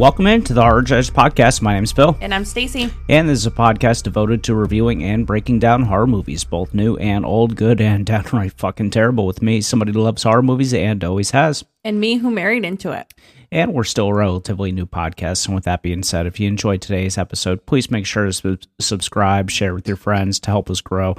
Welcome 0.00 0.28
into 0.28 0.54
the 0.54 0.62
Horror 0.62 0.80
Judge 0.80 1.12
Podcast. 1.12 1.60
My 1.60 1.74
name's 1.74 1.92
Phil, 1.92 2.16
And 2.22 2.32
I'm 2.32 2.46
Stacy. 2.46 2.90
and 3.10 3.28
this 3.28 3.40
is 3.40 3.46
a 3.46 3.50
podcast 3.50 4.02
devoted 4.04 4.42
to 4.44 4.54
reviewing 4.54 5.04
and 5.04 5.26
breaking 5.26 5.58
down 5.58 5.82
horror 5.82 6.06
movies, 6.06 6.42
both 6.42 6.72
new 6.72 6.96
and 6.96 7.26
old, 7.26 7.54
good 7.54 7.82
and 7.82 8.06
downright 8.06 8.54
fucking 8.54 8.92
terrible. 8.92 9.26
With 9.26 9.42
me, 9.42 9.60
somebody 9.60 9.92
who 9.92 10.00
loves 10.00 10.22
horror 10.22 10.40
movies 10.40 10.72
and 10.72 11.04
always 11.04 11.32
has. 11.32 11.66
And 11.84 12.00
me 12.00 12.14
who 12.14 12.30
married 12.30 12.64
into 12.64 12.92
it. 12.92 13.12
And 13.52 13.74
we're 13.74 13.84
still 13.84 14.08
a 14.08 14.14
relatively 14.14 14.72
new 14.72 14.86
podcast. 14.86 15.44
And 15.44 15.54
with 15.54 15.64
that 15.64 15.82
being 15.82 16.02
said, 16.02 16.24
if 16.24 16.40
you 16.40 16.48
enjoyed 16.48 16.80
today's 16.80 17.18
episode, 17.18 17.66
please 17.66 17.90
make 17.90 18.06
sure 18.06 18.24
to 18.24 18.32
sub- 18.32 18.62
subscribe, 18.80 19.50
share 19.50 19.74
with 19.74 19.86
your 19.86 19.98
friends 19.98 20.40
to 20.40 20.50
help 20.50 20.70
us 20.70 20.80
grow. 20.80 21.14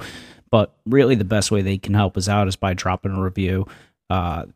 But 0.50 0.74
really, 0.86 1.14
the 1.14 1.22
best 1.24 1.52
way 1.52 1.62
they 1.62 1.78
can 1.78 1.94
help 1.94 2.16
us 2.16 2.28
out 2.28 2.48
is 2.48 2.56
by 2.56 2.74
dropping 2.74 3.12
a 3.12 3.22
review. 3.22 3.64
Uh, 4.10 4.46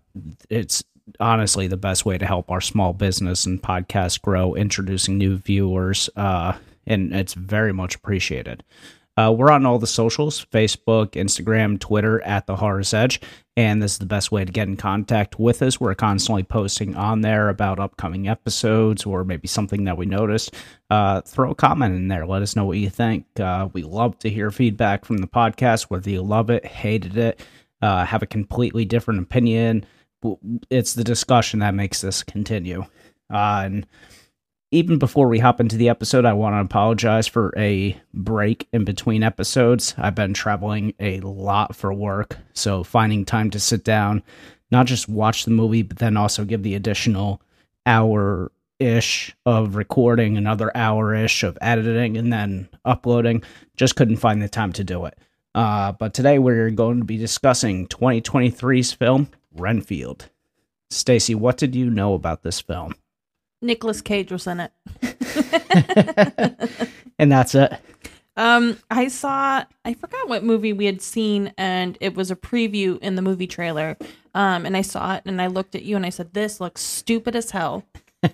it's 0.50 0.82
honestly 1.20 1.66
the 1.66 1.76
best 1.76 2.04
way 2.04 2.18
to 2.18 2.26
help 2.26 2.50
our 2.50 2.60
small 2.60 2.92
business 2.92 3.46
and 3.46 3.62
podcast 3.62 4.22
grow, 4.22 4.54
introducing 4.54 5.18
new 5.18 5.36
viewers. 5.36 6.10
Uh, 6.16 6.54
and 6.86 7.14
it's 7.14 7.34
very 7.34 7.72
much 7.72 7.94
appreciated. 7.94 8.62
Uh, 9.18 9.32
we're 9.36 9.50
on 9.50 9.64
all 9.64 9.78
the 9.78 9.86
socials 9.86 10.44
Facebook, 10.52 11.12
Instagram, 11.12 11.80
Twitter 11.80 12.20
at 12.22 12.46
The 12.46 12.56
Horror's 12.56 12.92
Edge. 12.92 13.20
And 13.56 13.82
this 13.82 13.92
is 13.92 13.98
the 13.98 14.04
best 14.04 14.30
way 14.30 14.44
to 14.44 14.52
get 14.52 14.68
in 14.68 14.76
contact 14.76 15.38
with 15.38 15.62
us. 15.62 15.80
We're 15.80 15.94
constantly 15.94 16.42
posting 16.42 16.94
on 16.94 17.22
there 17.22 17.48
about 17.48 17.80
upcoming 17.80 18.28
episodes 18.28 19.06
or 19.06 19.24
maybe 19.24 19.48
something 19.48 19.84
that 19.84 19.96
we 19.96 20.04
noticed. 20.04 20.54
Uh, 20.90 21.22
throw 21.22 21.52
a 21.52 21.54
comment 21.54 21.94
in 21.94 22.08
there. 22.08 22.26
Let 22.26 22.42
us 22.42 22.54
know 22.54 22.66
what 22.66 22.76
you 22.76 22.90
think. 22.90 23.24
Uh, 23.40 23.68
we 23.72 23.82
love 23.82 24.18
to 24.18 24.28
hear 24.28 24.50
feedback 24.50 25.06
from 25.06 25.18
the 25.18 25.26
podcast, 25.26 25.84
whether 25.84 26.10
you 26.10 26.20
love 26.20 26.50
it, 26.50 26.66
hated 26.66 27.16
it, 27.16 27.40
uh, 27.80 28.04
have 28.04 28.22
a 28.22 28.26
completely 28.26 28.84
different 28.84 29.20
opinion. 29.20 29.86
It's 30.70 30.94
the 30.94 31.04
discussion 31.04 31.60
that 31.60 31.74
makes 31.74 32.00
this 32.00 32.22
continue. 32.22 32.84
Uh, 33.32 33.62
and 33.64 33.86
even 34.70 34.98
before 34.98 35.28
we 35.28 35.38
hop 35.38 35.60
into 35.60 35.76
the 35.76 35.88
episode, 35.88 36.24
I 36.24 36.32
want 36.32 36.54
to 36.54 36.60
apologize 36.60 37.26
for 37.26 37.52
a 37.56 37.96
break 38.12 38.68
in 38.72 38.84
between 38.84 39.22
episodes. 39.22 39.94
I've 39.96 40.14
been 40.14 40.34
traveling 40.34 40.94
a 40.98 41.20
lot 41.20 41.76
for 41.76 41.92
work, 41.92 42.36
so 42.52 42.82
finding 42.82 43.24
time 43.24 43.50
to 43.50 43.60
sit 43.60 43.84
down, 43.84 44.22
not 44.70 44.86
just 44.86 45.08
watch 45.08 45.44
the 45.44 45.50
movie, 45.50 45.82
but 45.82 45.98
then 45.98 46.16
also 46.16 46.44
give 46.44 46.62
the 46.62 46.74
additional 46.74 47.40
hour 47.86 48.50
ish 48.78 49.34
of 49.46 49.76
recording, 49.76 50.36
another 50.36 50.76
hour 50.76 51.14
ish 51.14 51.42
of 51.42 51.56
editing, 51.60 52.16
and 52.16 52.32
then 52.32 52.68
uploading. 52.84 53.42
Just 53.76 53.96
couldn't 53.96 54.16
find 54.16 54.42
the 54.42 54.48
time 54.48 54.72
to 54.74 54.84
do 54.84 55.04
it. 55.06 55.16
Uh, 55.54 55.92
but 55.92 56.12
today 56.12 56.38
we're 56.38 56.70
going 56.70 56.98
to 56.98 57.04
be 57.04 57.16
discussing 57.16 57.86
2023's 57.88 58.92
film, 58.92 59.28
Renfield. 59.56 60.30
Stacy, 60.90 61.34
what 61.34 61.56
did 61.56 61.74
you 61.74 61.90
know 61.90 62.14
about 62.14 62.42
this 62.42 62.60
film? 62.60 62.94
Nicolas 63.62 64.00
Cage 64.00 64.30
was 64.30 64.46
in 64.46 64.60
it. 64.60 64.72
and 67.18 67.32
that's 67.32 67.54
it. 67.54 67.72
Um, 68.36 68.78
I 68.90 69.08
saw 69.08 69.64
I 69.84 69.94
forgot 69.94 70.28
what 70.28 70.44
movie 70.44 70.72
we 70.74 70.84
had 70.84 71.00
seen, 71.00 71.52
and 71.56 71.96
it 72.00 72.14
was 72.14 72.30
a 72.30 72.36
preview 72.36 72.98
in 72.98 73.16
the 73.16 73.22
movie 73.22 73.46
trailer. 73.46 73.96
Um, 74.34 74.66
and 74.66 74.76
I 74.76 74.82
saw 74.82 75.16
it, 75.16 75.22
and 75.24 75.40
I 75.40 75.46
looked 75.46 75.74
at 75.74 75.84
you, 75.84 75.96
and 75.96 76.04
I 76.04 76.10
said, 76.10 76.34
"This 76.34 76.60
looks 76.60 76.82
stupid 76.82 77.34
as 77.34 77.52
hell." 77.52 77.84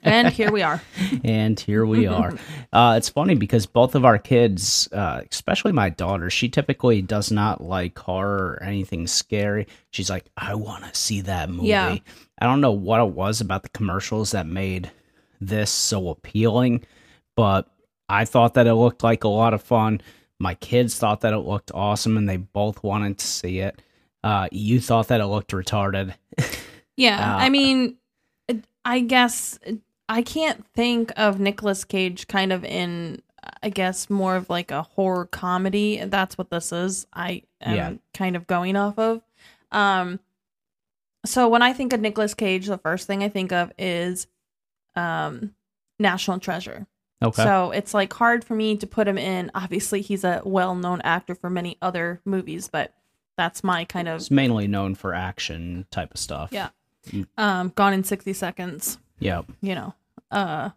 And 0.02 0.28
here 0.28 0.50
we 0.52 0.62
are. 0.62 0.82
and 1.24 1.58
here 1.58 1.84
we 1.86 2.06
are. 2.06 2.32
Uh, 2.72 2.94
it's 2.96 3.08
funny 3.08 3.34
because 3.34 3.66
both 3.66 3.94
of 3.94 4.04
our 4.04 4.18
kids, 4.18 4.88
uh, 4.92 5.22
especially 5.30 5.72
my 5.72 5.90
daughter, 5.90 6.30
she 6.30 6.48
typically 6.48 7.02
does 7.02 7.30
not 7.30 7.60
like 7.62 7.98
horror 7.98 8.58
or 8.58 8.62
anything 8.62 9.06
scary. 9.06 9.66
She's 9.90 10.10
like, 10.10 10.24
I 10.36 10.54
want 10.54 10.84
to 10.84 10.94
see 10.94 11.20
that 11.22 11.50
movie. 11.50 11.68
Yeah. 11.68 11.96
I 12.40 12.46
don't 12.46 12.60
know 12.60 12.72
what 12.72 13.00
it 13.00 13.10
was 13.10 13.40
about 13.40 13.62
the 13.62 13.68
commercials 13.70 14.30
that 14.32 14.46
made 14.46 14.90
this 15.40 15.70
so 15.70 16.08
appealing, 16.08 16.84
but 17.36 17.68
I 18.08 18.24
thought 18.24 18.54
that 18.54 18.66
it 18.66 18.74
looked 18.74 19.02
like 19.02 19.24
a 19.24 19.28
lot 19.28 19.54
of 19.54 19.62
fun. 19.62 20.00
My 20.38 20.54
kids 20.54 20.98
thought 20.98 21.20
that 21.20 21.32
it 21.32 21.38
looked 21.38 21.70
awesome 21.74 22.16
and 22.16 22.28
they 22.28 22.36
both 22.36 22.82
wanted 22.82 23.18
to 23.18 23.26
see 23.26 23.60
it. 23.60 23.80
Uh, 24.24 24.48
you 24.52 24.80
thought 24.80 25.08
that 25.08 25.20
it 25.20 25.26
looked 25.26 25.50
retarded. 25.52 26.14
Yeah, 26.94 27.36
Uh, 27.36 27.38
I 27.38 27.48
mean, 27.48 27.84
it- 27.84 27.94
I 28.84 29.00
guess 29.00 29.58
I 30.08 30.22
can't 30.22 30.66
think 30.74 31.12
of 31.16 31.38
Nicolas 31.40 31.84
Cage 31.84 32.26
kind 32.28 32.52
of 32.52 32.64
in, 32.64 33.22
I 33.62 33.68
guess, 33.68 34.10
more 34.10 34.36
of 34.36 34.50
like 34.50 34.70
a 34.70 34.82
horror 34.82 35.26
comedy. 35.26 36.02
That's 36.04 36.36
what 36.36 36.50
this 36.50 36.72
is. 36.72 37.06
I 37.12 37.42
am 37.60 37.76
Yeah. 37.76 37.92
kind 38.14 38.36
of 38.36 38.46
going 38.46 38.76
off 38.76 38.98
of. 38.98 39.22
Um, 39.70 40.20
so 41.24 41.48
when 41.48 41.62
I 41.62 41.72
think 41.72 41.92
of 41.92 42.00
Nicolas 42.00 42.34
Cage, 42.34 42.66
the 42.66 42.78
first 42.78 43.06
thing 43.06 43.22
I 43.22 43.28
think 43.28 43.52
of 43.52 43.72
is, 43.78 44.26
um, 44.96 45.54
National 45.98 46.40
Treasure. 46.40 46.86
Okay. 47.22 47.44
So 47.44 47.70
it's 47.70 47.94
like 47.94 48.12
hard 48.12 48.44
for 48.44 48.56
me 48.56 48.76
to 48.78 48.86
put 48.86 49.06
him 49.06 49.16
in. 49.16 49.52
Obviously, 49.54 50.00
he's 50.02 50.24
a 50.24 50.42
well-known 50.44 51.00
actor 51.02 51.36
for 51.36 51.48
many 51.48 51.78
other 51.80 52.20
movies, 52.24 52.68
but 52.70 52.92
that's 53.38 53.62
my 53.62 53.84
kind 53.84 54.08
of 54.08 54.16
it's 54.22 54.30
mainly 54.30 54.66
known 54.66 54.96
for 54.96 55.14
action 55.14 55.86
type 55.92 56.12
of 56.12 56.18
stuff. 56.18 56.50
Yeah. 56.52 56.70
Um, 57.36 57.68
Gone 57.74 57.92
in 57.92 58.04
sixty 58.04 58.32
seconds. 58.32 58.98
Yep. 59.18 59.46
you 59.60 59.74
know 59.76 59.94
uh 60.32 60.70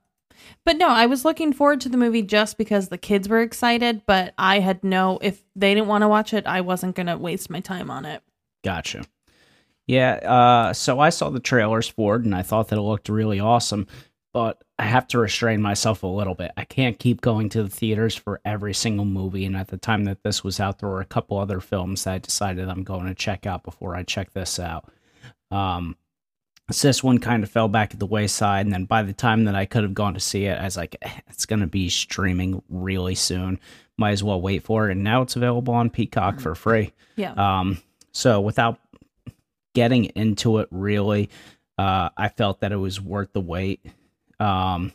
but 0.65 0.77
no 0.77 0.87
i 0.89 1.07
was 1.07 1.25
looking 1.25 1.51
forward 1.51 1.81
to 1.81 1.89
the 1.89 1.97
movie 1.97 2.21
just 2.21 2.59
because 2.59 2.89
the 2.89 2.97
kids 2.97 3.27
were 3.27 3.41
excited 3.41 4.03
but 4.05 4.35
i 4.37 4.59
had 4.59 4.83
no 4.83 5.17
if 5.23 5.41
they 5.55 5.73
didn't 5.73 5.87
want 5.87 6.03
to 6.03 6.07
watch 6.07 6.31
it 6.31 6.45
i 6.45 6.61
wasn't 6.61 6.95
gonna 6.95 7.17
waste 7.17 7.49
my 7.49 7.59
time 7.59 7.89
on 7.89 8.05
it 8.05 8.21
Gotcha. 8.63 9.03
Yeah, 9.87 10.13
uh, 10.15 10.73
so 10.73 10.99
I 10.99 11.09
saw 11.09 11.29
the 11.29 11.39
trailers 11.39 11.87
for 11.87 12.15
it 12.15 12.25
and 12.25 12.33
I 12.33 12.41
thought 12.41 12.69
that 12.69 12.77
it 12.77 12.81
looked 12.81 13.09
really 13.09 13.39
awesome, 13.39 13.85
but 14.33 14.63
I 14.79 14.83
have 14.85 15.07
to 15.09 15.19
restrain 15.19 15.61
myself 15.61 16.01
a 16.01 16.07
little 16.07 16.33
bit. 16.33 16.51
I 16.57 16.65
can't 16.65 16.97
keep 16.97 17.21
going 17.21 17.49
to 17.49 17.61
the 17.61 17.69
theaters 17.69 18.15
for 18.15 18.41
every 18.43 18.73
single 18.73 19.05
movie, 19.05 19.45
and 19.45 19.55
at 19.55 19.67
the 19.67 19.77
time 19.77 20.05
that 20.05 20.23
this 20.23 20.43
was 20.43 20.59
out, 20.59 20.79
there 20.79 20.89
were 20.89 21.01
a 21.01 21.05
couple 21.05 21.37
other 21.37 21.59
films 21.59 22.03
that 22.05 22.13
I 22.13 22.17
decided 22.17 22.67
I'm 22.67 22.83
going 22.83 23.05
to 23.05 23.13
check 23.13 23.45
out 23.45 23.63
before 23.63 23.95
I 23.95 24.01
check 24.01 24.33
this 24.33 24.57
out. 24.59 24.91
Um, 25.51 25.95
so 26.71 26.87
this 26.87 27.03
one 27.03 27.19
kind 27.19 27.43
of 27.43 27.49
fell 27.49 27.67
back 27.67 27.93
at 27.93 27.99
the 27.99 28.05
wayside, 28.07 28.65
and 28.65 28.73
then 28.73 28.85
by 28.85 29.03
the 29.03 29.13
time 29.13 29.45
that 29.45 29.55
I 29.55 29.65
could 29.65 29.83
have 29.83 29.93
gone 29.93 30.13
to 30.15 30.19
see 30.19 30.45
it, 30.45 30.59
I 30.59 30.63
was 30.63 30.77
like, 30.77 30.95
"Eh, 31.01 31.11
it's 31.27 31.45
going 31.45 31.59
to 31.59 31.67
be 31.67 31.89
streaming 31.89 32.61
really 32.69 33.15
soon. 33.15 33.59
Might 33.97 34.11
as 34.11 34.23
well 34.23 34.41
wait 34.41 34.63
for 34.63 34.89
it. 34.89 34.93
And 34.93 35.03
now 35.03 35.21
it's 35.21 35.35
available 35.35 35.73
on 35.73 35.89
Peacock 35.89 36.39
for 36.39 36.55
free. 36.55 36.91
yeah 37.15 37.33
Um, 37.33 37.77
so 38.11 38.41
without 38.41 38.79
getting 39.73 40.05
into 40.05 40.57
it 40.59 40.67
really, 40.71 41.29
uh, 41.77 42.09
I 42.17 42.29
felt 42.29 42.61
that 42.61 42.71
it 42.71 42.77
was 42.77 42.99
worth 42.99 43.31
the 43.33 43.41
wait, 43.41 43.85
um, 44.39 44.91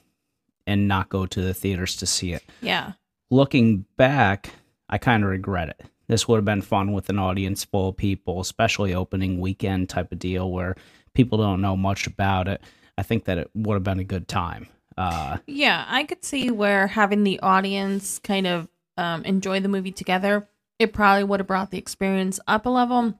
and 0.66 0.88
not 0.88 1.08
go 1.08 1.26
to 1.26 1.40
the 1.40 1.54
theaters 1.54 1.96
to 1.96 2.06
see 2.06 2.32
it. 2.32 2.42
yeah 2.60 2.92
Looking 3.30 3.84
back, 3.96 4.50
I 4.88 4.98
kind 4.98 5.22
of 5.22 5.30
regret 5.30 5.68
it. 5.68 5.82
This 6.08 6.26
would 6.26 6.36
have 6.36 6.44
been 6.44 6.62
fun 6.62 6.92
with 6.92 7.08
an 7.08 7.18
audience 7.20 7.62
full 7.64 7.90
of 7.90 7.96
people, 7.96 8.40
especially 8.40 8.92
opening 8.92 9.38
weekend 9.40 9.88
type 9.88 10.10
of 10.10 10.18
deal 10.18 10.50
where 10.50 10.74
people 11.20 11.38
don't 11.38 11.60
know 11.60 11.76
much 11.76 12.06
about 12.06 12.48
it. 12.48 12.62
I 12.96 13.02
think 13.02 13.24
that 13.26 13.36
it 13.38 13.50
would 13.54 13.74
have 13.74 13.84
been 13.84 14.00
a 14.00 14.04
good 14.04 14.26
time. 14.26 14.68
Uh, 14.98 15.38
yeah 15.46 15.86
i 15.88 16.04
could 16.04 16.22
see 16.24 16.50
where 16.50 16.86
having 16.86 17.24
the 17.24 17.40
audience 17.40 18.18
kind 18.18 18.46
of 18.46 18.68
um, 18.98 19.24
enjoy 19.24 19.58
the 19.60 19.68
movie 19.68 19.92
together 19.92 20.46
it 20.78 20.92
probably 20.92 21.24
would 21.24 21.40
have 21.40 21.46
brought 21.46 21.70
the 21.70 21.78
experience 21.78 22.38
up 22.46 22.66
a 22.66 22.68
level 22.68 23.14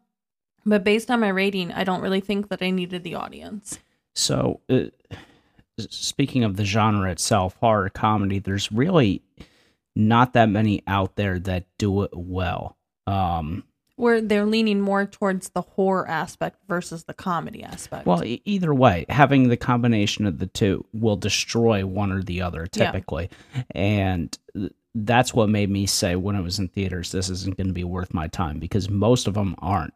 but 0.67 0.85
based 0.85 1.11
on 1.11 1.21
my 1.21 1.29
rating 1.29 1.73
i 1.73 1.83
don't 1.85 2.03
really 2.03 2.21
think 2.21 2.49
that 2.49 2.61
i 2.61 2.71
needed 2.71 3.03
the 3.03 3.15
audience 3.15 3.79
So, 4.15 4.61
uh, 4.69 4.87
speaking 5.79 6.45
of 6.45 6.57
the 6.57 6.65
genre 6.65 7.11
itself, 7.11 7.55
horror 7.61 7.89
comedy, 7.89 8.41
there's 8.41 8.71
really 8.71 9.23
not 9.97 10.35
that 10.35 10.51
many 10.51 10.83
out 10.87 11.17
there 11.17 11.39
that 11.39 11.65
do 11.79 12.03
it 12.03 12.11
well. 12.15 12.77
Um, 13.07 13.65
where 14.01 14.21
they're 14.21 14.47
leaning 14.47 14.81
more 14.81 15.07
towards 15.07 15.51
the 15.51 15.61
horror 15.61 16.09
aspect 16.09 16.59
versus 16.69 17.05
the 17.05 17.15
comedy 17.15 17.63
aspect 17.63 18.07
well, 18.07 18.25
e- 18.25 18.43
either 18.45 18.73
way, 18.75 19.07
having 19.09 19.49
the 19.49 19.57
combination 19.57 20.27
of 20.27 20.39
the 20.39 20.47
two 20.47 20.85
will 20.93 21.17
destroy 21.17 21.85
one 21.85 22.11
or 22.11 22.23
the 22.23 22.43
other 22.43 22.67
typically. 22.67 23.31
Yeah. 23.55 23.63
And 23.73 24.39
th- 24.55 24.73
that's 24.95 25.33
what 25.33 25.49
made 25.49 25.71
me 25.71 25.87
say 25.87 26.17
when 26.17 26.35
I 26.35 26.41
was 26.41 26.59
in 26.59 26.69
theaters, 26.69 27.13
this 27.13 27.31
isn't 27.31 27.57
going 27.57 27.69
to 27.69 27.73
be 27.73 27.85
worth 27.85 28.13
my 28.13 28.27
time 28.29 28.59
because 28.59 28.91
most 28.91 29.29
of 29.29 29.35
them 29.35 29.55
aren't. 29.59 29.95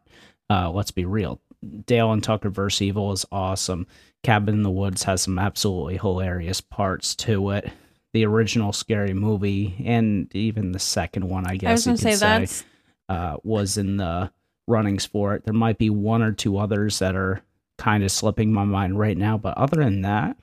Uh, 0.49 0.69
let's 0.71 0.91
be 0.91 1.05
real. 1.05 1.41
Dale 1.85 2.11
and 2.11 2.23
Tucker 2.23 2.49
vs. 2.49 2.81
Evil 2.81 3.11
is 3.11 3.25
awesome. 3.31 3.87
Cabin 4.23 4.55
in 4.55 4.63
the 4.63 4.71
Woods 4.71 5.03
has 5.03 5.23
some 5.23 5.37
absolutely 5.39 5.97
hilarious 5.97 6.61
parts 6.61 7.15
to 7.15 7.49
it. 7.51 7.71
The 8.13 8.25
original 8.25 8.71
scary 8.71 9.13
movie 9.13 9.83
and 9.85 10.33
even 10.33 10.71
the 10.71 10.79
second 10.79 11.27
one, 11.27 11.45
I 11.45 11.57
guess 11.57 11.69
i 11.69 11.73
was 11.73 11.85
gonna 11.85 11.97
say 11.97 12.11
say, 12.13 12.19
that's 12.19 12.63
uh, 13.09 13.37
was 13.43 13.77
in 13.77 13.97
the 13.97 14.31
runnings 14.67 15.05
for 15.05 15.35
it. 15.35 15.45
There 15.45 15.53
might 15.53 15.77
be 15.77 15.89
one 15.89 16.21
or 16.21 16.31
two 16.31 16.57
others 16.57 16.99
that 16.99 17.15
are 17.15 17.41
kind 17.77 18.03
of 18.03 18.11
slipping 18.11 18.53
my 18.53 18.63
mind 18.63 18.97
right 18.97 19.17
now, 19.17 19.37
but 19.37 19.57
other 19.57 19.83
than 19.83 20.01
that, 20.01 20.37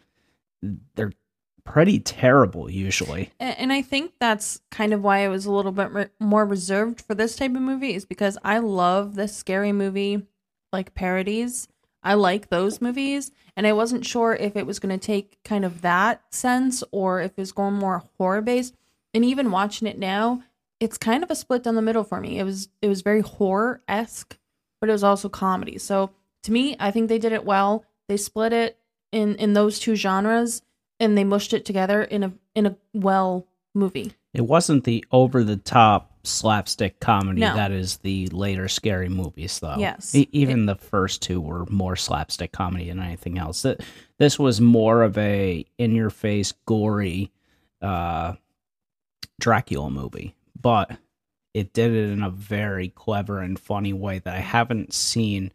they're 0.94 1.12
pretty 1.64 1.98
terrible 1.98 2.70
usually. 2.70 3.30
And 3.38 3.72
I 3.72 3.82
think 3.82 4.12
that's 4.18 4.60
kind 4.70 4.92
of 4.92 5.02
why 5.02 5.24
I 5.24 5.28
was 5.28 5.46
a 5.46 5.52
little 5.52 5.72
bit 5.72 5.90
re- 5.90 6.08
more 6.20 6.44
reserved 6.44 7.00
for 7.00 7.14
this 7.14 7.36
type 7.36 7.54
of 7.54 7.62
movie 7.62 7.94
is 7.94 8.04
because 8.04 8.36
I 8.44 8.58
love 8.58 9.14
the 9.14 9.28
scary 9.28 9.72
movie 9.72 10.26
like 10.72 10.94
parodies. 10.94 11.68
I 12.04 12.14
like 12.14 12.48
those 12.48 12.80
movies, 12.80 13.30
and 13.56 13.64
I 13.64 13.72
wasn't 13.72 14.04
sure 14.04 14.34
if 14.34 14.56
it 14.56 14.66
was 14.66 14.80
going 14.80 14.98
to 14.98 15.06
take 15.06 15.38
kind 15.44 15.64
of 15.64 15.82
that 15.82 16.22
sense 16.34 16.82
or 16.90 17.20
if 17.20 17.38
it's 17.38 17.52
going 17.52 17.74
more 17.74 18.02
horror 18.18 18.42
based. 18.42 18.74
And 19.14 19.24
even 19.24 19.52
watching 19.52 19.86
it 19.86 19.98
now, 19.98 20.42
it's 20.82 20.98
kind 20.98 21.22
of 21.22 21.30
a 21.30 21.36
split 21.36 21.62
down 21.62 21.76
the 21.76 21.82
middle 21.82 22.02
for 22.04 22.20
me. 22.20 22.38
It 22.38 22.44
was 22.44 22.68
it 22.82 22.88
was 22.88 23.02
very 23.02 23.20
horror 23.20 23.82
esque, 23.86 24.36
but 24.80 24.88
it 24.88 24.92
was 24.92 25.04
also 25.04 25.28
comedy. 25.28 25.78
So 25.78 26.10
to 26.42 26.52
me, 26.52 26.76
I 26.80 26.90
think 26.90 27.08
they 27.08 27.18
did 27.20 27.32
it 27.32 27.44
well. 27.44 27.84
They 28.08 28.16
split 28.16 28.52
it 28.52 28.78
in 29.12 29.36
in 29.36 29.52
those 29.52 29.78
two 29.78 29.94
genres, 29.94 30.62
and 30.98 31.16
they 31.16 31.24
mushed 31.24 31.52
it 31.52 31.64
together 31.64 32.02
in 32.02 32.24
a 32.24 32.32
in 32.54 32.66
a 32.66 32.76
well 32.92 33.46
movie. 33.74 34.12
It 34.34 34.40
wasn't 34.46 34.84
the 34.84 35.04
over 35.12 35.44
the 35.44 35.56
top 35.56 36.08
slapstick 36.24 36.98
comedy 37.00 37.40
No. 37.42 37.54
that 37.54 37.70
is 37.70 37.98
the 37.98 38.26
later 38.28 38.66
scary 38.68 39.08
movies, 39.08 39.58
though. 39.60 39.76
Yes. 39.78 40.14
E- 40.14 40.28
even 40.32 40.66
the 40.66 40.76
first 40.76 41.20
two 41.22 41.40
were 41.40 41.66
more 41.66 41.96
slapstick 41.96 42.50
comedy 42.52 42.88
than 42.88 43.00
anything 43.00 43.38
else. 43.38 43.62
Th- 43.62 43.78
This 44.18 44.38
was 44.38 44.60
more 44.60 45.02
of 45.02 45.16
a 45.18 45.64
in 45.78 45.94
your 45.94 46.10
face, 46.10 46.52
gory 46.66 47.30
uh, 47.82 48.34
Dracula 49.40 49.90
movie, 49.90 50.34
but 50.60 50.90
it 51.54 51.72
did 51.72 51.92
it 51.92 52.10
in 52.10 52.22
a 52.22 52.30
very 52.30 52.88
clever 52.88 53.40
and 53.40 53.58
funny 53.58 53.92
way 53.92 54.18
that 54.20 54.34
I 54.34 54.40
haven't 54.40 54.92
seen 54.94 55.52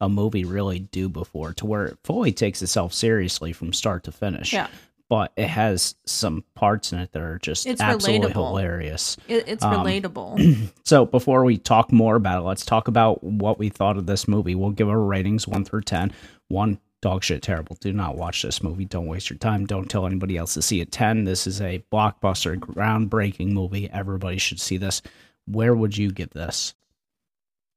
a 0.00 0.08
movie 0.08 0.44
really 0.44 0.78
do 0.80 1.08
before, 1.08 1.52
to 1.54 1.66
where 1.66 1.86
it 1.86 1.98
fully 2.04 2.32
takes 2.32 2.62
itself 2.62 2.92
seriously 2.94 3.52
from 3.52 3.72
start 3.72 4.04
to 4.04 4.12
finish 4.12 4.52
Yeah, 4.52 4.68
but 5.08 5.32
it 5.36 5.48
has 5.48 5.96
some 6.06 6.44
parts 6.54 6.92
in 6.92 7.00
it 7.00 7.10
that 7.12 7.22
are 7.22 7.38
just 7.38 7.66
It's 7.66 7.80
absolutely 7.80 8.28
relatable. 8.30 8.48
hilarious. 8.50 9.16
it, 9.26 9.44
it's 9.48 9.64
Um, 9.64 9.84
relatable. 9.84 10.70
So 10.84 11.04
before 11.04 11.44
we 11.44 11.58
talk 11.58 11.92
more 11.92 12.16
about 12.16 12.42
it, 12.42 12.46
let's 12.46 12.64
talk 12.64 12.88
about 12.88 13.22
what 13.24 13.58
we 13.58 13.68
thought 13.68 13.96
of 13.96 14.06
this 14.06 14.26
movie. 14.28 14.54
We'll 14.54 14.70
give 14.70 14.88
our 14.88 15.00
ratings 15.00 15.46
one 15.48 15.64
through 15.64 15.82
ten. 15.82 16.12
One, 16.48 16.78
dog 17.00 17.22
shit 17.24 17.42
terrible. 17.42 17.76
Do 17.80 17.92
not 17.92 18.16
watch 18.16 18.42
this 18.42 18.62
movie. 18.62 18.84
Don't 18.84 19.06
waste 19.06 19.30
your 19.30 19.38
time. 19.38 19.66
Don't 19.66 19.88
tell 19.88 20.06
anybody 20.06 20.36
else 20.36 20.54
to 20.54 20.62
see 20.62 20.80
it. 20.80 20.90
Ten, 20.92 21.24
this 21.24 21.46
is 21.46 21.60
a 21.60 21.82
blockbuster, 21.92 22.56
groundbreaking 22.56 23.52
movie. 23.52 23.88
Everybody 23.90 24.38
should 24.38 24.60
see 24.60 24.76
this. 24.76 25.02
Where 25.46 25.74
would 25.74 25.96
you 25.96 26.10
give 26.10 26.30
this? 26.30 26.74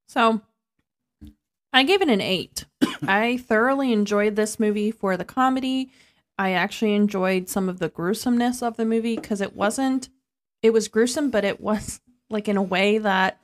So 0.07 0.41
I 1.73 1.83
gave 1.83 2.01
it 2.01 2.09
an 2.09 2.21
eight. 2.21 2.65
I 3.03 3.37
thoroughly 3.37 3.93
enjoyed 3.93 4.35
this 4.35 4.59
movie 4.59 4.91
for 4.91 5.15
the 5.17 5.25
comedy. 5.25 5.91
I 6.37 6.51
actually 6.51 6.95
enjoyed 6.95 7.47
some 7.49 7.69
of 7.69 7.79
the 7.79 7.89
gruesomeness 7.89 8.61
of 8.63 8.75
the 8.77 8.85
movie 8.85 9.15
because 9.15 9.41
it 9.41 9.55
wasn't, 9.55 10.09
it 10.63 10.71
was 10.71 10.87
gruesome, 10.87 11.29
but 11.29 11.43
it 11.45 11.61
was 11.61 12.01
like 12.29 12.47
in 12.47 12.57
a 12.57 12.63
way 12.63 12.97
that 12.97 13.39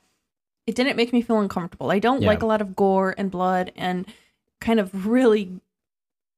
it 0.66 0.74
didn't 0.74 0.96
make 0.96 1.12
me 1.12 1.22
feel 1.22 1.38
uncomfortable. 1.40 1.90
I 1.90 2.00
don't 2.00 2.22
Yeah. 2.22 2.28
like 2.28 2.42
a 2.42 2.46
lot 2.46 2.60
of 2.60 2.74
gore 2.74 3.14
and 3.16 3.30
blood 3.30 3.72
and 3.76 4.06
kind 4.60 4.80
of 4.80 5.06
really 5.06 5.60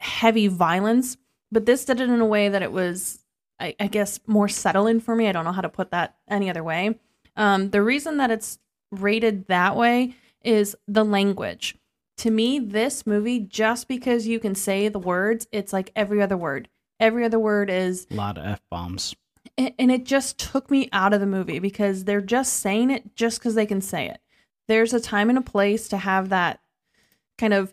heavy 0.01 0.49
violence, 0.49 1.17
but 1.53 1.67
this 1.67 1.85
did 1.85 2.01
it 2.01 2.09
in 2.11 2.21
a 2.21 2.27
way 2.27 2.49
that 2.49 2.63
it 2.63 2.73
was, 2.73 3.21
I, 3.59 3.75
I 3.79 3.87
guess, 3.87 4.19
more 4.27 4.49
settling 4.49 5.01
for 5.01 5.15
me. 5.15 5.29
I 5.29 5.33
don't 5.33 5.45
know 5.45 5.53
how 5.53 5.61
to 5.61 5.69
put 5.69 5.91
that 5.93 6.17
any 6.29 6.51
other 6.51 6.65
way. 6.65 6.99
Um, 7.37 7.71
the 7.71 7.83
reason 7.83 8.17
that 8.17 8.31
it's 8.31 8.59
rated 8.91 9.47
that 9.49 9.77
way 9.77 10.15
is 10.43 10.77
the 10.89 11.05
language. 11.05 11.77
To 12.19 12.31
me, 12.31 12.59
this 12.59 13.07
movie, 13.07 13.41
just 13.41 13.89
because 13.89 14.27
you 14.27 14.41
can 14.41 14.55
say 14.55 14.89
the 14.89 14.99
words, 14.99 15.47
it's 15.53 15.73
like 15.73 15.93
every 15.97 16.21
other 16.21 16.37
word. 16.37 16.69
Every 16.99 17.25
other 17.25 17.39
word 17.39 17.71
is, 17.71 18.07
A 18.11 18.15
lot 18.15 18.37
of 18.37 18.45
f 18.45 18.61
bombs. 18.71 19.15
and 19.57 19.73
and 19.79 19.91
it 19.91 20.05
just 20.05 20.39
took 20.39 20.71
me 20.71 20.89
out 20.93 21.15
of 21.15 21.21
the 21.21 21.27
movie 21.27 21.59
because 21.59 22.05
they're 22.05 22.21
just 22.21 22.55
saying 22.55 22.91
it 22.91 23.17
just 23.17 23.39
because 23.39 23.55
they 23.55 23.65
can 23.65 23.81
say 23.81 24.07
it. 24.09 24.21
There's 24.69 24.93
a 24.93 25.01
time 25.01 25.31
and 25.31 25.39
a 25.39 25.43
place 25.43 25.89
to 25.89 25.97
have 25.97 26.29
that 26.29 26.61
kind 27.39 27.55
of, 27.55 27.73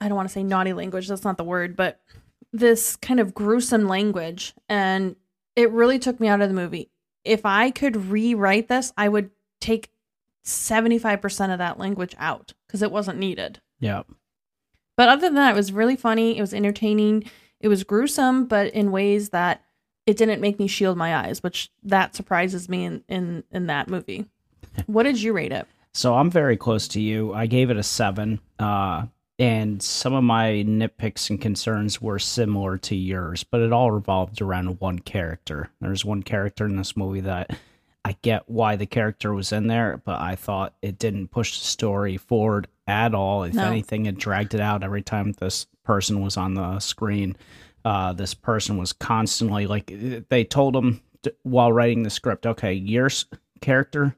I 0.00 0.08
don't 0.08 0.16
want 0.16 0.28
to 0.28 0.32
say 0.32 0.42
naughty 0.42 0.72
language, 0.72 1.08
that's 1.08 1.24
not 1.24 1.36
the 1.36 1.44
word, 1.44 1.76
but 1.76 2.00
this 2.52 2.96
kind 2.96 3.20
of 3.20 3.34
gruesome 3.34 3.88
language. 3.88 4.54
And 4.68 5.16
it 5.56 5.70
really 5.70 5.98
took 5.98 6.20
me 6.20 6.28
out 6.28 6.40
of 6.40 6.48
the 6.48 6.54
movie. 6.54 6.90
If 7.24 7.44
I 7.44 7.70
could 7.70 7.96
rewrite 7.96 8.68
this, 8.68 8.92
I 8.96 9.08
would 9.08 9.30
take 9.60 9.90
75% 10.44 11.52
of 11.52 11.58
that 11.58 11.78
language 11.78 12.14
out 12.18 12.54
because 12.66 12.82
it 12.82 12.90
wasn't 12.90 13.18
needed. 13.18 13.60
Yeah. 13.80 14.02
But 14.96 15.08
other 15.08 15.22
than 15.22 15.34
that, 15.34 15.52
it 15.52 15.56
was 15.56 15.72
really 15.72 15.96
funny. 15.96 16.38
It 16.38 16.40
was 16.40 16.54
entertaining. 16.54 17.30
It 17.60 17.68
was 17.68 17.84
gruesome, 17.84 18.46
but 18.46 18.72
in 18.72 18.90
ways 18.90 19.30
that 19.30 19.62
it 20.06 20.16
didn't 20.16 20.40
make 20.40 20.58
me 20.58 20.66
shield 20.66 20.96
my 20.96 21.14
eyes, 21.14 21.42
which 21.42 21.70
that 21.82 22.14
surprises 22.14 22.68
me 22.68 22.84
in 22.84 23.04
in, 23.08 23.44
in 23.50 23.66
that 23.66 23.88
movie. 23.88 24.26
What 24.86 25.02
did 25.02 25.20
you 25.20 25.32
rate 25.32 25.50
it? 25.50 25.66
So 25.92 26.14
I'm 26.14 26.30
very 26.30 26.56
close 26.56 26.86
to 26.88 27.00
you. 27.00 27.34
I 27.34 27.46
gave 27.46 27.68
it 27.68 27.76
a 27.76 27.82
seven. 27.82 28.38
Uh, 28.60 29.06
and 29.38 29.82
some 29.82 30.14
of 30.14 30.24
my 30.24 30.64
nitpicks 30.66 31.30
and 31.30 31.40
concerns 31.40 32.00
were 32.02 32.18
similar 32.18 32.76
to 32.78 32.96
yours, 32.96 33.44
but 33.44 33.60
it 33.60 33.72
all 33.72 33.90
revolved 33.90 34.40
around 34.42 34.80
one 34.80 34.98
character. 34.98 35.70
There's 35.80 36.04
one 36.04 36.22
character 36.22 36.66
in 36.66 36.76
this 36.76 36.96
movie 36.96 37.20
that 37.20 37.56
I 38.04 38.16
get 38.22 38.48
why 38.48 38.76
the 38.76 38.86
character 38.86 39.32
was 39.32 39.52
in 39.52 39.66
there, 39.66 40.00
but 40.04 40.20
I 40.20 40.34
thought 40.34 40.74
it 40.82 40.98
didn't 40.98 41.28
push 41.28 41.58
the 41.58 41.64
story 41.66 42.16
forward 42.16 42.66
at 42.86 43.14
all. 43.14 43.44
If 43.44 43.54
No. 43.54 43.64
anything, 43.64 44.06
it 44.06 44.18
dragged 44.18 44.54
it 44.54 44.60
out 44.60 44.82
every 44.82 45.02
time 45.02 45.32
this 45.32 45.66
person 45.84 46.20
was 46.20 46.36
on 46.36 46.54
the 46.54 46.80
screen. 46.80 47.36
Uh, 47.84 48.12
this 48.12 48.34
person 48.34 48.76
was 48.76 48.92
constantly 48.92 49.66
like 49.66 49.92
they 50.30 50.42
told 50.44 50.74
him 50.74 51.00
t- 51.22 51.30
while 51.42 51.72
writing 51.72 52.02
the 52.02 52.10
script, 52.10 52.46
okay, 52.46 52.72
your 52.72 53.08
character 53.60 54.16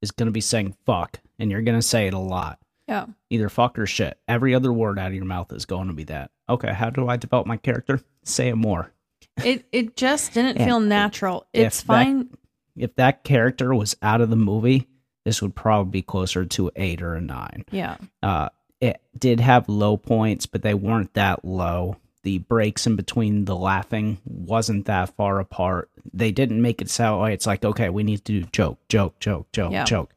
is 0.00 0.10
going 0.10 0.26
to 0.26 0.32
be 0.32 0.40
saying 0.40 0.76
fuck, 0.86 1.18
and 1.38 1.50
you're 1.50 1.62
going 1.62 1.78
to 1.78 1.82
say 1.86 2.06
it 2.06 2.14
a 2.14 2.18
lot. 2.18 2.58
Yeah. 2.92 3.06
Either 3.30 3.48
fuck 3.48 3.78
or 3.78 3.86
shit. 3.86 4.18
Every 4.28 4.54
other 4.54 4.72
word 4.72 4.98
out 4.98 5.08
of 5.08 5.14
your 5.14 5.24
mouth 5.24 5.52
is 5.52 5.64
going 5.64 5.88
to 5.88 5.94
be 5.94 6.04
that. 6.04 6.30
Okay, 6.48 6.72
how 6.72 6.90
do 6.90 7.08
I 7.08 7.16
develop 7.16 7.46
my 7.46 7.56
character? 7.56 8.00
Say 8.24 8.48
it 8.48 8.56
more. 8.56 8.92
It 9.44 9.64
it 9.72 9.96
just 9.96 10.34
didn't 10.34 10.58
feel 10.62 10.78
natural. 10.78 11.46
It's 11.54 11.80
if 11.80 11.86
that- 11.86 12.04
fine. 12.04 12.28
If 12.76 12.94
that 12.96 13.24
character 13.24 13.74
was 13.74 13.96
out 14.02 14.20
of 14.20 14.28
the 14.30 14.36
movie, 14.36 14.88
this 15.24 15.40
would 15.40 15.54
probably 15.54 15.90
be 15.90 16.02
closer 16.02 16.44
to 16.44 16.70
eight 16.76 17.00
or 17.02 17.14
a 17.14 17.20
nine. 17.20 17.64
yeah. 17.70 17.96
Uh, 18.22 18.48
it 18.80 19.00
did 19.16 19.40
have 19.40 19.68
low 19.68 19.96
points, 19.96 20.44
but 20.46 20.60
they 20.62 20.74
weren't 20.74 21.14
that 21.14 21.44
low. 21.44 21.96
The 22.24 22.38
breaks 22.38 22.86
in 22.86 22.96
between 22.96 23.44
the 23.46 23.54
laughing 23.56 24.18
wasn't 24.24 24.86
that 24.86 25.14
far 25.16 25.38
apart. 25.38 25.88
They 26.12 26.30
didn't 26.32 26.60
make 26.60 26.82
it 26.82 26.90
sound 26.90 27.20
like 27.20 27.32
it's 27.34 27.46
like, 27.46 27.64
okay, 27.64 27.88
we 27.90 28.02
need 28.02 28.24
to 28.24 28.40
do 28.40 28.46
joke, 28.52 28.78
joke, 28.88 29.18
joke, 29.20 29.50
joke, 29.52 29.72
Yeah. 29.72 29.84
joke. 29.84 30.12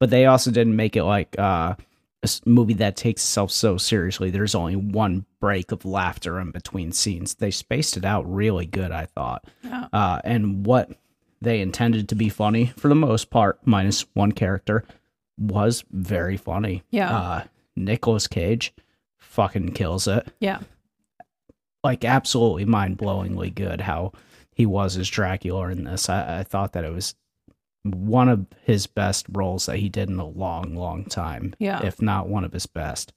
But 0.00 0.10
they 0.10 0.26
also 0.26 0.50
didn't 0.50 0.74
make 0.76 0.96
it 0.96 1.04
like 1.04 1.38
uh, 1.38 1.74
a 2.22 2.28
movie 2.44 2.74
that 2.74 2.96
takes 2.96 3.22
itself 3.22 3.50
so 3.50 3.76
seriously. 3.76 4.30
There's 4.30 4.54
only 4.54 4.76
one 4.76 5.24
break 5.40 5.70
of 5.70 5.84
laughter 5.84 6.40
in 6.40 6.50
between 6.50 6.92
scenes. 6.92 7.34
They 7.34 7.50
spaced 7.50 7.96
it 7.96 8.04
out 8.04 8.32
really 8.32 8.66
good, 8.66 8.90
I 8.90 9.06
thought. 9.06 9.44
Yeah. 9.62 9.86
Uh, 9.92 10.20
and 10.24 10.66
what 10.66 10.90
they 11.40 11.60
intended 11.60 12.08
to 12.08 12.14
be 12.14 12.28
funny, 12.28 12.66
for 12.76 12.88
the 12.88 12.94
most 12.94 13.30
part, 13.30 13.60
minus 13.64 14.04
one 14.14 14.32
character, 14.32 14.84
was 15.38 15.84
very 15.92 16.36
funny. 16.36 16.82
Yeah. 16.90 17.16
Uh, 17.16 17.44
Nicolas 17.76 18.26
Cage 18.26 18.74
fucking 19.16 19.72
kills 19.72 20.08
it. 20.08 20.26
Yeah. 20.40 20.58
Like 21.84 22.04
absolutely 22.04 22.64
mind 22.64 22.98
blowingly 22.98 23.54
good 23.54 23.80
how 23.80 24.12
he 24.52 24.66
was 24.66 24.96
as 24.96 25.08
Dracula 25.08 25.68
in 25.68 25.84
this. 25.84 26.08
I, 26.08 26.40
I 26.40 26.42
thought 26.42 26.72
that 26.72 26.84
it 26.84 26.92
was 26.92 27.14
one 27.84 28.28
of 28.28 28.46
his 28.64 28.86
best 28.86 29.26
roles 29.30 29.66
that 29.66 29.78
he 29.78 29.88
did 29.88 30.08
in 30.10 30.18
a 30.18 30.26
long, 30.26 30.74
long 30.74 31.04
time. 31.04 31.54
Yeah. 31.58 31.82
If 31.84 32.02
not 32.02 32.28
one 32.28 32.44
of 32.44 32.52
his 32.52 32.66
best. 32.66 33.12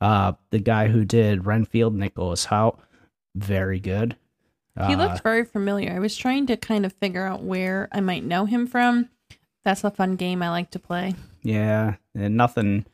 Uh 0.00 0.32
the 0.50 0.58
guy 0.58 0.88
who 0.88 1.04
did 1.04 1.46
Renfield, 1.46 1.94
Nicholas 1.94 2.46
Hoult, 2.46 2.78
very 3.34 3.80
good. 3.80 4.16
He 4.86 4.94
Uh, 4.94 4.96
looked 4.98 5.22
very 5.22 5.44
familiar. 5.44 5.92
I 5.92 5.98
was 5.98 6.16
trying 6.16 6.46
to 6.48 6.56
kind 6.56 6.84
of 6.84 6.92
figure 6.94 7.24
out 7.26 7.42
where 7.42 7.88
I 7.92 8.00
might 8.00 8.24
know 8.24 8.44
him 8.44 8.66
from. 8.66 9.08
That's 9.64 9.82
a 9.84 9.90
fun 9.90 10.16
game 10.16 10.42
I 10.42 10.50
like 10.50 10.70
to 10.72 10.78
play. 10.78 11.14
Yeah, 11.42 11.94
and 12.14 12.36
nothing 12.36 12.84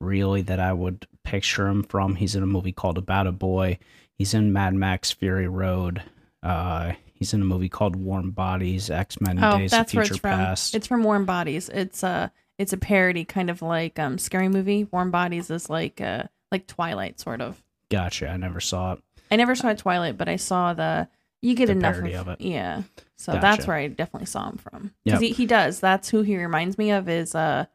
really 0.00 0.42
that 0.42 0.58
I 0.60 0.72
would 0.72 1.06
picture 1.22 1.68
him 1.68 1.84
from. 1.84 2.16
He's 2.16 2.34
in 2.34 2.42
a 2.42 2.46
movie 2.46 2.72
called 2.72 2.98
About 2.98 3.26
a 3.28 3.32
Boy. 3.32 3.78
He's 4.16 4.34
in 4.34 4.52
Mad 4.52 4.74
Max 4.74 5.12
Fury 5.12 5.46
Road. 5.48 6.02
Uh, 6.42 6.92
he's 7.18 7.34
in 7.34 7.42
a 7.42 7.44
movie 7.44 7.68
called 7.68 7.96
Warm 7.96 8.30
Bodies, 8.30 8.90
X 8.90 9.20
Men 9.20 9.42
Oh, 9.42 9.58
Days 9.58 9.70
that's 9.70 9.92
of 9.92 9.96
where 9.96 10.04
Future 10.04 10.14
it's 10.14 10.20
from. 10.20 10.38
Past. 10.38 10.74
It's 10.74 10.86
from 10.86 11.02
Warm 11.02 11.24
Bodies. 11.24 11.68
It's 11.68 12.02
a 12.02 12.32
it's 12.58 12.72
a 12.72 12.76
parody, 12.76 13.24
kind 13.24 13.50
of 13.50 13.62
like 13.62 13.98
um 13.98 14.18
scary 14.18 14.48
movie. 14.48 14.84
Warm 14.84 15.10
Bodies 15.10 15.50
is 15.50 15.68
like 15.70 16.00
uh 16.00 16.24
like 16.50 16.66
Twilight, 16.66 17.20
sort 17.20 17.40
of. 17.40 17.62
gotcha. 17.90 18.28
I 18.28 18.36
never 18.36 18.60
saw 18.60 18.94
it. 18.94 19.02
I 19.30 19.36
never 19.36 19.54
saw 19.54 19.74
Twilight, 19.74 20.16
but 20.16 20.28
I 20.28 20.36
saw 20.36 20.72
the. 20.74 21.08
You 21.42 21.54
get 21.54 21.66
The 21.66 21.72
enough 21.72 21.98
of, 21.98 22.04
of 22.14 22.28
it. 22.28 22.40
Yeah, 22.40 22.82
so 23.16 23.32
Gotcha. 23.32 23.40
that's 23.42 23.66
where 23.68 23.76
I 23.76 23.86
definitely 23.86 24.26
saw 24.26 24.48
him 24.50 24.56
from. 24.56 24.92
Yep. 25.04 25.20
Because 25.20 25.20
he, 25.20 25.30
he 25.34 25.46
does. 25.46 25.78
That's 25.78 26.08
who 26.08 26.22
he 26.22 26.36
reminds 26.36 26.76
me 26.78 26.90
of. 26.90 27.08
Is 27.08 27.32
uh, 27.34 27.66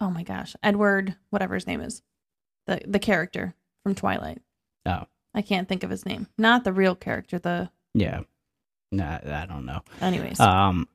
oh 0.00 0.10
my 0.10 0.22
gosh, 0.24 0.56
Edward, 0.62 1.14
whatever 1.30 1.54
his 1.54 1.68
name 1.68 1.80
is, 1.80 2.02
the 2.66 2.80
the 2.84 2.98
character 2.98 3.54
from 3.84 3.94
Twilight. 3.94 4.42
Oh, 4.86 5.04
I 5.34 5.42
can't 5.42 5.68
think 5.68 5.84
of 5.84 5.90
his 5.90 6.04
name. 6.04 6.26
Not 6.36 6.64
the 6.64 6.72
real 6.72 6.96
character. 6.96 7.38
The 7.38 7.70
yeah. 7.94 8.20
Nah, 8.90 9.18
I 9.24 9.46
don't 9.46 9.64
know. 9.64 9.80
anyways. 10.00 10.38
Um, 10.40 10.86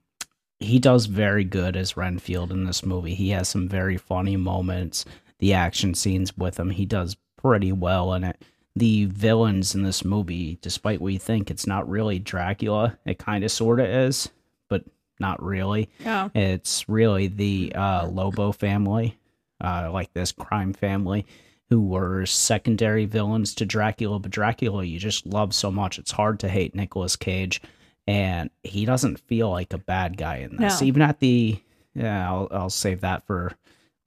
he 0.60 0.80
does 0.80 1.06
very 1.08 1.44
good 1.44 1.76
as 1.76 1.98
Renfield 1.98 2.52
in 2.52 2.64
this 2.66 2.86
movie. 2.86 3.16
He 3.16 3.30
has 3.30 3.48
some 3.50 3.68
very 3.68 3.98
funny 3.98 4.38
moments. 4.38 5.06
the 5.40 5.54
action 5.54 5.94
scenes 5.94 6.36
with 6.38 6.60
him. 6.60 6.72
He 6.72 6.86
does 6.86 7.16
pretty 7.42 7.72
well 7.72 8.14
in 8.14 8.24
it. 8.24 8.42
The 8.76 9.06
villains 9.06 9.74
in 9.76 9.84
this 9.84 10.04
movie, 10.06 10.58
despite 10.62 11.02
what 11.02 11.14
you 11.14 11.20
think, 11.20 11.50
it's 11.50 11.68
not 11.68 11.88
really 11.90 12.20
Dracula. 12.20 12.98
It 13.06 13.18
kind 13.20 13.44
of 13.44 13.52
sort 13.52 13.80
of 13.80 13.88
is, 13.88 14.30
but 14.70 14.84
not 15.20 15.42
really. 15.42 15.90
Yeah. 16.00 16.30
It's 16.36 16.88
really 16.90 17.28
the 17.28 17.72
uh, 17.76 18.08
Lobo 18.08 18.52
family, 18.52 19.18
uh, 19.64 19.90
like 19.92 20.14
this 20.14 20.32
crime 20.32 20.74
family, 20.74 21.26
who 21.70 21.82
were 21.82 22.26
secondary 22.26 23.06
villains 23.06 23.54
to 23.56 23.66
Dracula. 23.66 24.20
But 24.20 24.32
Dracula, 24.32 24.84
you 24.84 25.00
just 25.00 25.26
love 25.26 25.54
so 25.54 25.70
much. 25.72 26.00
It's 26.00 26.12
hard 26.12 26.40
to 26.42 26.48
hate 26.50 26.74
Nicolas 26.76 27.16
Cage, 27.16 27.62
and 28.08 28.50
he 28.64 28.86
doesn't 28.86 29.20
feel 29.20 29.50
like 29.50 29.74
a 29.74 29.78
bad 29.78 30.18
guy 30.18 30.38
in 30.38 30.56
this. 30.58 30.82
No. 30.82 30.88
Even 30.88 31.02
at 31.02 31.20
the, 31.20 31.60
yeah, 31.94 32.30
I'll, 32.30 32.48
I'll 32.52 32.70
save 32.70 33.02
that 33.02 33.26
for 33.28 33.52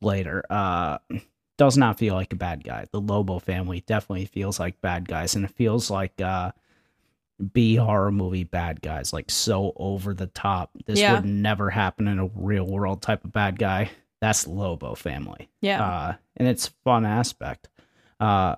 later. 0.01 0.43
Uh, 0.49 0.99
does 1.59 1.77
not 1.77 1.99
feel 1.99 2.15
like 2.15 2.33
a 2.33 2.37
bad 2.37 2.65
guy. 2.65 2.87
The 2.91 3.01
Lobo 3.01 3.39
family 3.39 3.83
definitely 3.87 4.25
feels 4.25 4.59
like 4.59 4.81
bad 4.81 5.07
guys, 5.07 5.35
and 5.35 5.45
it 5.45 5.51
feels 5.51 5.91
like 5.91 6.19
uh, 6.23 6.53
B 7.53 7.77
horror 7.77 8.11
movie 8.11 8.45
bad 8.45 8.81
guys, 8.81 9.13
like 9.13 9.31
so 9.31 9.75
over 9.77 10.15
the 10.15 10.29
top. 10.29 10.71
This 10.87 10.99
Yeah. 11.01 11.15
would 11.17 11.27
never 11.27 11.69
happen 11.69 12.09
in 12.09 12.19
a 12.19 12.31
real 12.35 12.65
world 12.67 13.03
type 13.03 13.25
of 13.25 13.33
bad 13.35 13.59
guy. 13.59 13.91
That's 14.21 14.47
Lobo 14.47 14.95
family. 14.95 15.49
Yeah. 15.61 15.83
Uh, 15.83 16.15
and 16.37 16.49
it's 16.49 16.69
fun 16.85 17.07
aspect. 17.07 17.69
Uh, 18.19 18.57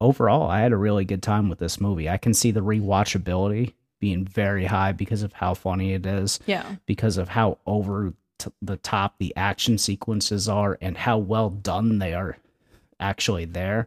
overall, 0.00 0.50
I 0.50 0.60
had 0.60 0.72
a 0.72 0.76
really 0.76 1.04
good 1.04 1.22
time 1.22 1.48
with 1.48 1.58
this 1.58 1.80
movie. 1.80 2.08
I 2.08 2.16
can 2.16 2.34
see 2.34 2.50
the 2.50 2.60
rewatchability 2.60 3.74
being 4.00 4.24
very 4.24 4.64
high 4.64 4.92
because 4.92 5.22
of 5.22 5.32
how 5.32 5.54
funny 5.54 5.92
it 5.92 6.06
is 6.06 6.40
yeah. 6.46 6.76
because 6.86 7.18
of 7.18 7.28
how 7.28 7.58
over 7.66 8.14
t- 8.38 8.50
the 8.62 8.78
top 8.78 9.16
the 9.18 9.34
action 9.36 9.78
sequences 9.78 10.48
are 10.48 10.78
and 10.80 10.96
how 10.96 11.18
well 11.18 11.50
done 11.50 11.98
they 11.98 12.14
are 12.14 12.36
actually 12.98 13.44
there. 13.44 13.86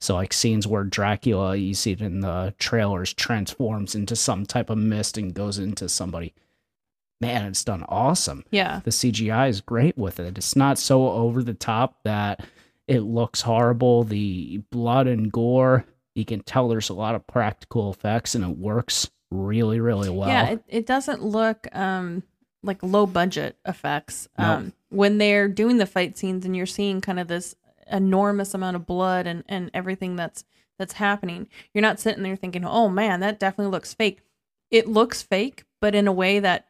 So 0.00 0.14
like 0.14 0.34
scenes 0.34 0.66
where 0.66 0.84
Dracula, 0.84 1.56
you 1.56 1.72
see 1.72 1.92
it 1.92 2.02
in 2.02 2.20
the 2.20 2.54
trailers, 2.58 3.14
transforms 3.14 3.94
into 3.94 4.14
some 4.14 4.44
type 4.44 4.68
of 4.68 4.76
mist 4.76 5.16
and 5.16 5.32
goes 5.32 5.58
into 5.58 5.88
somebody. 5.88 6.34
Man, 7.26 7.46
it's 7.46 7.64
done 7.64 7.84
awesome. 7.88 8.44
Yeah. 8.50 8.80
The 8.84 8.90
CGI 8.90 9.48
is 9.48 9.60
great 9.60 9.96
with 9.96 10.20
it. 10.20 10.36
It's 10.38 10.56
not 10.56 10.78
so 10.78 11.08
over 11.10 11.42
the 11.42 11.54
top 11.54 11.98
that 12.04 12.46
it 12.86 13.00
looks 13.00 13.40
horrible. 13.42 14.04
The 14.04 14.58
blood 14.70 15.06
and 15.06 15.32
gore, 15.32 15.84
you 16.14 16.24
can 16.24 16.40
tell 16.42 16.68
there's 16.68 16.90
a 16.90 16.94
lot 16.94 17.14
of 17.14 17.26
practical 17.26 17.90
effects 17.90 18.34
and 18.34 18.44
it 18.44 18.56
works 18.58 19.10
really, 19.30 19.80
really 19.80 20.10
well. 20.10 20.28
yeah, 20.28 20.50
it, 20.50 20.64
it 20.68 20.86
doesn't 20.86 21.22
look 21.22 21.66
um 21.74 22.22
like 22.62 22.82
low 22.82 23.06
budget 23.06 23.56
effects. 23.66 24.28
No. 24.38 24.44
Um 24.44 24.72
when 24.90 25.18
they're 25.18 25.48
doing 25.48 25.78
the 25.78 25.86
fight 25.86 26.16
scenes 26.16 26.44
and 26.44 26.54
you're 26.56 26.66
seeing 26.66 27.00
kind 27.00 27.18
of 27.18 27.26
this 27.26 27.56
enormous 27.90 28.54
amount 28.54 28.76
of 28.76 28.86
blood 28.86 29.26
and, 29.26 29.42
and 29.48 29.70
everything 29.74 30.14
that's 30.16 30.44
that's 30.78 30.94
happening, 30.94 31.48
you're 31.72 31.82
not 31.82 32.00
sitting 32.00 32.22
there 32.22 32.36
thinking, 32.36 32.64
Oh 32.64 32.88
man, 32.88 33.20
that 33.20 33.40
definitely 33.40 33.70
looks 33.72 33.92
fake. 33.94 34.20
It 34.70 34.88
looks 34.88 35.22
fake, 35.22 35.64
but 35.80 35.94
in 35.94 36.06
a 36.08 36.12
way 36.12 36.38
that 36.40 36.66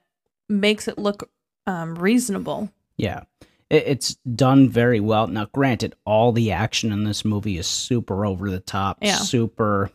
makes 0.48 0.88
it 0.88 0.98
look 0.98 1.30
um 1.66 1.94
reasonable. 1.96 2.70
Yeah. 2.96 3.22
It, 3.70 3.84
it's 3.86 4.14
done 4.16 4.68
very 4.68 5.00
well. 5.00 5.26
Now, 5.26 5.46
granted, 5.46 5.94
all 6.04 6.32
the 6.32 6.52
action 6.52 6.92
in 6.92 7.04
this 7.04 7.24
movie 7.24 7.58
is 7.58 7.66
super 7.66 8.26
over 8.26 8.50
the 8.50 8.60
top, 8.60 8.98
Yeah. 9.00 9.16
super. 9.16 9.90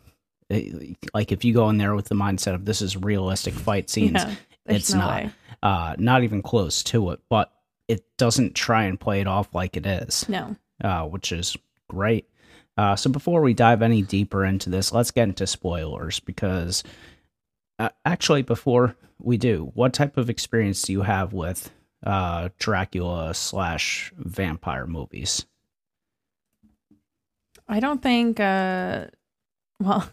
eh, 0.50 0.94
Like, 1.14 1.30
if 1.32 1.44
you 1.44 1.54
go 1.54 1.68
in 1.70 1.78
there 1.78 1.94
with 1.94 2.08
the 2.08 2.14
mindset 2.16 2.54
of 2.54 2.64
this 2.64 2.82
is 2.82 2.96
realistic 2.96 3.54
fight 3.54 3.88
scenes, 3.88 4.12
Yeah, 4.14 4.34
it's 4.66 4.92
no 4.92 4.98
not. 4.98 5.30
uh, 5.62 5.94
not 5.98 6.24
even 6.24 6.42
close 6.42 6.82
to 6.84 7.10
it, 7.10 7.20
but 7.28 7.52
it 7.86 8.04
doesn't 8.18 8.54
try 8.54 8.84
and 8.84 8.98
play 8.98 9.20
it 9.20 9.26
off 9.28 9.54
like 9.54 9.76
it 9.76 9.86
is, 9.86 10.28
No. 10.28 10.56
uh, 10.82 11.04
which 11.04 11.30
is 11.32 11.56
great. 11.88 12.28
Uh, 12.76 12.96
so 12.96 13.10
before 13.10 13.40
we 13.42 13.52
dive 13.54 13.82
any 13.82 14.02
deeper 14.02 14.44
into 14.44 14.70
this, 14.70 14.92
let's 14.92 15.10
get 15.10 15.28
into 15.28 15.46
spoilers 15.46 16.18
because 16.20 16.82
uh, 17.80 17.88
actually, 18.04 18.42
before 18.42 18.94
we 19.20 19.36
do, 19.36 19.70
what 19.74 19.92
type 19.92 20.16
of 20.16 20.30
experience 20.30 20.82
do 20.82 20.92
you 20.92 21.02
have 21.02 21.32
with 21.32 21.70
uh, 22.04 22.50
Dracula 22.58 23.34
slash 23.34 24.12
vampire 24.16 24.86
movies? 24.86 25.46
I 27.68 27.78
don't 27.78 28.02
think 28.02 28.40
uh 28.40 29.06
well 29.80 30.10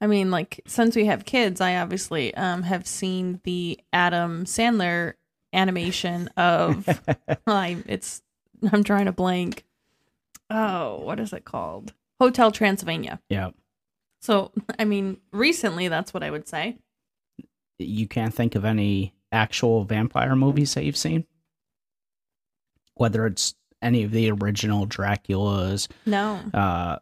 I 0.00 0.06
mean 0.06 0.30
like 0.30 0.60
since 0.66 0.94
we 0.94 1.06
have 1.06 1.24
kids 1.24 1.60
I 1.60 1.76
obviously 1.76 2.32
um 2.34 2.62
have 2.62 2.86
seen 2.86 3.40
the 3.42 3.80
Adam 3.92 4.44
Sandler 4.44 5.14
animation 5.52 6.28
of 6.36 6.88
I 7.46 7.78
it's 7.86 8.22
I'm 8.72 8.84
trying 8.84 9.06
to 9.06 9.12
blank. 9.12 9.64
Oh, 10.48 11.00
what 11.00 11.18
is 11.18 11.32
it 11.32 11.44
called? 11.44 11.92
Hotel 12.20 12.52
Transylvania. 12.52 13.20
Yeah, 13.28 13.50
So, 14.20 14.52
I 14.78 14.84
mean, 14.84 15.16
recently 15.32 15.88
that's 15.88 16.14
what 16.14 16.22
I 16.22 16.30
would 16.30 16.46
say. 16.46 16.76
You 17.86 18.06
can't 18.08 18.34
think 18.34 18.54
of 18.54 18.64
any 18.64 19.14
actual 19.30 19.84
vampire 19.84 20.36
movies 20.36 20.74
that 20.74 20.84
you've 20.84 20.96
seen, 20.96 21.24
whether 22.94 23.26
it's 23.26 23.54
any 23.80 24.02
of 24.04 24.10
the 24.12 24.30
original 24.30 24.86
Draculas, 24.86 25.88
No. 26.06 26.36
uh 26.54 26.98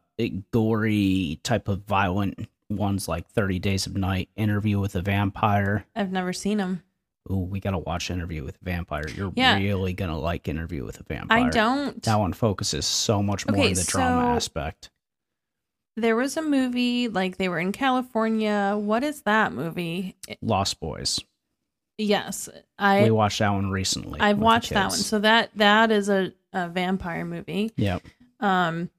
gory 0.53 1.41
type 1.43 1.67
of 1.69 1.81
violent 1.87 2.47
ones 2.69 3.09
like 3.09 3.27
30 3.31 3.59
Days 3.59 3.87
of 3.87 3.97
Night, 3.97 4.29
Interview 4.37 4.79
with 4.79 4.95
a 4.95 5.01
Vampire. 5.01 5.87
I've 5.97 6.13
never 6.13 6.33
seen 6.35 6.59
them. 6.59 6.83
Ooh, 7.31 7.39
we 7.39 7.59
gotta 7.59 7.79
watch 7.79 8.11
Interview 8.11 8.45
with 8.45 8.57
a 8.61 8.65
Vampire. 8.65 9.09
You're 9.09 9.33
Yeah. 9.35 9.57
really 9.59 9.93
gonna 9.95 10.19
like 10.19 10.47
Interview 10.47 10.85
with 10.85 11.01
a 11.01 11.05
Vampire. 11.05 11.47
I 11.47 11.49
don't. 11.51 12.03
That 12.03 12.19
one 12.19 12.33
focuses 12.35 12.85
so 12.87 13.23
much 13.23 13.47
more 13.47 13.57
Okay, 13.57 13.69
on 13.69 13.75
the 13.75 13.85
drama 13.85 14.35
aspect. 14.37 14.91
There 15.97 16.17
was 16.17 16.37
a 16.37 16.43
movie 16.43 17.09
like 17.09 17.37
they 17.37 17.49
were 17.49 17.59
in 17.59 17.73
California. 17.73 18.77
What 18.79 19.03
is 19.03 19.23
that 19.23 19.53
movie? 19.53 20.17
Lost 20.41 20.81
Boys. 20.81 21.21
Yes, 21.99 22.49
I 22.79 23.03
we 23.03 23.11
watched 23.11 23.41
that 23.41 23.51
one 23.51 23.71
recently. 23.71 24.21
I've 24.21 24.39
watched 24.39 24.71
that 24.71 24.89
one. 24.89 24.99
So 24.99 25.19
that 25.19 25.51
that 25.57 25.91
is 25.91 26.09
a, 26.09 26.33
a 26.53 26.69
vampire 26.69 27.25
movie. 27.25 27.73
Yep. 27.77 28.03
Um 28.41 28.91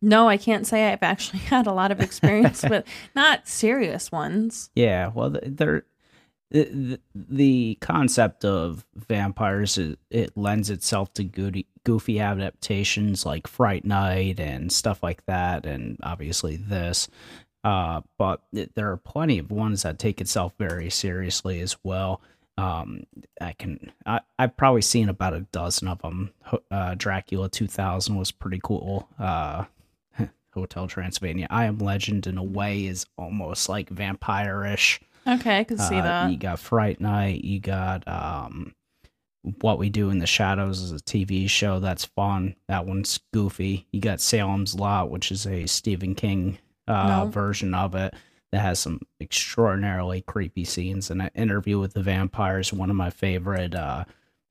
no, 0.00 0.28
I 0.28 0.36
can't 0.36 0.66
say 0.66 0.92
I've 0.92 1.02
actually 1.02 1.38
had 1.50 1.66
a 1.66 1.72
lot 1.72 1.90
of 1.90 2.00
experience 2.00 2.62
with 2.68 2.84
not 3.16 3.48
serious 3.48 4.12
ones. 4.12 4.70
Yeah, 4.74 5.10
well, 5.12 5.32
th- 5.32 5.44
they're 5.46 5.84
the, 6.50 7.00
the, 7.14 7.78
concept 7.80 8.44
of 8.44 8.86
vampires 8.94 9.76
it, 9.76 9.98
it 10.10 10.36
lends 10.36 10.70
itself 10.70 11.12
to 11.14 11.24
goofy, 11.24 11.66
goofy 11.84 12.18
adaptations 12.20 13.24
like 13.26 13.46
Fright 13.46 13.84
Night 13.84 14.40
and 14.40 14.70
stuff 14.72 15.02
like 15.02 15.24
that, 15.26 15.66
and 15.66 15.98
obviously 16.02 16.56
this. 16.56 17.08
Uh, 17.62 18.02
but 18.18 18.42
th- 18.54 18.70
there 18.74 18.90
are 18.90 18.96
plenty 18.98 19.38
of 19.38 19.50
ones 19.50 19.82
that 19.82 19.98
take 19.98 20.20
itself 20.20 20.52
very 20.58 20.90
seriously 20.90 21.60
as 21.60 21.76
well. 21.82 22.20
Um, 22.58 23.04
I 23.40 23.52
can 23.52 23.90
I, 24.06 24.20
I've 24.38 24.56
probably 24.56 24.82
seen 24.82 25.08
about 25.08 25.34
a 25.34 25.40
dozen 25.50 25.88
of 25.88 26.00
them. 26.02 26.30
Uh, 26.70 26.94
Dracula 26.94 27.48
2000 27.48 28.14
was 28.16 28.30
pretty 28.30 28.60
cool. 28.62 29.08
Uh, 29.18 29.64
Hotel 30.54 30.86
Transylvania. 30.86 31.46
I 31.50 31.64
Am 31.64 31.78
Legend 31.78 32.26
in 32.26 32.38
a 32.38 32.44
way 32.44 32.86
is 32.86 33.06
almost 33.16 33.68
like 33.68 33.88
vampire-ish. 33.88 35.00
Okay, 35.26 35.58
I 35.60 35.64
can 35.64 35.78
see 35.78 35.96
Uh, 35.98 36.02
that. 36.02 36.30
You 36.30 36.36
got 36.36 36.58
Fright 36.60 37.00
Night. 37.00 37.42
You 37.44 37.58
got 37.60 38.06
um, 38.06 38.74
What 39.60 39.78
We 39.78 39.90
Do 39.90 40.10
in 40.10 40.18
the 40.20 40.26
Shadows 40.26 40.80
is 40.80 40.92
a 40.92 40.96
TV 40.96 41.48
show 41.48 41.78
that's 41.80 42.04
fun. 42.06 42.56
That 42.68 42.86
one's 42.86 43.20
goofy. 43.32 43.86
You 43.92 44.00
got 44.00 44.20
Salem's 44.20 44.74
Lot, 44.74 45.10
which 45.10 45.30
is 45.30 45.46
a 45.46 45.66
Stephen 45.66 46.14
King 46.14 46.58
uh, 46.88 47.24
No. 47.24 47.26
version 47.30 47.74
of 47.74 47.94
it 47.94 48.14
that 48.52 48.60
has 48.60 48.78
some 48.78 49.00
extraordinarily 49.20 50.22
creepy 50.22 50.64
scenes. 50.64 51.10
And 51.10 51.20
an 51.20 51.30
interview 51.34 51.78
with 51.78 51.92
the 51.94 52.02
vampires, 52.02 52.72
one 52.72 52.88
of 52.90 52.96
my 52.96 53.10
favorite 53.10 53.74
uh, 53.74 54.04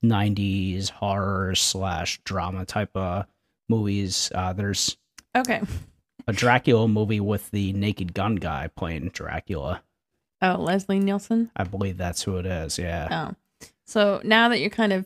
'90s 0.04 0.90
horror 0.92 1.56
slash 1.56 2.20
drama 2.24 2.66
type 2.66 2.96
of 2.96 3.26
movies. 3.70 4.32
Uh, 4.36 4.54
there's 4.54 4.98
Okay. 5.36 5.62
a 6.28 6.34
Dracula 6.34 6.88
movie 6.88 7.20
with 7.20 7.50
the 7.52 7.74
Naked 7.74 8.14
Gun 8.14 8.36
guy 8.36 8.70
playing 8.76 9.10
Dracula. 9.10 9.82
Oh, 10.42 10.58
Leslie 10.60 11.00
Nielsen. 11.00 11.50
I 11.56 11.64
believe 11.64 11.98
that's 11.98 12.22
who 12.24 12.38
it 12.38 12.46
is. 12.46 12.78
Yeah. 12.78 13.08
Oh. 13.32 13.36
So 13.86 14.22
now 14.24 14.50
that 14.50 14.60
you're 14.60 14.70
kind 14.70 14.94
of 14.94 15.06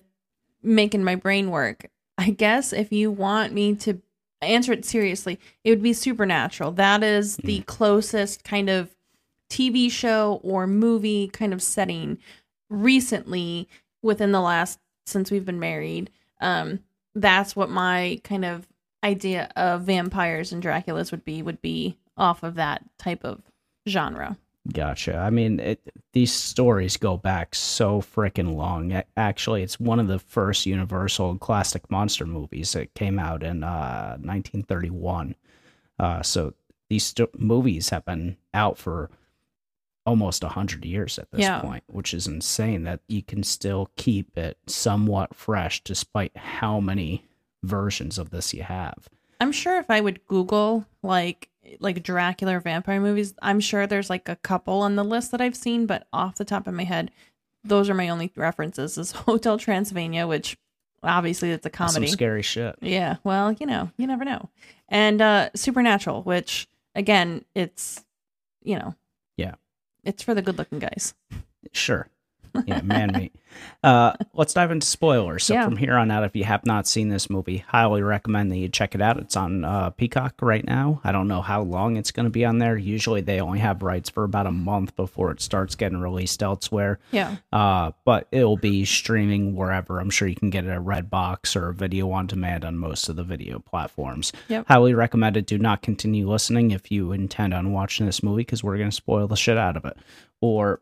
making 0.61 1.03
my 1.03 1.15
brain 1.15 1.49
work, 1.49 1.87
I 2.17 2.29
guess 2.31 2.73
if 2.73 2.91
you 2.91 3.11
want 3.11 3.53
me 3.53 3.75
to 3.75 4.01
answer 4.41 4.71
it 4.71 4.85
seriously, 4.85 5.39
it 5.63 5.69
would 5.69 5.83
be 5.83 5.93
Supernatural. 5.93 6.71
That 6.73 7.03
is 7.03 7.37
the 7.37 7.61
closest 7.61 8.43
kind 8.43 8.69
of 8.69 8.95
TV 9.49 9.89
show 9.91 10.39
or 10.43 10.67
movie 10.67 11.27
kind 11.27 11.53
of 11.53 11.61
setting 11.61 12.17
recently 12.69 13.67
within 14.01 14.31
the 14.31 14.41
last 14.41 14.79
since 15.05 15.31
we've 15.31 15.45
been 15.45 15.59
married. 15.59 16.09
Um 16.41 16.79
that's 17.15 17.55
what 17.55 17.69
my 17.69 18.21
kind 18.23 18.45
of 18.45 18.67
idea 19.03 19.49
of 19.55 19.83
vampires 19.83 20.51
and 20.51 20.61
Draculas 20.61 21.11
would 21.11 21.23
be 21.25 21.41
would 21.41 21.61
be 21.61 21.97
off 22.17 22.43
of 22.43 22.55
that 22.55 22.83
type 22.97 23.23
of 23.23 23.41
genre. 23.87 24.37
Gotcha. 24.73 25.15
I 25.17 25.29
mean, 25.29 25.59
it, 25.59 25.81
these 26.13 26.33
stories 26.33 26.97
go 26.97 27.15
back 27.15 27.55
so 27.55 28.01
freaking 28.01 28.55
long. 28.55 28.91
A- 28.91 29.05
Actually, 29.15 29.63
it's 29.63 29.79
one 29.79 29.99
of 29.99 30.07
the 30.07 30.19
first 30.19 30.65
Universal 30.65 31.37
classic 31.37 31.89
monster 31.89 32.25
movies 32.25 32.73
that 32.73 32.93
came 32.93 33.17
out 33.19 33.43
in 33.43 33.63
uh, 33.63 34.17
1931. 34.19 35.35
Uh, 35.99 36.21
so 36.21 36.53
these 36.89 37.05
st- 37.05 37.39
movies 37.39 37.89
have 37.89 38.03
been 38.05 38.37
out 38.53 38.77
for 38.77 39.09
almost 40.05 40.43
100 40.43 40.85
years 40.85 41.19
at 41.19 41.29
this 41.31 41.41
Yeah. 41.41 41.59
point, 41.61 41.83
which 41.87 42.13
is 42.13 42.27
insane 42.27 42.83
that 42.83 43.01
you 43.07 43.21
can 43.21 43.43
still 43.43 43.89
keep 43.95 44.37
it 44.37 44.57
somewhat 44.67 45.35
fresh 45.35 45.83
despite 45.83 46.35
how 46.35 46.79
many 46.79 47.25
versions 47.63 48.17
of 48.17 48.29
this 48.29 48.53
you 48.53 48.63
have. 48.63 49.09
I'm 49.39 49.51
sure 49.51 49.77
if 49.79 49.89
I 49.89 50.01
would 50.01 50.25
Google 50.25 50.85
like 51.03 51.49
like 51.79 52.03
Dracula 52.03 52.59
vampire 52.59 52.99
movies, 52.99 53.33
I'm 53.41 53.59
sure 53.59 53.87
there's 53.87 54.09
like 54.09 54.29
a 54.29 54.35
couple 54.37 54.81
on 54.81 54.95
the 54.95 55.03
list 55.03 55.31
that 55.31 55.41
I've 55.41 55.55
seen, 55.55 55.85
but 55.85 56.07
off 56.13 56.35
the 56.35 56.45
top 56.45 56.67
of 56.67 56.73
my 56.73 56.83
head, 56.83 57.11
those 57.63 57.89
are 57.89 57.93
my 57.93 58.09
only 58.09 58.31
references. 58.35 58.97
Is 58.97 59.11
Hotel 59.27 59.57
Transylvania, 59.57 60.27
which 60.27 60.57
obviously 61.03 61.51
it's 61.51 61.65
a 61.65 61.69
comedy. 61.69 62.07
Some 62.07 62.13
scary 62.13 62.41
shit. 62.41 62.75
Yeah, 62.81 63.17
well, 63.23 63.51
you 63.53 63.65
know, 63.65 63.91
you 63.97 64.07
never 64.07 64.23
know. 64.25 64.49
And 64.89 65.21
uh 65.21 65.49
Supernatural, 65.55 66.23
which 66.23 66.67
again, 66.95 67.43
it's 67.55 68.03
you 68.63 68.77
know, 68.77 68.95
Yeah. 69.37 69.55
it's 70.03 70.23
for 70.23 70.33
the 70.33 70.41
good-looking 70.41 70.79
guys. 70.79 71.13
Sure. 71.73 72.07
Yeah, 72.65 72.81
man 72.81 73.11
meat. 73.13 73.35
Uh, 73.83 74.13
let's 74.33 74.53
dive 74.53 74.71
into 74.71 74.85
spoilers. 74.85 75.43
So 75.45 75.53
Yeah. 75.55 75.65
from 75.65 75.77
here 75.77 75.95
on 75.95 76.11
out, 76.11 76.23
if 76.23 76.35
you 76.35 76.43
have 76.43 76.65
not 76.65 76.87
seen 76.87 77.09
this 77.09 77.29
movie, 77.29 77.63
highly 77.67 78.01
recommend 78.03 78.51
that 78.51 78.57
you 78.57 78.69
check 78.69 78.93
it 78.95 79.01
out. 79.01 79.17
It's 79.17 79.35
on 79.35 79.63
uh, 79.65 79.89
Peacock 79.91 80.35
right 80.41 80.63
now. 80.65 81.01
I 81.03 81.11
don't 81.11 81.27
know 81.27 81.41
how 81.41 81.61
long 81.63 81.97
it's 81.97 82.11
going 82.11 82.25
to 82.25 82.29
be 82.29 82.45
on 82.45 82.59
there. 82.59 82.77
Usually 82.77 83.21
they 83.21 83.39
only 83.41 83.59
have 83.59 83.81
rights 83.81 84.09
for 84.09 84.23
about 84.23 84.45
a 84.47 84.51
month 84.51 84.95
before 84.95 85.31
it 85.31 85.41
starts 85.41 85.75
getting 85.75 85.99
released 85.99 86.43
elsewhere. 86.43 86.99
Yeah. 87.11 87.37
Uh, 87.51 87.91
but 88.05 88.27
it'll 88.31 88.57
be 88.57 88.85
streaming 88.85 89.55
wherever. 89.55 89.99
I'm 89.99 90.09
sure 90.11 90.27
you 90.27 90.35
can 90.35 90.49
get 90.51 90.65
it 90.65 90.69
at 90.69 90.81
Redbox 90.81 91.55
or 91.55 91.71
video 91.71 92.11
on 92.11 92.27
demand 92.27 92.63
on 92.63 92.77
most 92.77 93.09
of 93.09 93.15
the 93.15 93.23
video 93.23 93.59
platforms. 93.59 94.33
Yep. 94.49 94.65
Highly 94.67 94.93
recommend 94.93 95.35
it. 95.37 95.45
Do 95.47 95.57
not 95.57 95.81
continue 95.81 96.29
listening 96.29 96.71
if 96.71 96.91
you 96.91 97.11
intend 97.11 97.53
on 97.53 97.71
watching 97.71 98.05
this 98.05 98.21
movie 98.21 98.41
because 98.41 98.63
we're 98.63 98.77
going 98.77 98.89
to 98.89 98.95
spoil 98.95 99.27
the 99.27 99.35
shit 99.35 99.57
out 99.57 99.77
of 99.77 99.85
it, 99.85 99.97
or 100.41 100.81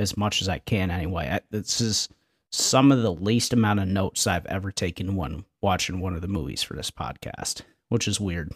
as 0.00 0.16
much 0.16 0.40
as 0.40 0.48
I 0.48 0.58
can 0.58 0.90
anyway. 0.90 1.28
I, 1.30 1.40
this 1.50 1.80
is 1.80 2.08
some 2.50 2.90
of 2.90 3.02
the 3.02 3.12
least 3.12 3.52
amount 3.52 3.80
of 3.80 3.86
notes 3.86 4.26
I've 4.26 4.46
ever 4.46 4.72
taken 4.72 5.14
when 5.14 5.44
watching 5.60 6.00
one 6.00 6.14
of 6.14 6.22
the 6.22 6.28
movies 6.28 6.62
for 6.62 6.74
this 6.74 6.90
podcast, 6.90 7.62
which 7.90 8.08
is 8.08 8.18
weird. 8.18 8.52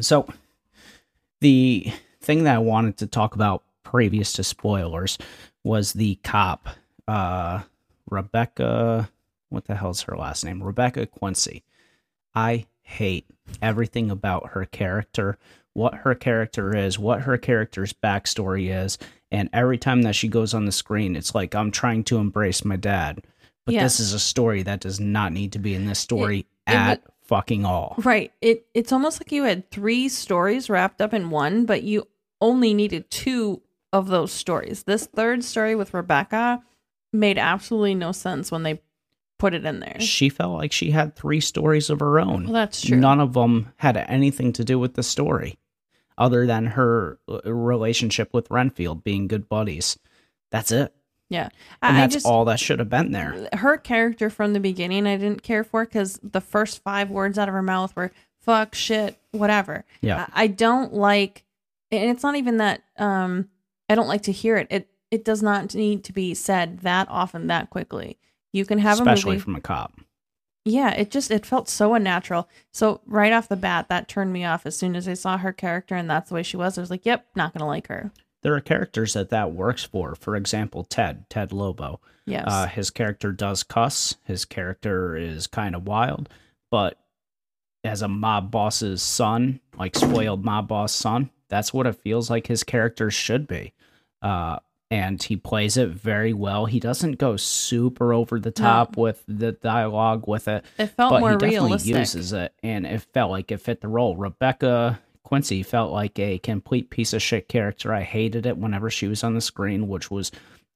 So, 0.00 0.28
the 1.40 1.92
thing 2.20 2.44
that 2.44 2.56
I 2.56 2.58
wanted 2.58 2.98
to 2.98 3.06
talk 3.06 3.34
about 3.34 3.62
previous 3.84 4.32
to 4.34 4.44
spoilers 4.44 5.18
was 5.62 5.92
the 5.92 6.16
cop, 6.16 6.68
uh, 7.06 7.60
Rebecca. 8.10 9.08
What 9.50 9.66
the 9.66 9.76
hell's 9.76 10.02
her 10.02 10.16
last 10.16 10.44
name? 10.44 10.62
Rebecca 10.62 11.06
Quincy. 11.06 11.62
I 12.34 12.66
hate 12.82 13.26
everything 13.62 14.10
about 14.10 14.50
her 14.50 14.64
character, 14.64 15.38
what 15.74 15.94
her 15.94 16.14
character 16.16 16.76
is, 16.76 16.98
what 16.98 17.22
her 17.22 17.38
character's 17.38 17.92
backstory 17.92 18.74
is, 18.74 18.98
and 19.34 19.50
every 19.52 19.78
time 19.78 20.02
that 20.02 20.14
she 20.14 20.28
goes 20.28 20.54
on 20.54 20.64
the 20.64 20.72
screen, 20.72 21.16
it's 21.16 21.34
like 21.34 21.54
I'm 21.54 21.70
trying 21.70 22.04
to 22.04 22.18
embrace 22.18 22.64
my 22.64 22.76
dad. 22.76 23.22
But 23.66 23.74
Yeah. 23.74 23.82
this 23.82 23.98
is 23.98 24.12
a 24.12 24.18
story 24.18 24.62
that 24.62 24.80
does 24.80 25.00
not 25.00 25.32
need 25.32 25.52
to 25.52 25.58
be 25.58 25.74
in 25.74 25.86
this 25.86 25.98
story 25.98 26.40
it 26.40 26.46
at 26.66 27.02
fucking 27.22 27.64
all. 27.64 27.94
Right. 27.98 28.32
It 28.40 28.66
it's 28.74 28.92
almost 28.92 29.20
like 29.20 29.32
you 29.32 29.42
had 29.44 29.70
three 29.70 30.08
stories 30.08 30.70
wrapped 30.70 31.00
up 31.00 31.12
in 31.12 31.30
one, 31.30 31.64
but 31.66 31.82
you 31.82 32.06
only 32.40 32.74
needed 32.74 33.10
two 33.10 33.62
of 33.92 34.08
those 34.08 34.32
stories. 34.32 34.82
This 34.84 35.06
third 35.06 35.42
story 35.44 35.74
with 35.74 35.94
Rebecca 35.94 36.62
made 37.12 37.38
absolutely 37.38 37.94
no 37.94 38.12
sense 38.12 38.50
when 38.52 38.62
they 38.64 38.82
put 39.38 39.54
it 39.54 39.64
in 39.64 39.80
there. 39.80 40.00
She 40.00 40.28
felt 40.28 40.56
like 40.58 40.72
she 40.72 40.90
had 40.90 41.16
three 41.16 41.40
stories 41.40 41.90
of 41.90 42.00
her 42.00 42.20
own. 42.20 42.44
Well, 42.44 42.52
that's 42.52 42.82
true. 42.82 42.96
None 42.98 43.20
of 43.20 43.32
them 43.32 43.72
had 43.76 43.96
anything 43.96 44.52
to 44.54 44.64
do 44.64 44.78
with 44.78 44.94
the 44.94 45.02
story, 45.02 45.58
other 46.16 46.46
than 46.46 46.66
her 46.66 47.18
uh, 47.28 47.52
relationship 47.52 48.32
with 48.32 48.50
Renfield 48.50 49.04
being 49.04 49.28
good 49.28 49.48
buddies. 49.48 49.98
That's 50.50 50.70
it, 50.70 50.94
yeah. 51.28 51.48
and 51.82 51.96
I, 51.96 51.98
I 51.98 52.00
that's 52.02 52.14
just 52.14 52.26
all 52.26 52.44
that 52.46 52.60
should 52.60 52.78
have 52.78 52.88
been 52.88 53.12
there. 53.12 53.48
her 53.54 53.76
character 53.76 54.30
from 54.30 54.52
the 54.52 54.60
beginning 54.60 55.06
I 55.06 55.16
didn't 55.16 55.42
care 55.42 55.64
for 55.64 55.84
because 55.84 56.20
the 56.22 56.40
first 56.40 56.82
five 56.82 57.10
words 57.10 57.38
out 57.38 57.48
of 57.48 57.54
her 57.54 57.62
mouth 57.62 57.94
were 57.96 58.12
fuck, 58.40 58.74
shit, 58.74 59.18
whatever. 59.32 59.84
Yeah. 60.00 60.26
I, 60.32 60.44
I 60.44 60.46
don't 60.46 60.92
like 60.92 61.44
and 61.90 62.10
it's 62.10 62.22
not 62.22 62.36
even 62.36 62.58
that 62.58 62.82
um 62.98 63.48
I 63.88 63.94
don't 63.94 64.08
like 64.08 64.22
to 64.22 64.32
hear 64.32 64.56
it. 64.56 64.66
It 64.70 64.88
it 65.10 65.24
does 65.24 65.42
not 65.42 65.74
need 65.74 66.04
to 66.04 66.12
be 66.12 66.34
said 66.34 66.80
that 66.80 67.08
often 67.10 67.46
that 67.48 67.70
quickly. 67.70 68.18
You 68.52 68.64
can 68.64 68.78
have 68.78 68.98
a 68.98 69.02
especially 69.02 69.32
movie. 69.32 69.44
from 69.44 69.56
a 69.56 69.60
cop. 69.60 70.00
Yeah, 70.64 70.90
it 70.90 71.10
just 71.10 71.30
it 71.30 71.44
felt 71.44 71.68
so 71.68 71.94
unnatural. 71.94 72.48
So 72.72 73.00
right 73.06 73.32
off 73.32 73.48
the 73.48 73.56
bat, 73.56 73.88
that 73.88 74.08
turned 74.08 74.32
me 74.32 74.44
off 74.44 74.66
as 74.66 74.76
soon 74.76 74.96
as 74.96 75.06
I 75.06 75.14
saw 75.14 75.36
her 75.38 75.52
character 75.52 75.94
and 75.94 76.08
that's 76.08 76.30
the 76.30 76.34
way 76.34 76.42
she 76.42 76.56
was. 76.56 76.78
I 76.78 76.80
was 76.80 76.90
like, 76.90 77.04
yep, 77.04 77.26
not 77.34 77.52
gonna 77.52 77.66
like 77.66 77.88
her. 77.88 78.10
There 78.42 78.54
are 78.54 78.60
characters 78.60 79.14
that 79.14 79.30
that 79.30 79.52
works 79.52 79.84
for. 79.84 80.14
For 80.14 80.36
example, 80.36 80.84
Ted, 80.84 81.28
Ted 81.30 81.52
Lobo. 81.52 82.00
Yes. 82.26 82.44
Uh, 82.46 82.66
his 82.66 82.90
character 82.90 83.32
does 83.32 83.62
cuss. 83.62 84.16
His 84.24 84.44
character 84.44 85.16
is 85.16 85.46
kind 85.46 85.74
of 85.74 85.86
wild, 85.86 86.28
but 86.70 86.98
as 87.84 88.00
a 88.00 88.08
mob 88.08 88.50
boss's 88.50 89.02
son, 89.02 89.60
like 89.76 89.94
spoiled 89.94 90.44
mob 90.44 90.68
boss 90.68 90.92
son, 90.92 91.30
that's 91.48 91.74
what 91.74 91.86
it 91.86 91.96
feels 91.96 92.30
like 92.30 92.46
his 92.46 92.64
character 92.64 93.10
should 93.10 93.46
be. 93.46 93.74
Uh, 94.22 94.58
and 94.90 95.22
he 95.22 95.36
plays 95.36 95.76
it 95.76 95.88
very 95.90 96.32
well. 96.32 96.66
He 96.66 96.78
doesn't 96.80 97.18
go 97.18 97.36
super 97.36 98.12
over 98.12 98.38
the 98.38 98.50
top 98.50 98.96
with 98.96 99.22
the 99.26 99.52
dialogue 99.52 100.26
with 100.26 100.48
it, 100.48 100.64
it 100.78 100.86
felt 100.88 101.10
but 101.10 101.20
more 101.20 101.30
he 101.32 101.36
definitely 101.36 101.68
realistic. 101.68 101.94
uses 101.96 102.32
it, 102.32 102.52
and 102.62 102.86
it 102.86 103.02
felt 103.12 103.30
like 103.30 103.50
it 103.50 103.58
fit 103.58 103.80
the 103.80 103.88
role. 103.88 104.16
Rebecca 104.16 105.00
Quincy 105.24 105.62
felt 105.62 105.90
like 105.90 106.18
a 106.18 106.38
complete 106.38 106.90
piece 106.90 107.12
of 107.12 107.22
shit 107.22 107.48
character. 107.48 107.92
I 107.92 108.02
hated 108.02 108.46
it 108.46 108.58
whenever 108.58 108.90
she 108.90 109.08
was 109.08 109.24
on 109.24 109.34
the 109.34 109.40
screen, 109.40 109.88
which 109.88 110.10
was 110.10 110.30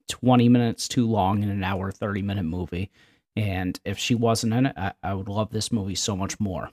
20 0.09 0.49
minutes 0.49 0.89
too 0.89 1.07
long 1.07 1.43
in 1.43 1.51
an 1.51 1.63
hour 1.63 1.93
30 1.93 2.23
minute 2.23 2.45
movie. 2.45 2.91
And 3.37 3.79
if 3.85 3.99
she 3.99 4.15
wasn't 4.15 4.55
in 4.55 4.67
it, 4.67 4.73
I, 4.77 4.93
I 5.03 5.15
would 5.15 5.29
love 5.29 5.51
this 5.51 5.71
movie 5.71 5.95
so 5.95 6.17
much 6.17 6.41
more. 6.41 6.71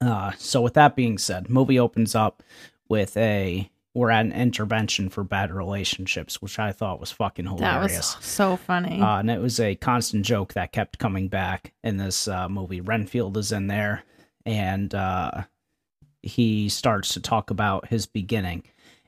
Uh, 0.00 0.32
so 0.38 0.60
with 0.60 0.74
that 0.74 0.94
being 0.94 1.18
said, 1.18 1.50
movie 1.50 1.78
opens 1.78 2.14
up 2.14 2.42
with 2.88 3.16
a 3.16 3.68
we're 3.98 4.10
at 4.10 4.24
an 4.24 4.32
intervention 4.32 5.08
for 5.08 5.24
bad 5.24 5.52
relationships, 5.52 6.40
which 6.40 6.60
I 6.60 6.70
thought 6.70 7.00
was 7.00 7.10
fucking 7.10 7.46
hilarious. 7.46 8.12
that 8.12 8.18
was 8.18 8.24
so 8.24 8.56
funny. 8.56 9.00
Uh, 9.00 9.18
and 9.18 9.28
it 9.28 9.40
was 9.40 9.58
a 9.58 9.74
constant 9.74 10.24
joke 10.24 10.52
that 10.54 10.70
kept 10.70 11.00
coming 11.00 11.26
back 11.26 11.72
in 11.82 11.96
this 11.96 12.28
uh, 12.28 12.48
movie. 12.48 12.80
Renfield 12.80 13.36
is 13.36 13.50
in 13.50 13.66
there, 13.66 14.04
and 14.46 14.94
uh, 14.94 15.42
he 16.22 16.68
starts 16.68 17.14
to 17.14 17.20
talk 17.20 17.50
about 17.50 17.88
his 17.88 18.06
beginning. 18.06 18.62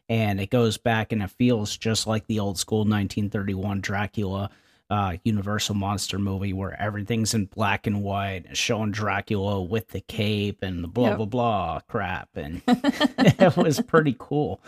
And 0.09 0.41
it 0.41 0.51
goes 0.51 0.77
back, 0.77 1.13
and 1.13 1.23
it 1.23 1.31
feels 1.31 1.77
just 1.77 2.09
like 2.09 2.27
the 2.27 2.41
old 2.41 2.59
school 2.59 2.81
1931 2.81 3.81
Dracula 3.81 4.51
uh, 4.91 5.17
Universal 5.25 5.77
monster 5.77 6.19
movie 6.19 6.53
where 6.53 6.79
everything's 6.83 7.33
in 7.33 7.47
black 7.47 7.87
and 7.87 8.03
white, 8.03 8.57
showing 8.57 8.91
Dracula 8.91 9.63
with 9.63 9.89
the 9.89 10.01
cape 10.01 10.63
and 10.63 10.83
the 10.85 10.89
blah 10.89 11.09
Yep. 11.11 11.17
blah 11.19 11.27
blah 11.27 11.81
crap, 11.89 12.29
and 12.35 12.61
it 12.67 13.57
was 13.57 13.81
pretty 13.81 14.17
cool. 14.19 14.61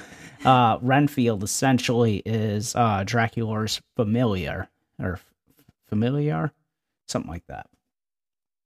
Uh, 0.44 0.78
Renfield 0.80 1.42
essentially 1.42 2.22
is 2.24 2.74
uh, 2.76 3.02
Dracula's 3.04 3.80
familiar 3.96 4.68
or 5.00 5.18
familiar, 5.88 6.52
something 7.08 7.30
like 7.30 7.46
that. 7.48 7.66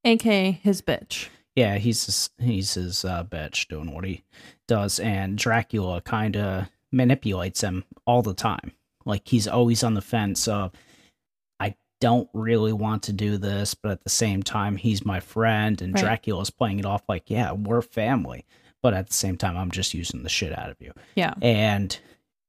AKA 0.05 0.53
his 0.63 0.83
bitch. 0.83 1.29
Yeah, 1.55 1.79
he's 1.79 2.05
his, 2.07 2.31
he's 2.39 2.75
his 2.75 3.05
uh, 3.05 3.25
bitch 3.25 3.67
doing 3.69 3.93
what 3.95 4.05
he 4.05 4.23
does, 4.69 4.99
and 5.01 5.39
Dracula 5.39 6.01
kind 6.03 6.37
of 6.37 6.69
manipulates 6.93 7.63
him 7.63 7.85
all 8.07 8.23
the 8.23 8.35
time. 8.35 8.73
Like 9.05 9.27
he's 9.29 9.49
always 9.49 9.83
on 9.83 9.95
the 9.95 10.03
fence 10.03 10.47
of, 10.49 10.73
don't 12.01 12.29
really 12.35 12.73
want 12.73 13.03
to 13.05 13.13
do 13.13 13.37
this, 13.39 13.75
but 13.75 13.91
at 13.91 14.05
the 14.05 14.11
same 14.11 14.43
time, 14.43 14.77
he's 14.77 15.05
my 15.05 15.21
friend, 15.21 15.81
and 15.81 15.95
Right. 15.95 16.03
Dracula's 16.03 16.51
playing 16.51 16.79
it 16.79 16.85
off 16.87 17.03
like, 17.09 17.31
yeah, 17.31 17.53
we're 17.53 17.83
family, 17.83 18.45
but 18.83 18.93
at 18.95 19.07
the 19.09 19.15
same 19.15 19.37
time, 19.37 19.57
I'm 19.57 19.71
just 19.71 19.95
using 19.95 20.23
the 20.23 20.29
shit 20.29 20.57
out 20.59 20.71
of 20.71 20.77
you 20.81 20.93
Yeah. 21.15 21.35
and 21.43 21.99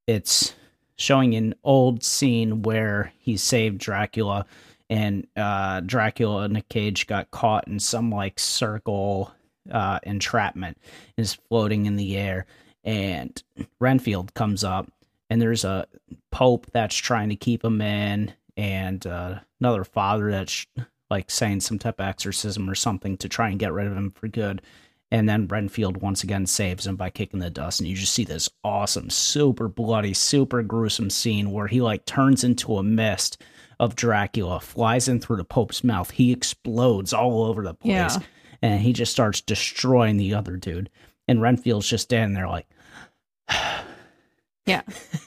it's 0.05 0.53
showing 0.95 1.35
an 1.35 1.53
old 1.63 2.03
scene 2.03 2.61
where 2.63 3.13
he 3.19 3.37
saved 3.37 3.77
Dracula 3.79 4.45
and 4.89 5.27
uh 5.35 5.81
Dracula 5.81 6.45
in 6.45 6.55
a 6.55 6.61
Cage 6.61 7.07
got 7.07 7.29
caught 7.29 7.67
in 7.67 7.77
some 7.79 8.09
like 8.09 8.39
circle 8.39 9.31
uh 9.69 9.99
entrapment 10.03 10.77
is 11.17 11.33
floating 11.33 11.85
in 11.87 11.97
the 11.97 12.15
air 12.17 12.45
and 12.85 13.43
Renfield 13.81 14.33
comes 14.33 14.63
up 14.63 14.89
and 15.29 15.41
there's 15.41 15.65
a 15.65 15.85
pope 16.31 16.67
that's 16.71 16.95
trying 16.95 17.27
to 17.29 17.35
keep 17.35 17.63
him 17.65 17.81
in 17.81 18.31
and 18.57 19.05
uh, 19.07 19.39
another 19.61 19.83
father 19.85 20.31
that's 20.31 20.65
like 21.09 21.31
saying 21.31 21.61
some 21.61 21.79
type 21.79 21.99
of 21.99 22.07
exorcism 22.07 22.69
or 22.69 22.75
something 22.75 23.15
to 23.17 23.29
try 23.29 23.49
and 23.49 23.59
get 23.59 23.71
rid 23.71 23.87
of 23.87 23.95
him 23.95 24.11
for 24.11 24.27
good 24.27 24.61
And 25.09 25.29
then 25.29 25.47
Renfield 25.47 25.97
once 26.01 26.23
again 26.23 26.45
saves 26.45 26.85
him 26.85 26.97
by 26.97 27.09
kicking 27.09 27.39
the 27.39 27.49
dust. 27.49 27.79
And 27.79 27.87
you 27.87 27.95
just 27.95 28.13
see 28.13 28.25
this 28.25 28.49
awesome, 28.63 29.09
super 29.09 29.69
bloody, 29.69 30.13
super 30.13 30.61
gruesome 30.63 31.09
scene 31.09 31.51
where 31.51 31.67
he 31.67 31.81
like 31.81 32.05
turns 32.05 32.43
into 32.43 32.77
a 32.77 32.83
mist 32.83 33.41
of 33.79 33.95
Dracula, 33.95 34.59
flies 34.59 35.07
in 35.07 35.21
through 35.21 35.37
the 35.37 35.45
Pope's 35.45 35.83
mouth. 35.83 36.11
He 36.11 36.31
explodes 36.33 37.13
all 37.13 37.43
over 37.43 37.63
the 37.63 37.75
place. 37.75 37.93
Yeah. 37.93 38.19
And 38.61 38.81
he 38.81 38.91
just 38.91 39.11
starts 39.11 39.39
destroying 39.39 40.17
the 40.17 40.33
other 40.33 40.57
dude. 40.57 40.89
And 41.27 41.41
Renfield's 41.41 41.87
just 41.87 42.05
standing 42.05 42.33
there 42.33 42.49
like, 42.49 42.67
Yeah. 44.65 44.81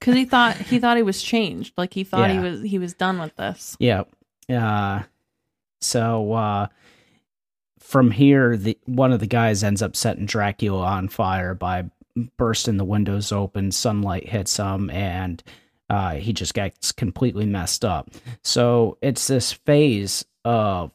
Cuz 0.00 0.14
he 0.14 0.24
thought 0.24 0.56
he 0.56 0.78
thought 0.78 0.96
he 0.96 1.02
was 1.02 1.22
changed. 1.22 1.74
Like 1.76 1.94
he 1.94 2.04
thought 2.04 2.30
he 2.30 2.38
was 2.38 2.62
he 2.62 2.78
was 2.78 2.94
done 2.94 3.18
with 3.18 3.34
this. 3.36 3.76
Yeah. 3.78 4.04
Uh, 4.48 5.02
so 5.80 6.32
uh, 6.32 6.66
from 7.78 8.10
here, 8.10 8.56
the 8.56 8.78
one 8.86 9.12
of 9.12 9.20
the 9.20 9.26
guys 9.26 9.62
ends 9.62 9.82
up 9.82 9.96
setting 9.96 10.26
Dracula 10.26 10.84
on 10.84 11.08
fire 11.08 11.54
by 11.54 11.90
bursting 12.36 12.76
the 12.76 12.84
windows 12.84 13.32
open. 13.32 13.72
Sunlight 13.72 14.28
hits 14.28 14.56
him, 14.56 14.90
and 14.90 15.42
uh, 15.90 16.14
he 16.14 16.32
just 16.32 16.54
gets 16.54 16.92
completely 16.92 17.46
messed 17.46 17.84
up. 17.84 18.10
So 18.42 18.98
it's 19.02 19.26
this 19.26 19.52
phase 19.52 20.24
of 20.44 20.90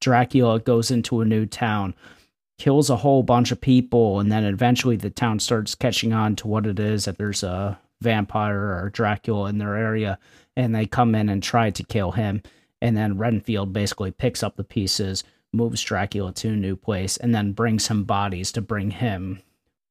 Dracula 0.00 0.60
goes 0.60 0.90
into 0.90 1.20
a 1.20 1.24
new 1.24 1.46
town, 1.46 1.94
kills 2.58 2.90
a 2.90 2.96
whole 2.96 3.22
bunch 3.22 3.52
of 3.52 3.60
people, 3.60 4.20
and 4.20 4.30
then 4.30 4.44
eventually 4.44 4.96
the 4.96 5.10
town 5.10 5.38
starts 5.38 5.74
catching 5.74 6.12
on 6.12 6.36
to 6.36 6.48
what 6.48 6.66
it 6.66 6.78
is 6.78 7.06
that 7.06 7.18
there's 7.18 7.42
a 7.42 7.78
vampire 8.00 8.58
or 8.58 8.90
Dracula 8.90 9.48
in 9.48 9.58
their 9.58 9.76
area, 9.76 10.18
and 10.56 10.74
they 10.74 10.86
come 10.86 11.14
in 11.14 11.28
and 11.28 11.42
try 11.42 11.70
to 11.70 11.82
kill 11.82 12.12
him. 12.12 12.42
And 12.80 12.96
then 12.96 13.18
Renfield 13.18 13.72
basically 13.72 14.10
picks 14.10 14.42
up 14.42 14.56
the 14.56 14.64
pieces, 14.64 15.24
moves 15.52 15.82
Dracula 15.82 16.32
to 16.34 16.48
a 16.48 16.56
new 16.56 16.76
place, 16.76 17.16
and 17.16 17.34
then 17.34 17.52
brings 17.52 17.88
him 17.88 18.04
bodies 18.04 18.52
to 18.52 18.60
bring 18.60 18.90
him 18.90 19.40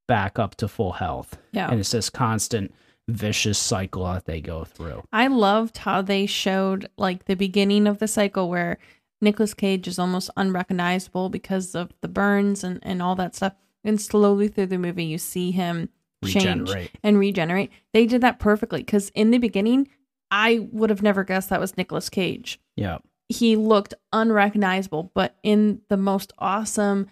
back 0.08 0.40
up 0.40 0.56
to 0.56 0.68
full 0.68 0.94
health. 0.94 1.38
Yeah. 1.52 1.70
And 1.70 1.80
it's 1.80 1.92
this 1.92 2.10
constant 2.10 2.74
vicious 3.10 3.58
cycle 3.58 4.06
that 4.06 4.26
they 4.26 4.42
go 4.42 4.64
through. 4.64 5.04
I 5.14 5.28
loved 5.28 5.80
how 5.80 6.02
they 6.02 6.26
showed 6.26 6.90
like 6.98 7.26
the 7.26 7.36
beginning 7.36 7.88
of 7.88 8.00
the 8.00 8.08
cycle 8.08 8.50
where 8.50 8.78
Nicolas 9.22 9.54
Cage 9.54 9.88
is 9.88 10.00
almost 10.00 10.30
unrecognizable 10.38 11.30
because 11.30 11.74
of 11.74 11.92
the 12.02 12.08
burns 12.08 12.64
and, 12.64 12.80
and 12.84 13.02
all 13.02 13.16
that 13.16 13.36
stuff. 13.36 13.54
And 13.84 14.00
slowly 14.02 14.48
through 14.48 14.68
the 14.68 14.78
movie, 14.78 15.06
you 15.06 15.18
see 15.18 15.52
him 15.52 15.90
change 16.26 16.70
Regenerate. 16.70 16.92
and 17.04 17.20
regenerate. 17.20 17.72
They 17.94 18.06
did 18.06 18.22
that 18.22 18.40
perfectly 18.40 18.80
because 18.80 19.10
in 19.10 19.32
the 19.32 19.38
beginning, 19.38 19.88
I 20.32 20.68
would 20.72 20.90
have 20.90 21.02
never 21.04 21.24
guessed 21.24 21.50
that 21.50 21.60
was 21.60 21.78
Nicolas 21.78 22.10
Cage. 22.10 22.60
Yeah. 22.76 22.98
He 23.30 23.56
looked 23.56 23.94
unrecognizable, 24.14 25.12
but 25.14 25.36
in 25.44 25.82
the 25.90 25.98
most 25.98 26.34
awesome 26.40 27.08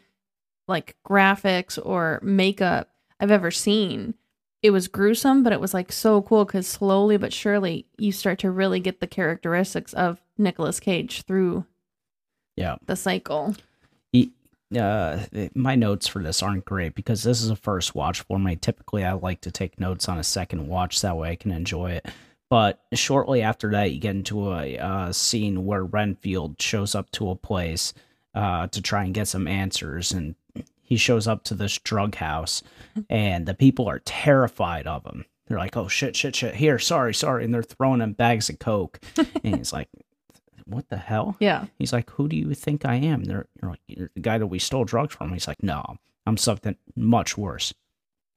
like 0.68 0.96
graphics 1.08 1.78
or 1.84 2.20
makeup 2.24 2.90
I've 3.20 3.32
ever 3.32 3.52
seen. 3.52 4.16
It 4.64 4.72
was 4.72 4.88
gruesome, 4.88 5.44
but 5.44 5.54
it 5.54 5.62
was 5.62 5.76
like 5.76 5.92
so 5.92 6.24
cool 6.24 6.44
because 6.46 6.66
slowly 6.66 7.18
but 7.18 7.32
surely 7.32 7.86
you 7.98 8.12
start 8.12 8.40
to 8.40 8.50
really 8.50 8.80
get 8.80 9.00
the 9.00 9.06
characteristics 9.08 9.94
of 9.94 10.20
Nicolas 10.40 10.80
Cage 10.80 11.22
through 11.24 11.66
Yeah. 12.56 12.78
the 12.88 12.96
cycle. 12.96 13.56
Uh, 14.76 15.26
my 15.54 15.76
notes 15.76 16.08
for 16.08 16.24
this 16.24 16.42
aren't 16.42 16.66
great 16.66 16.96
because 16.96 17.24
this 17.24 17.42
is 17.42 17.50
a 17.50 17.56
first 17.56 17.94
watch 17.94 18.22
for 18.22 18.40
me. 18.40 18.56
Typically, 18.56 19.04
I 19.04 19.14
like 19.14 19.42
to 19.42 19.52
take 19.52 19.80
notes 19.80 20.10
on 20.10 20.18
a 20.18 20.24
second 20.24 20.68
watch 20.68 21.02
that 21.02 21.18
way 21.18 21.32
I 21.32 21.36
can 21.36 21.52
enjoy 21.52 21.92
it. 21.92 22.08
But 22.50 22.80
shortly 22.94 23.42
after 23.42 23.72
that, 23.72 23.92
you 23.92 24.00
get 24.00 24.16
into 24.16 24.54
a 24.54 24.78
uh, 24.78 25.12
scene 25.12 25.66
where 25.66 25.84
Renfield 25.84 26.62
shows 26.62 26.96
up 26.96 27.10
to 27.12 27.30
a 27.30 27.36
place 27.36 27.94
uh, 28.34 28.68
to 28.68 28.82
try 28.82 29.04
and 29.04 29.14
get 29.14 29.28
some 29.28 29.48
answers, 29.48 30.12
and 30.12 30.36
he 30.82 30.98
shows 30.98 31.28
up 31.28 31.44
to 31.46 31.56
this 31.56 31.78
drug 31.80 32.16
house, 32.16 32.62
and 33.10 33.46
the 33.46 33.56
people 33.56 33.88
are 33.90 34.00
terrified 34.00 34.88
of 34.88 35.06
him. 35.06 35.26
They're 35.48 35.58
like, 35.58 35.78
"Oh 35.78 35.88
shit, 35.88 36.16
shit, 36.16 36.36
shit! 36.36 36.56
Here, 36.56 36.80
sorry, 36.80 37.14
sorry," 37.14 37.46
and 37.46 37.54
they're 37.54 37.64
throwing 37.64 38.02
him 38.02 38.14
bags 38.14 38.50
of 38.50 38.60
coke, 38.60 39.00
and 39.44 39.58
he's 39.58 39.74
like, 39.74 39.90
"What 40.66 40.90
the 40.90 40.98
hell?" 40.98 41.36
Yeah. 41.40 41.66
He's 41.78 41.94
like, 41.94 42.10
"Who 42.12 42.28
do 42.28 42.36
you 42.36 42.54
think 42.54 42.86
I 42.86 42.96
am?" 42.96 43.24
They're, 43.24 43.48
you're 43.62 43.72
like, 43.72 43.82
"You're 43.88 44.10
the 44.14 44.22
guy 44.22 44.38
that 44.38 44.48
we 44.48 44.60
stole 44.60 44.86
drugs 44.86 45.16
from." 45.16 45.32
He's 45.34 45.48
like, 45.48 45.62
"No, 45.64 45.98
I'm 46.26 46.38
something 46.38 46.76
much 46.96 47.38
worse. 47.38 47.74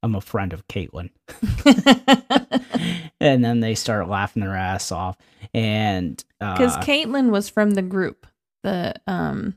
I'm 0.02 0.14
a 0.14 0.20
friend 0.20 0.52
of 0.52 0.66
Caitlin." 0.68 1.10
and 3.20 3.44
then 3.44 3.60
they 3.60 3.74
start 3.74 4.08
laughing 4.08 4.42
their 4.42 4.56
ass 4.56 4.92
off, 4.92 5.16
and 5.52 6.22
Because 6.38 6.76
uh, 6.76 6.82
Caitlin 6.82 7.30
was 7.30 7.48
from 7.48 7.72
the 7.72 7.82
group, 7.82 8.26
the 8.62 8.94
um, 9.06 9.56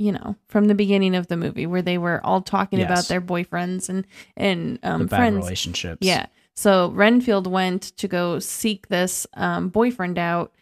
you 0.00 0.12
know, 0.12 0.34
from 0.48 0.64
the 0.64 0.74
beginning 0.74 1.14
of 1.14 1.26
the 1.26 1.36
movie 1.36 1.66
where 1.66 1.82
they 1.82 1.98
were 1.98 2.24
all 2.24 2.40
talking 2.40 2.80
about 2.80 3.04
their 3.08 3.20
boyfriends 3.20 3.90
and 3.90 4.06
and 4.36 4.78
um 4.82 5.06
bad 5.06 5.16
friends. 5.16 5.44
relationships. 5.44 5.98
Yeah. 6.00 6.26
So 6.56 6.90
Renfield 6.90 7.46
went 7.46 7.82
to 7.98 8.08
go 8.08 8.38
seek 8.38 8.88
this 8.88 9.26
um 9.34 9.68
boyfriend 9.68 10.18
out 10.18 10.54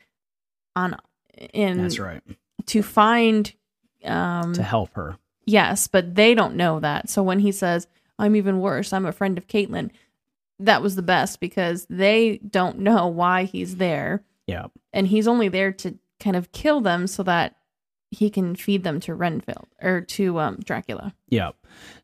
on 0.78 0.96
in 1.52 1.82
that's 1.82 1.98
right. 1.98 2.22
to 2.66 2.82
find 2.82 3.52
um 4.04 4.54
To 4.54 4.62
help 4.62 4.94
her. 4.94 5.16
yes, 5.46 5.86
but 5.88 6.14
they 6.14 6.34
don't 6.34 6.56
know 6.56 6.80
that. 6.80 7.08
So 7.10 7.22
when 7.22 7.38
he 7.40 7.52
says, 7.52 7.86
I'm 8.18 8.34
even 8.36 8.60
worse, 8.60 8.92
I'm 8.92 9.06
a 9.06 9.12
friend 9.12 9.36
of 9.38 9.46
Caitlin, 9.46 9.90
that 10.60 10.82
was 10.82 10.96
the 10.96 11.02
best 11.02 11.38
because 11.40 11.86
they 11.90 12.38
don't 12.38 12.78
know 12.80 13.06
why 13.06 13.44
he's 13.44 13.76
there. 13.76 14.22
Yeah. 14.46 14.66
And 14.92 15.06
he's 15.06 15.28
only 15.28 15.48
there 15.48 15.72
to 15.72 15.98
kind 16.18 16.34
of 16.36 16.50
kill 16.52 16.80
them 16.80 17.06
so 17.06 17.22
that 17.24 17.54
he 18.10 18.30
can 18.30 18.56
feed 18.56 18.84
them 18.84 19.00
to 19.00 19.14
Renfield 19.14 19.66
or 19.82 20.00
to 20.00 20.38
um 20.40 20.56
Dracula. 20.64 21.14
Yeah. 21.28 21.50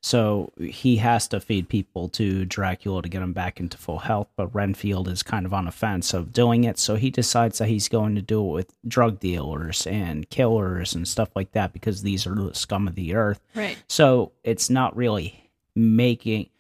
So 0.02 0.52
he 0.58 0.96
has 0.96 1.26
to 1.28 1.40
feed 1.40 1.68
people 1.68 2.08
to 2.10 2.44
Dracula 2.44 3.00
to 3.02 3.08
get 3.08 3.22
him 3.22 3.32
back 3.32 3.58
into 3.58 3.78
full 3.78 4.00
health, 4.00 4.28
but 4.36 4.54
Renfield 4.54 5.08
is 5.08 5.22
kind 5.22 5.46
of 5.46 5.54
on 5.54 5.64
the 5.64 5.70
fence 5.72 6.12
of 6.12 6.32
doing 6.32 6.64
it. 6.64 6.78
So 6.78 6.96
he 6.96 7.10
decides 7.10 7.58
that 7.58 7.68
he's 7.68 7.88
going 7.88 8.14
to 8.16 8.22
do 8.22 8.44
it 8.46 8.52
with 8.52 8.74
drug 8.86 9.18
dealers 9.18 9.86
and 9.86 10.28
killers 10.28 10.94
and 10.94 11.08
stuff 11.08 11.30
like 11.34 11.52
that 11.52 11.72
because 11.72 12.02
these 12.02 12.26
are 12.26 12.34
the 12.34 12.54
scum 12.54 12.86
of 12.86 12.94
the 12.94 13.14
earth. 13.14 13.40
Right. 13.54 13.78
So 13.88 14.32
it's 14.44 14.68
not 14.68 14.94
really 14.94 15.50
making, 15.74 16.50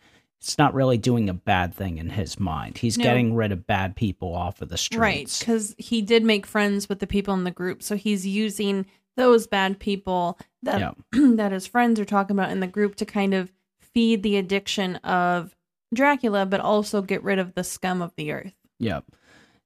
it's 0.40 0.56
not 0.58 0.72
really 0.74 0.96
doing 0.98 1.28
a 1.28 1.34
bad 1.34 1.74
thing 1.74 1.98
in 1.98 2.08
his 2.08 2.40
mind. 2.40 2.78
He's 2.78 2.96
No. 2.96 3.04
getting 3.04 3.34
rid 3.34 3.52
of 3.52 3.66
bad 3.66 3.94
people 3.94 4.34
off 4.34 4.62
of 4.62 4.70
the 4.70 4.78
streets. 4.78 4.98
Right, 4.98 5.36
because 5.38 5.74
he 5.78 6.00
did 6.02 6.24
make 6.24 6.46
friends 6.46 6.88
with 6.88 6.98
the 7.00 7.06
people 7.06 7.34
in 7.34 7.44
the 7.44 7.50
group, 7.50 7.82
so 7.82 7.94
he's 7.96 8.26
using 8.26 8.86
those 9.16 9.46
bad 9.46 9.78
people 9.78 10.38
that 10.62 10.80
Yeah. 10.80 10.92
that 11.36 11.52
his 11.52 11.66
friends 11.66 11.98
are 12.00 12.04
talking 12.04 12.36
about 12.36 12.50
in 12.50 12.60
the 12.60 12.66
group 12.66 12.96
to 12.96 13.06
kind 13.06 13.34
of 13.34 13.50
feed 13.80 14.22
the 14.22 14.36
addiction 14.36 14.96
of 14.96 15.54
Dracula, 15.94 16.46
but 16.46 16.60
also 16.60 17.02
get 17.02 17.22
rid 17.22 17.38
of 17.38 17.54
the 17.54 17.62
scum 17.64 18.02
of 18.02 18.12
the 18.16 18.32
earth. 18.32 18.54
Yep. 18.80 19.04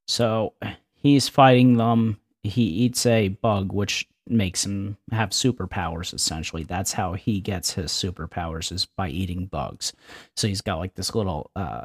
So 0.06 0.54
he's 0.94 1.28
fighting 1.28 1.76
them. 1.78 2.20
He 2.42 2.62
eats 2.62 3.06
a 3.06 3.28
bug, 3.28 3.72
which 3.72 4.06
makes 4.26 4.66
him 4.66 4.98
have 5.10 5.30
superpowers. 5.30 6.12
Essentially, 6.12 6.62
that's 6.64 6.92
how 6.92 7.14
he 7.14 7.40
gets 7.40 7.72
his 7.72 7.90
superpowers 7.90 8.70
is 8.70 8.84
by 8.86 9.08
eating 9.08 9.46
bugs. 9.46 9.92
So 10.36 10.46
he's 10.48 10.60
got 10.60 10.78
like 10.78 10.94
this 10.94 11.14
little. 11.14 11.50
uh 11.56 11.84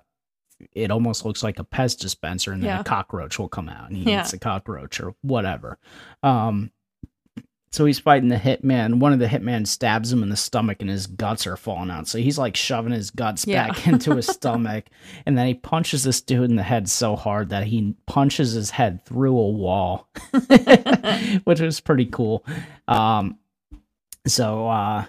It 0.73 0.91
almost 0.91 1.25
looks 1.25 1.43
like 1.43 1.59
a 1.59 1.63
pest 1.63 1.99
dispenser, 1.99 2.51
and 2.51 2.61
then 2.61 2.69
Yeah. 2.69 2.79
a 2.81 2.83
cockroach 2.83 3.39
will 3.39 3.49
come 3.49 3.69
out, 3.69 3.87
and 3.89 3.97
he 3.97 4.03
Yeah. 4.09 4.21
eats 4.21 4.33
a 4.33 4.39
cockroach 4.39 4.99
or 4.99 5.15
whatever. 5.21 5.77
Um. 6.21 6.71
So 7.73 7.85
he's 7.85 7.97
fighting 7.97 8.29
the 8.29 8.35
hitman. 8.35 8.99
One 8.99 9.13
of 9.13 9.19
the 9.19 9.25
hitmen 9.25 9.65
stabs 9.65 10.13
him 10.13 10.21
in 10.21 10.29
the 10.29 10.35
stomach, 10.37 10.77
and 10.81 10.91
his 10.91 11.07
guts 11.07 11.47
are 11.47 11.57
falling 11.57 11.89
out. 11.89 12.07
So 12.07 12.19
he's 12.19 12.37
like 12.37 12.55
shoving 12.55 12.91
his 12.93 13.09
guts 13.09 13.47
Yeah. 13.47 13.67
back 13.67 13.87
into 13.87 14.15
his 14.15 14.27
stomach, 14.31 14.85
and 15.25 15.35
then 15.35 15.47
he 15.47 15.55
punches 15.55 16.03
this 16.03 16.21
dude 16.21 16.51
in 16.51 16.55
the 16.55 16.61
head 16.61 16.87
so 16.87 17.15
hard 17.15 17.49
that 17.49 17.63
he 17.65 17.95
punches 18.05 18.51
his 18.51 18.69
head 18.69 19.03
through 19.05 19.35
a 19.35 19.49
wall, 19.49 20.07
which 21.45 21.59
was 21.61 21.79
pretty 21.79 22.05
cool. 22.05 22.45
Um, 22.87 23.39
so 24.27 24.67
uh, 24.69 25.05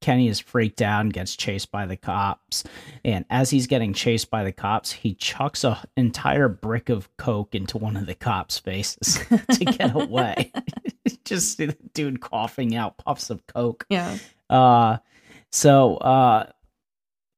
Kenny 0.00 0.28
is 0.28 0.40
freaked 0.40 0.82
out 0.82 1.00
and 1.00 1.12
gets 1.12 1.34
chased 1.36 1.70
by 1.72 1.86
the 1.86 1.96
cops. 1.96 2.64
And 3.04 3.24
as 3.30 3.50
he's 3.50 3.66
getting 3.66 3.92
chased 3.94 4.30
by 4.30 4.44
the 4.44 4.52
cops, 4.52 4.92
he 4.92 5.14
chucks 5.14 5.64
a 5.64 5.82
entire 5.96 6.48
brick 6.48 6.88
of 6.88 7.08
coke 7.16 7.54
into 7.54 7.78
one 7.78 7.96
of 7.96 8.06
the 8.06 8.14
cops' 8.14 8.58
faces 8.58 9.18
to 9.52 9.64
get 9.64 9.94
away. 9.96 10.52
Just 11.24 11.56
see 11.56 11.66
the 11.66 11.76
dude 11.94 12.20
coughing 12.20 12.76
out 12.76 12.98
puffs 12.98 13.30
of 13.30 13.46
coke. 13.46 13.86
Yeah, 13.88 14.18
Uh, 14.50 14.98
so 15.50 15.96
uh, 15.96 16.50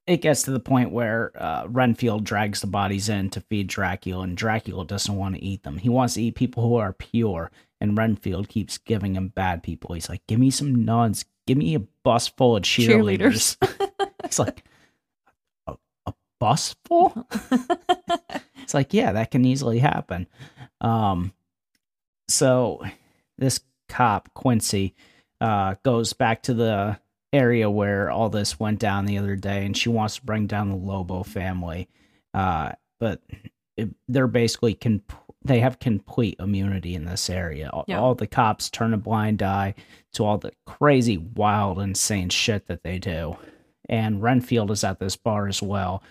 it 0.06 0.18
gets 0.22 0.42
to 0.44 0.50
the 0.50 0.60
point 0.60 0.90
where 0.90 1.32
uh, 1.40 1.66
Renfield 1.68 2.24
drags 2.24 2.60
the 2.60 2.66
bodies 2.66 3.08
in 3.08 3.30
to 3.30 3.40
feed 3.42 3.68
Dracula, 3.68 4.24
and 4.24 4.36
Dracula 4.36 4.84
doesn't 4.84 5.14
want 5.14 5.36
to 5.36 5.44
eat 5.44 5.62
them. 5.62 5.78
He 5.78 5.88
wants 5.88 6.14
to 6.14 6.22
eat 6.22 6.34
people 6.34 6.62
who 6.68 6.76
are 6.76 6.92
pure, 6.92 7.50
and 7.80 7.96
Renfield 7.96 8.48
keeps 8.48 8.78
giving 8.78 9.14
him 9.14 9.28
bad 9.28 9.62
people. 9.62 9.94
He's 9.94 10.08
like, 10.08 10.26
"Give 10.26 10.40
me 10.40 10.50
some 10.50 10.84
nuns. 10.84 11.24
Give 11.48 11.56
me 11.56 11.74
a 11.76 11.80
bus 12.04 12.28
full 12.28 12.56
of 12.56 12.62
cheerleaders." 12.62 13.56
He's 14.22 14.38
like, 14.38 14.64
"A, 15.66 15.76
a 16.04 16.12
bus 16.38 16.76
full?" 16.84 17.26
it's 18.62 18.74
like, 18.74 18.92
yeah, 18.92 19.12
that 19.12 19.30
can 19.30 19.46
easily 19.46 19.78
happen. 19.78 20.26
Um, 20.82 21.32
so 22.28 22.84
this 23.38 23.60
cop 23.88 24.28
Quincy 24.34 24.94
uh, 25.40 25.76
goes 25.82 26.12
back 26.12 26.42
to 26.42 26.52
the 26.52 26.98
area 27.32 27.70
where 27.70 28.10
all 28.10 28.28
this 28.28 28.60
went 28.60 28.78
down 28.78 29.06
the 29.06 29.16
other 29.16 29.34
day, 29.34 29.64
and 29.64 29.74
she 29.74 29.88
wants 29.88 30.16
to 30.16 30.26
bring 30.26 30.46
down 30.46 30.68
the 30.68 30.76
Lobo 30.76 31.22
family. 31.22 31.88
Uh, 32.34 32.72
but 33.00 33.22
it, 33.78 33.88
they're 34.06 34.26
basically 34.26 34.74
can 34.74 35.02
they 35.44 35.60
have 35.60 35.78
complete 35.78 36.36
immunity 36.40 36.94
in 36.94 37.04
this 37.04 37.30
area. 37.30 37.70
All, 37.72 37.84
Yeah. 37.86 38.00
all 38.00 38.14
the 38.14 38.26
cops 38.26 38.68
turn 38.70 38.92
a 38.92 38.98
blind 38.98 39.42
eye 39.42 39.74
to 40.14 40.24
all 40.24 40.38
the 40.38 40.52
crazy, 40.66 41.16
wild, 41.18 41.78
insane 41.78 42.28
shit 42.28 42.66
that 42.66 42.82
they 42.82 42.98
do. 42.98 43.36
And 43.88 44.22
Renfield 44.22 44.70
is 44.70 44.84
at 44.84 44.98
this 44.98 45.16
bar 45.16 45.46
as 45.48 45.62
well. 45.62 46.02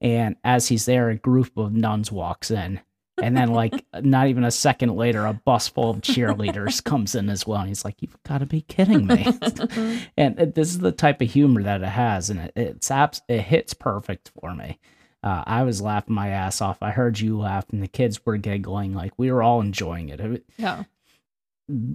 And 0.00 0.36
as 0.44 0.68
he's 0.68 0.84
there, 0.84 1.10
a 1.10 1.16
group 1.16 1.56
of 1.56 1.72
nuns 1.72 2.10
walks 2.10 2.50
in. 2.50 2.80
And 3.22 3.36
then, 3.36 3.52
like, 3.52 3.84
not 4.02 4.26
even 4.26 4.42
a 4.42 4.50
second 4.50 4.96
later, 4.96 5.26
a 5.26 5.32
bus 5.32 5.68
full 5.68 5.90
of 5.90 5.98
cheerleaders 6.00 6.82
comes 6.84 7.14
in 7.14 7.28
as 7.30 7.46
well. 7.46 7.60
And 7.60 7.68
he's 7.68 7.84
like, 7.84 8.02
You've 8.02 8.20
got 8.24 8.38
to 8.38 8.46
be 8.46 8.62
kidding 8.62 9.06
me. 9.06 9.26
and 10.16 10.38
uh, 10.40 10.46
this 10.52 10.70
is 10.70 10.80
the 10.80 10.92
type 10.92 11.20
of 11.22 11.30
humor 11.30 11.62
that 11.62 11.82
it 11.82 11.88
has. 11.88 12.30
And 12.30 12.40
it, 12.40 12.52
it's 12.56 12.90
abs- 12.90 13.22
it 13.28 13.42
hits 13.42 13.74
perfect 13.74 14.32
for 14.40 14.54
me. 14.54 14.78
Uh, 15.22 15.44
I 15.46 15.62
was 15.62 15.80
laughing 15.80 16.14
my 16.14 16.28
ass 16.30 16.60
off. 16.60 16.78
I 16.82 16.90
heard 16.90 17.20
you 17.20 17.38
laugh, 17.38 17.66
and 17.70 17.82
the 17.82 17.86
kids 17.88 18.24
were 18.26 18.36
giggling. 18.38 18.92
Like, 18.94 19.12
we 19.16 19.30
were 19.30 19.42
all 19.42 19.60
enjoying 19.60 20.08
it. 20.08 20.44
yeah. 20.56 20.84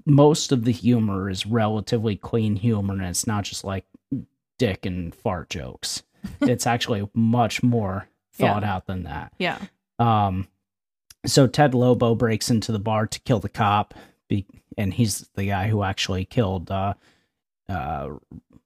most 0.06 0.52
of 0.52 0.64
the 0.64 0.72
humor 0.72 1.30
is 1.30 1.46
relatively 1.46 2.16
clean 2.16 2.56
humor 2.56 2.94
and 2.94 3.04
it's 3.04 3.28
not 3.28 3.44
just 3.44 3.64
like 3.64 3.86
dick 4.58 4.86
and 4.86 5.14
fart 5.14 5.50
jokes. 5.50 6.04
it's 6.42 6.66
actually 6.66 7.08
much 7.14 7.62
more 7.62 8.08
thought 8.34 8.64
Yeah. 8.64 8.74
out 8.76 8.88
than 8.88 9.04
that. 9.04 9.34
Yeah. 9.38 9.60
Um 10.00 10.48
so 11.26 11.46
Ted 11.48 11.76
Lobo 11.76 12.16
breaks 12.16 12.50
into 12.50 12.72
the 12.72 12.80
bar 12.80 13.06
to 13.08 13.20
kill 13.22 13.40
the 13.40 13.50
cop 13.50 13.94
be- 14.30 14.48
and 14.78 14.94
he's 14.94 15.28
the 15.36 15.48
guy 15.48 15.68
who 15.68 15.84
actually 15.84 16.26
killed 16.26 16.72
uh 16.72 16.94
uh 17.70 18.10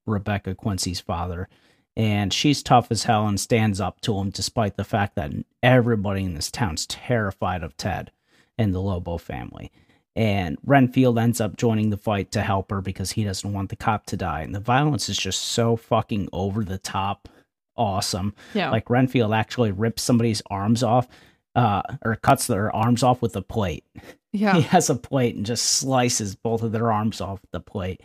Rebecca 0.06 0.56
Quincy's 0.56 1.00
father. 1.00 1.50
And 1.98 2.32
she's 2.34 2.64
tough 2.64 2.88
as 2.90 3.04
hell 3.04 3.28
and 3.28 3.40
stands 3.40 3.82
up 3.82 4.00
to 4.02 4.18
him 4.18 4.30
despite 4.30 4.78
the 4.78 4.84
fact 4.84 5.16
that 5.16 5.32
everybody 5.62 6.24
in 6.24 6.36
this 6.36 6.50
town's 6.50 6.86
terrified 6.88 7.64
of 7.64 7.76
Ted 7.76 8.12
and 8.58 8.74
the 8.74 8.82
Lobo 8.82 9.18
family. 9.18 9.72
And 10.16 10.58
Renfield 10.66 11.18
ends 11.18 11.40
up 11.40 11.58
joining 11.58 11.90
the 11.90 11.98
fight 11.98 12.32
to 12.32 12.42
help 12.42 12.70
her 12.72 12.82
because 12.82 13.12
he 13.12 13.24
doesn't 13.24 13.54
want 13.54 13.70
the 13.70 13.76
cop 13.76 14.06
to 14.08 14.18
die. 14.18 14.42
And 14.42 14.54
the 14.54 14.60
violence 14.60 15.10
is 15.10 15.18
just 15.18 15.42
so 15.42 15.76
fucking 15.76 16.30
over 16.34 16.64
the 16.64 16.78
top 16.78 17.30
awesome. 17.78 18.34
Yeah. 18.54 18.70
Like 18.72 18.90
Renfield 18.90 19.34
actually 19.34 19.72
rips 19.72 20.02
somebody's 20.02 20.42
arms 20.50 20.84
off, 20.84 21.08
uh, 21.56 21.82
or 22.04 22.16
cuts 22.16 22.48
their 22.48 22.74
arms 22.76 23.04
off 23.04 23.22
with 23.22 23.36
a 23.36 23.42
plate. 23.42 23.86
yeah. 24.32 24.54
He 24.56 24.62
has 24.62 24.90
a 24.90 24.96
plate 24.96 25.36
and 25.36 25.46
just 25.46 25.66
slices 25.66 26.36
both 26.36 26.62
of 26.62 26.72
their 26.72 26.92
arms 26.92 27.22
off 27.22 27.40
the 27.52 27.60
plate. 27.60 28.02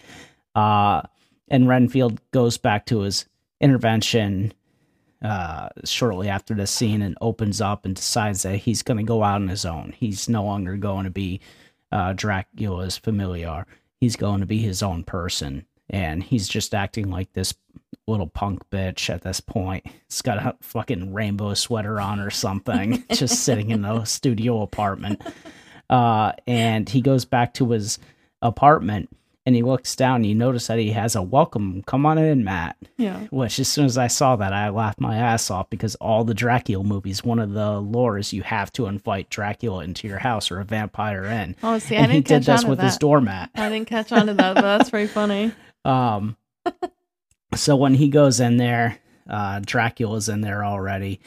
Uh, 0.55 1.03
and 1.49 1.69
Renfield 1.69 2.21
goes 2.31 2.57
back 2.57 2.87
to 2.87 3.01
his 3.01 3.27
intervention 3.61 4.53
uh, 5.23 5.69
shortly 5.85 6.29
after 6.29 6.55
the 6.55 6.67
scene 6.67 7.03
and 7.03 7.17
opens 7.21 7.61
up 7.61 7.85
and 7.85 7.97
decides 7.97 8.43
that 8.43 8.57
he's 8.57 8.83
going 8.83 8.99
to 8.99 9.03
go 9.03 9.23
out 9.23 9.41
on 9.41 9.49
his 9.49 9.65
own. 9.65 9.95
He's 9.97 10.29
no 10.29 10.45
longer 10.45 10.77
going 10.77 11.05
to 11.05 11.11
be 11.11 11.41
uh, 11.91 12.13
Dracula's 12.13 12.97
familiar. 12.97 13.67
He's 14.01 14.17
going 14.17 14.41
to 14.41 14.47
be 14.47 14.59
his 14.59 14.83
own 14.83 15.05
person. 15.05 15.67
And 15.89 16.23
he's 16.23 16.49
just 16.49 16.75
acting 16.75 17.11
like 17.11 17.33
this 17.33 17.55
little 18.07 18.27
punk 18.27 18.69
bitch 18.71 19.09
at 19.09 19.23
this 19.23 19.41
point. 19.41 19.87
He's 20.09 20.23
got 20.23 20.39
a 20.39 20.57
fucking 20.61 21.13
rainbow 21.13 21.55
sweater 21.55 22.01
on 22.01 22.21
or 22.21 22.31
something, 22.31 23.05
just 23.13 23.45
sitting 23.45 23.71
in 23.71 23.85
a 23.85 24.05
studio 24.05 24.63
apartment. 24.63 25.23
Uh, 25.89 26.33
and 26.47 26.89
he 26.89 27.01
goes 27.01 27.25
back 27.25 27.55
to 27.55 27.71
his 27.71 27.99
apartment 28.43 29.09
and 29.47 29.55
he 29.55 29.63
looks 29.63 29.95
down 29.97 30.17
and 30.17 30.27
you 30.27 30.35
notice 30.35 30.67
that 30.67 30.79
he 30.79 30.91
has 30.91 31.15
a 31.15 31.23
welcome 31.23 31.83
come 31.87 32.05
on 32.05 32.19
in 32.19 32.45
matt. 32.45 32.77
Yeah. 32.99 33.21
which 33.31 33.59
as 33.59 33.69
soon 33.69 33.87
as 33.87 33.97
i 33.97 34.09
saw 34.09 34.37
that 34.37 34.53
i 34.53 34.69
laughed 34.69 35.01
my 35.01 35.17
ass 35.17 35.51
off 35.51 35.71
because 35.71 35.95
all 35.97 36.25
the 36.25 36.35
dracula 36.35 36.85
movies 36.85 37.25
one 37.25 37.39
of 37.39 37.53
the 37.53 37.81
lore 37.81 38.19
is 38.19 38.33
you 38.33 38.43
have 38.43 38.73
to 38.73 38.87
invite 38.87 39.31
dracula 39.31 39.85
into 39.85 40.09
your 40.09 40.19
house 40.19 40.51
or 40.51 40.61
a 40.61 40.65
vampire 40.65 41.25
in. 41.25 41.57
Oh, 41.63 41.79
see, 41.79 41.97
I 41.97 42.01
and 42.01 42.13
he 42.13 42.19
didn't 42.19 42.27
did 42.27 42.47
catch 42.47 42.57
this 42.57 42.65
on 42.65 42.71
with 42.71 42.81
his 42.81 42.97
doormat. 42.99 43.51
I 43.55 43.69
didn't 43.69 43.89
catch 43.89 44.13
on 44.13 44.27
to 44.27 44.35
that, 44.35 44.55
but 44.55 44.63
that's 44.63 44.91
very 44.91 45.07
funny. 45.07 45.53
um, 45.85 46.37
so 47.55 47.77
when 47.77 47.95
he 47.95 48.09
goes 48.09 48.41
in 48.41 48.57
there, 48.57 48.99
uh, 49.29 49.61
Dracula's 49.65 50.29
in 50.29 50.41
there 50.41 50.65
already, 50.65 51.21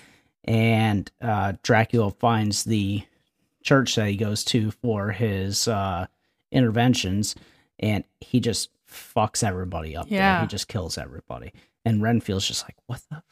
and 0.43 1.10
uh, 1.21 1.53
Dracula 1.63 2.12
finds 2.12 2.63
the 2.63 3.03
church 3.63 3.95
that 3.95 4.08
he 4.08 4.15
goes 4.15 4.43
to 4.45 4.71
for 4.71 5.12
his 5.12 5.67
uh, 5.67 6.08
interventions, 6.51 7.36
and 7.79 8.03
he 8.21 8.39
just 8.39 8.69
fucks 8.87 9.43
everybody 9.43 9.95
up. 9.95 10.09
there. 10.09 10.19
Yeah. 10.19 10.41
he 10.41 10.47
just 10.47 10.67
kills 10.67 10.97
everybody, 10.97 11.53
and 11.85 12.01
Renfield's 12.01 12.47
just 12.47 12.63
like, 12.65 12.75
"What 12.87 13.01
the 13.09 13.23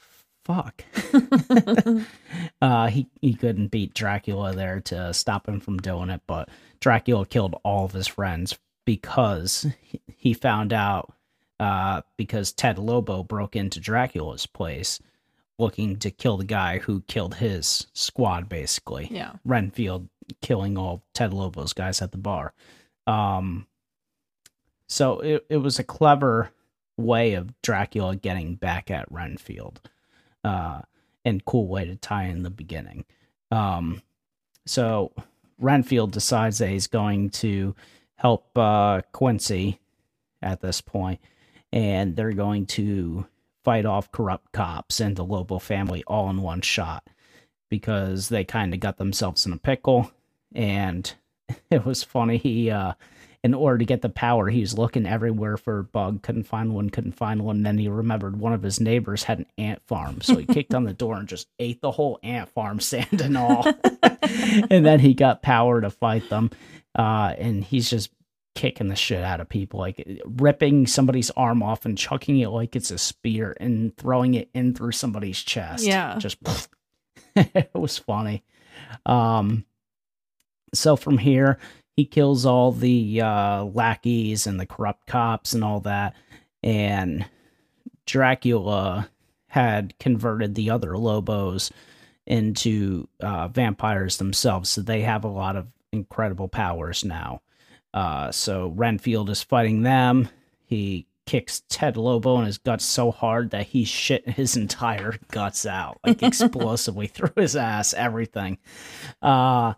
fuck?" 0.46 0.84
uh, 2.62 2.88
he 2.88 3.08
he 3.22 3.34
couldn't 3.34 3.68
beat 3.68 3.94
Dracula 3.94 4.54
there 4.54 4.80
to 4.82 5.14
stop 5.14 5.48
him 5.48 5.60
from 5.60 5.78
doing 5.78 6.10
it, 6.10 6.22
but 6.28 6.50
Dracula 6.80 7.26
killed 7.26 7.56
all 7.64 7.86
of 7.86 7.94
his 7.94 8.08
friends 8.08 8.58
because 8.86 9.66
he- 9.82 10.02
he 10.18 10.34
found 10.34 10.74
out 10.74 11.14
uh, 11.60 12.02
because 12.18 12.52
Ted 12.52 12.78
Lobo 12.80 13.24
broke 13.24 13.56
into 13.56 13.80
Dracula's 13.80 14.46
place 14.46 15.00
looking 15.60 15.98
to 15.98 16.12
kill 16.12 16.38
the 16.38 16.46
guy 16.46 16.78
who 16.78 17.02
killed 17.08 17.36
his 17.36 17.88
squad, 17.94 18.48
basically. 18.48 19.08
Yeah. 19.10 19.32
Renfield 19.44 20.08
killing 20.42 20.78
all 20.78 21.04
Ted 21.16 21.34
Lobo's 21.34 21.74
guys 21.74 22.00
at 22.02 22.12
the 22.12 22.18
bar. 22.20 22.54
Um, 23.08 23.66
so 24.88 25.20
it, 25.20 25.46
it 25.50 25.58
was 25.58 25.80
a 25.80 25.84
clever 25.84 26.52
way 26.98 27.34
of 27.34 27.54
Dracula 27.62 28.16
getting 28.16 28.56
back 28.56 28.90
at 28.90 29.12
Renfield. 29.12 29.82
Uh, 30.44 30.82
and 31.28 31.44
cool 31.44 31.68
way 31.68 31.84
to 31.86 31.96
tie 31.96 32.24
in 32.24 32.44
the 32.44 32.50
beginning. 32.50 33.04
Um, 33.52 34.02
so 34.66 35.12
Renfield 35.60 36.12
decides 36.12 36.60
that 36.60 36.70
he's 36.70 36.88
going 36.88 37.32
to 37.32 37.76
help 38.16 38.58
uh, 38.58 39.02
Quincy 39.12 39.80
at 40.42 40.62
this 40.62 40.80
point, 40.80 41.20
and 41.74 42.16
they're 42.16 42.32
going 42.32 42.66
to 42.68 43.28
fight 43.66 43.86
off 43.86 44.12
corrupt 44.12 44.54
cops 44.54 45.02
and 45.02 45.18
the 45.18 45.26
Lobo 45.26 45.60
family 45.60 46.04
all 46.08 46.30
in 46.30 46.42
one 46.42 46.62
shot 46.62 47.06
because 47.70 48.30
they 48.30 48.46
kind 48.46 48.74
of 48.74 48.80
got 48.80 48.96
themselves 48.98 49.46
in 49.46 49.52
a 49.52 49.58
pickle. 49.58 50.10
And 50.56 51.14
it 51.70 51.86
was 51.86 52.04
funny. 52.04 52.38
He, 52.38 52.72
uh, 52.72 52.94
in 53.48 53.54
order 53.54 53.78
to 53.78 53.86
get 53.86 54.02
the 54.02 54.10
power, 54.10 54.50
he 54.50 54.60
was 54.60 54.78
looking 54.78 55.06
everywhere 55.06 55.56
for 55.56 55.80
a 55.80 55.84
bug, 55.86 56.22
couldn't 56.22 56.44
find 56.44 56.76
one, 56.76 56.90
couldn't 56.90 57.14
find 57.14 57.46
one. 57.46 57.64
Then 57.64 57.78
he 57.78 57.88
remembered 57.88 58.38
one 58.38 58.52
of 58.52 58.62
his 58.62 58.82
neighbors 58.82 59.24
had 59.24 59.40
an 59.40 59.46
ant 59.58 59.82
farm, 59.88 60.20
so 60.20 60.36
he 60.36 60.46
kicked 60.46 60.76
on 60.76 60.84
the 60.84 60.92
door 60.92 61.16
and 61.16 61.30
just 61.30 61.48
ate 61.58 61.80
the 61.80 61.92
whole 61.92 62.20
ant 62.24 62.50
farm, 62.50 62.80
sand 62.82 63.22
and 63.22 63.38
all. 63.38 63.66
and 64.70 64.86
then 64.86 65.00
he 65.00 65.14
got 65.14 65.42
power 65.42 65.80
to 65.80 65.90
fight 65.90 66.30
them, 66.30 66.52
uh, 66.94 67.34
and 67.38 67.64
he's 67.64 67.90
just 67.90 68.10
kicking 68.54 68.90
the 68.90 68.98
shit 68.98 69.24
out 69.24 69.40
of 69.40 69.48
people, 69.48 69.80
like 69.80 70.06
ripping 70.26 70.86
somebody's 70.86 71.32
arm 71.32 71.64
off 71.64 71.86
and 71.86 71.98
chucking 71.98 72.40
it 72.40 72.50
like 72.50 72.76
it's 72.76 72.92
a 72.92 72.98
spear 72.98 73.56
and 73.62 73.96
throwing 73.96 74.34
it 74.34 74.50
in 74.54 74.74
through 74.74 74.92
somebody's 74.92 75.42
chest. 75.42 75.86
Yeah. 75.86 76.18
just 76.18 76.38
it 77.38 77.70
was 77.74 77.98
funny. 77.98 78.44
Um, 79.06 79.64
so 80.74 80.98
from 80.98 81.18
here, 81.18 81.60
he 81.98 82.06
kills 82.06 82.46
all 82.46 82.72
the 82.72 83.20
uh, 83.22 83.64
lackeys 83.66 84.48
and 84.48 84.60
the 84.60 84.68
corrupt 84.68 85.08
cops 85.08 85.54
and 85.54 85.64
all 85.64 85.82
that, 85.82 86.16
and 86.64 87.26
Dracula 88.06 89.10
had 89.48 89.98
converted 90.00 90.56
the 90.56 90.70
other 90.70 90.98
Lobos 90.98 91.72
into 92.28 93.08
uh, 93.20 93.48
vampires 93.48 94.18
themselves, 94.18 94.70
so 94.70 94.82
they 94.82 95.02
have 95.02 95.24
a 95.24 95.30
lot 95.30 95.56
of 95.56 95.68
incredible 95.92 96.48
powers 96.48 97.04
now. 97.04 97.42
Uh, 97.94 98.32
so 98.32 98.68
Renfield 98.68 99.30
is 99.30 99.42
fighting 99.42 99.82
them. 99.82 100.30
He 100.66 101.08
kicks 101.26 101.64
Ted 101.70 101.98
Lobo 101.98 102.40
in 102.40 102.46
his 102.46 102.58
guts 102.58 102.86
so 102.86 103.12
hard 103.12 103.52
that 103.52 103.68
he 103.68 103.86
shit 103.86 104.28
his 104.30 104.56
entire 104.56 105.16
guts 105.32 105.66
out, 105.66 106.00
like 106.06 106.22
explosively 106.24 107.08
through 107.08 107.34
his 107.36 107.56
ass, 107.56 107.94
everything. 107.94 108.60
Uh, 109.22 109.74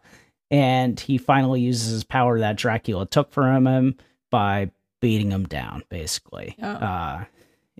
and 0.52 1.00
he 1.00 1.18
finally 1.18 1.62
uses 1.62 1.92
his 1.92 2.04
power 2.04 2.40
that 2.40 2.58
Dracula 2.58 3.06
took 3.06 3.32
from 3.32 3.68
him 3.68 3.98
by 4.32 4.72
beating 5.00 5.32
him 5.32 5.46
down, 5.46 5.84
basically. 5.90 6.56
Yeah. 6.58 6.74
Uh, 6.74 7.26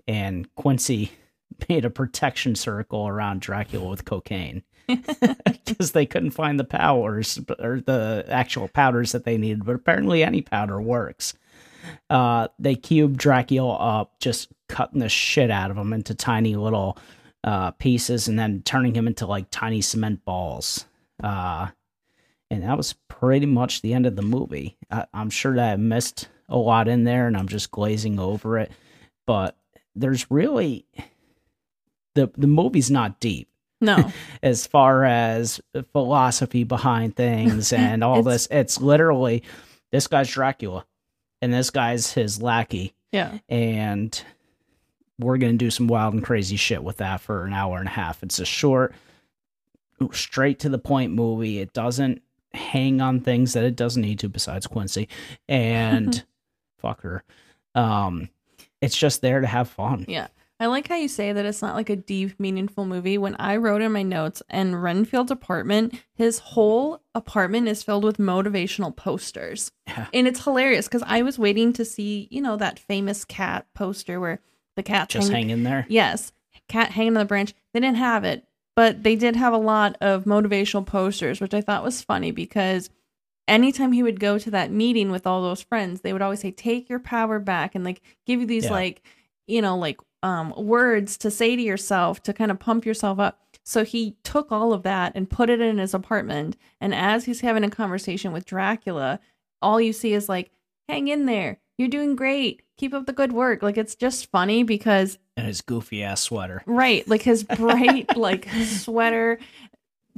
and 0.06 0.52
Quincy 0.54 1.12
made 1.68 1.84
a 1.84 1.90
protection 1.90 2.54
circle 2.54 3.08
around 3.08 3.40
Dracula 3.40 3.88
with 3.88 4.04
cocaine 4.04 4.62
because 4.86 5.92
they 5.92 6.06
couldn't 6.06 6.30
find 6.30 6.58
the 6.58 6.64
powers 6.64 7.38
or 7.58 7.80
the 7.80 8.24
actual 8.28 8.68
powders 8.68 9.12
that 9.12 9.24
they 9.24 9.36
needed. 9.36 9.64
But 9.64 9.76
apparently, 9.76 10.22
any 10.22 10.42
powder 10.42 10.80
works. 10.80 11.34
Uh, 12.08 12.48
they 12.58 12.74
cube 12.74 13.16
Dracula 13.16 13.74
up, 13.74 14.18
just 14.20 14.48
cutting 14.68 15.00
the 15.00 15.08
shit 15.08 15.50
out 15.50 15.70
of 15.70 15.76
him 15.76 15.92
into 15.92 16.14
tiny 16.14 16.54
little 16.56 16.98
uh, 17.42 17.70
pieces, 17.72 18.28
and 18.28 18.38
then 18.38 18.62
turning 18.64 18.94
him 18.94 19.06
into 19.06 19.26
like 19.26 19.46
tiny 19.50 19.80
cement 19.80 20.24
balls. 20.24 20.84
Uh, 21.22 21.68
and 22.50 22.62
that 22.62 22.76
was 22.76 22.94
pretty 23.08 23.46
much 23.46 23.80
the 23.82 23.94
end 23.94 24.06
of 24.06 24.16
the 24.16 24.22
movie. 24.22 24.76
I, 24.90 25.06
I'm 25.14 25.30
sure 25.30 25.54
that 25.54 25.72
I 25.72 25.76
missed 25.76 26.28
a 26.48 26.56
lot 26.56 26.88
in 26.88 27.04
there, 27.04 27.26
and 27.26 27.36
I'm 27.36 27.48
just 27.48 27.70
glazing 27.70 28.18
over 28.18 28.58
it. 28.58 28.72
But 29.26 29.56
there's 29.94 30.30
really 30.30 30.84
the 32.14 32.30
the 32.36 32.46
movie's 32.46 32.90
not 32.90 33.20
deep 33.20 33.48
No. 33.80 34.10
as 34.42 34.66
far 34.66 35.04
as 35.04 35.60
philosophy 35.92 36.64
behind 36.64 37.16
things 37.16 37.72
and 37.74 38.02
all 38.02 38.20
It's- 38.20 38.46
this. 38.46 38.48
It's 38.50 38.80
literally 38.80 39.42
this 39.92 40.06
guy's 40.06 40.28
Dracula 40.30 40.86
and 41.42 41.52
this 41.52 41.70
guy's 41.70 42.12
his 42.12 42.40
lackey, 42.42 42.94
yeah. 43.12 43.38
and 43.48 44.22
we're 45.18 45.38
gonna 45.38 45.52
do 45.54 45.70
some 45.70 45.86
wild 45.88 46.14
and 46.14 46.24
crazy 46.24 46.56
shit 46.56 46.82
with 46.82 46.98
that 46.98 47.20
for 47.20 47.44
an 47.44 47.52
hour 47.52 47.78
and 47.78 47.88
a 47.88 47.92
half. 47.92 48.22
It's 48.22 48.38
a 48.38 48.44
short, 48.44 48.94
straight 50.12 50.60
to 50.60 50.68
the 50.68 50.78
point 50.78 51.12
movie. 51.12 51.58
It 51.58 51.72
doesn't 51.72 52.22
hang 52.52 53.00
on 53.00 53.20
things 53.20 53.52
that 53.52 53.64
it 53.64 53.76
doesn't 53.76 54.02
need 54.02 54.18
to, 54.20 54.28
besides 54.28 54.66
Quincy 54.66 55.08
and 55.48 56.24
fuck 56.78 57.02
her. 57.02 57.22
Um, 57.74 58.28
it's 58.80 58.96
just 58.96 59.20
there 59.20 59.40
to 59.40 59.46
have 59.46 59.68
fun. 59.68 60.04
Yeah. 60.08 60.28
I 60.58 60.66
like 60.66 60.88
how 60.88 60.96
you 60.96 61.08
say 61.08 61.32
that 61.32 61.46
it's 61.46 61.62
not 61.62 61.74
like 61.74 61.88
a 61.88 61.96
deep, 61.96 62.38
meaningful 62.38 62.84
movie. 62.84 63.16
When 63.16 63.34
I 63.36 63.56
wrote 63.56 63.80
in 63.80 63.92
my 63.92 64.02
notes, 64.02 64.42
and 64.50 64.82
Renfield's 64.82 65.30
apartment, 65.30 65.98
his 66.12 66.38
whole 66.38 67.00
apartment 67.14 67.66
is 67.66 67.82
filled 67.82 68.04
with 68.04 68.18
motivational 68.18 68.94
posters. 68.94 69.72
Yeah. 69.86 70.08
And 70.12 70.28
it's 70.28 70.44
hilarious 70.44 70.86
because 70.86 71.02
I 71.06 71.22
was 71.22 71.38
waiting 71.38 71.72
to 71.74 71.84
see, 71.86 72.28
you 72.30 72.42
know, 72.42 72.56
that 72.56 72.78
famous 72.78 73.24
cat 73.24 73.68
poster 73.74 74.20
where 74.20 74.40
the 74.76 74.82
cat 74.82 75.08
Just 75.08 75.30
hanging. 75.30 75.48
hang 75.48 75.58
in 75.58 75.62
there. 75.64 75.86
Yes, 75.88 76.30
cat 76.68 76.90
hanging 76.90 77.16
on 77.16 77.20
the 77.20 77.24
branch. 77.24 77.54
They 77.72 77.80
didn't 77.80 77.96
have 77.96 78.24
it, 78.24 78.44
but 78.76 79.02
they 79.02 79.16
did 79.16 79.36
have 79.36 79.52
a 79.52 79.58
lot 79.58 79.96
of 80.00 80.24
motivational 80.24 80.86
posters, 80.86 81.40
which 81.40 81.54
I 81.54 81.60
thought 81.60 81.82
was 81.84 82.02
funny 82.02 82.30
because 82.30 82.90
anytime 83.48 83.92
he 83.92 84.02
would 84.02 84.20
go 84.20 84.38
to 84.38 84.50
that 84.52 84.70
meeting 84.70 85.10
with 85.10 85.26
all 85.26 85.42
those 85.42 85.62
friends, 85.62 86.00
they 86.00 86.12
would 86.12 86.22
always 86.22 86.40
say, 86.40 86.50
"Take 86.50 86.88
your 86.88 87.00
power 87.00 87.38
back," 87.38 87.74
and 87.74 87.84
like 87.84 88.00
give 88.26 88.40
you 88.40 88.46
these 88.46 88.64
Yeah. 88.66 88.72
like, 88.72 89.02
you 89.46 89.60
know, 89.62 89.76
like 89.76 89.98
um 90.22 90.52
words 90.56 91.16
to 91.18 91.30
say 91.30 91.56
to 91.56 91.62
yourself 91.62 92.22
to 92.22 92.32
kind 92.34 92.50
of 92.50 92.58
pump 92.58 92.84
yourself 92.84 93.18
up. 93.18 93.40
So 93.64 93.84
he 93.84 94.16
took 94.22 94.52
all 94.52 94.72
of 94.72 94.82
that 94.82 95.12
and 95.14 95.28
put 95.30 95.48
it 95.50 95.60
in 95.60 95.78
his 95.78 95.94
apartment, 95.94 96.56
and 96.80 96.94
as 96.94 97.24
he's 97.24 97.40
having 97.40 97.64
a 97.64 97.70
conversation 97.70 98.32
with 98.32 98.44
Dracula, 98.46 99.20
all 99.62 99.80
you 99.80 99.92
see 99.92 100.12
is 100.12 100.28
like, 100.28 100.50
"Hang 100.88 101.08
in 101.08 101.26
there." 101.26 101.58
You're 101.78 101.88
doing 101.88 102.14
great. 102.14 102.60
Keep 102.76 102.92
up 102.92 103.06
the 103.06 103.12
good 103.14 103.32
work. 103.32 103.62
Like 103.62 103.78
it's 103.78 103.94
just 103.94 104.30
funny 104.30 104.62
because 104.62 105.18
And 105.40 105.48
his 105.48 105.60
goofy 105.62 106.02
ass 106.02 106.20
sweater. 106.20 106.62
Right, 106.66 107.06
like 107.08 107.22
his 107.22 107.42
bright 107.56 108.16
like 108.16 108.48
sweater, 108.64 109.38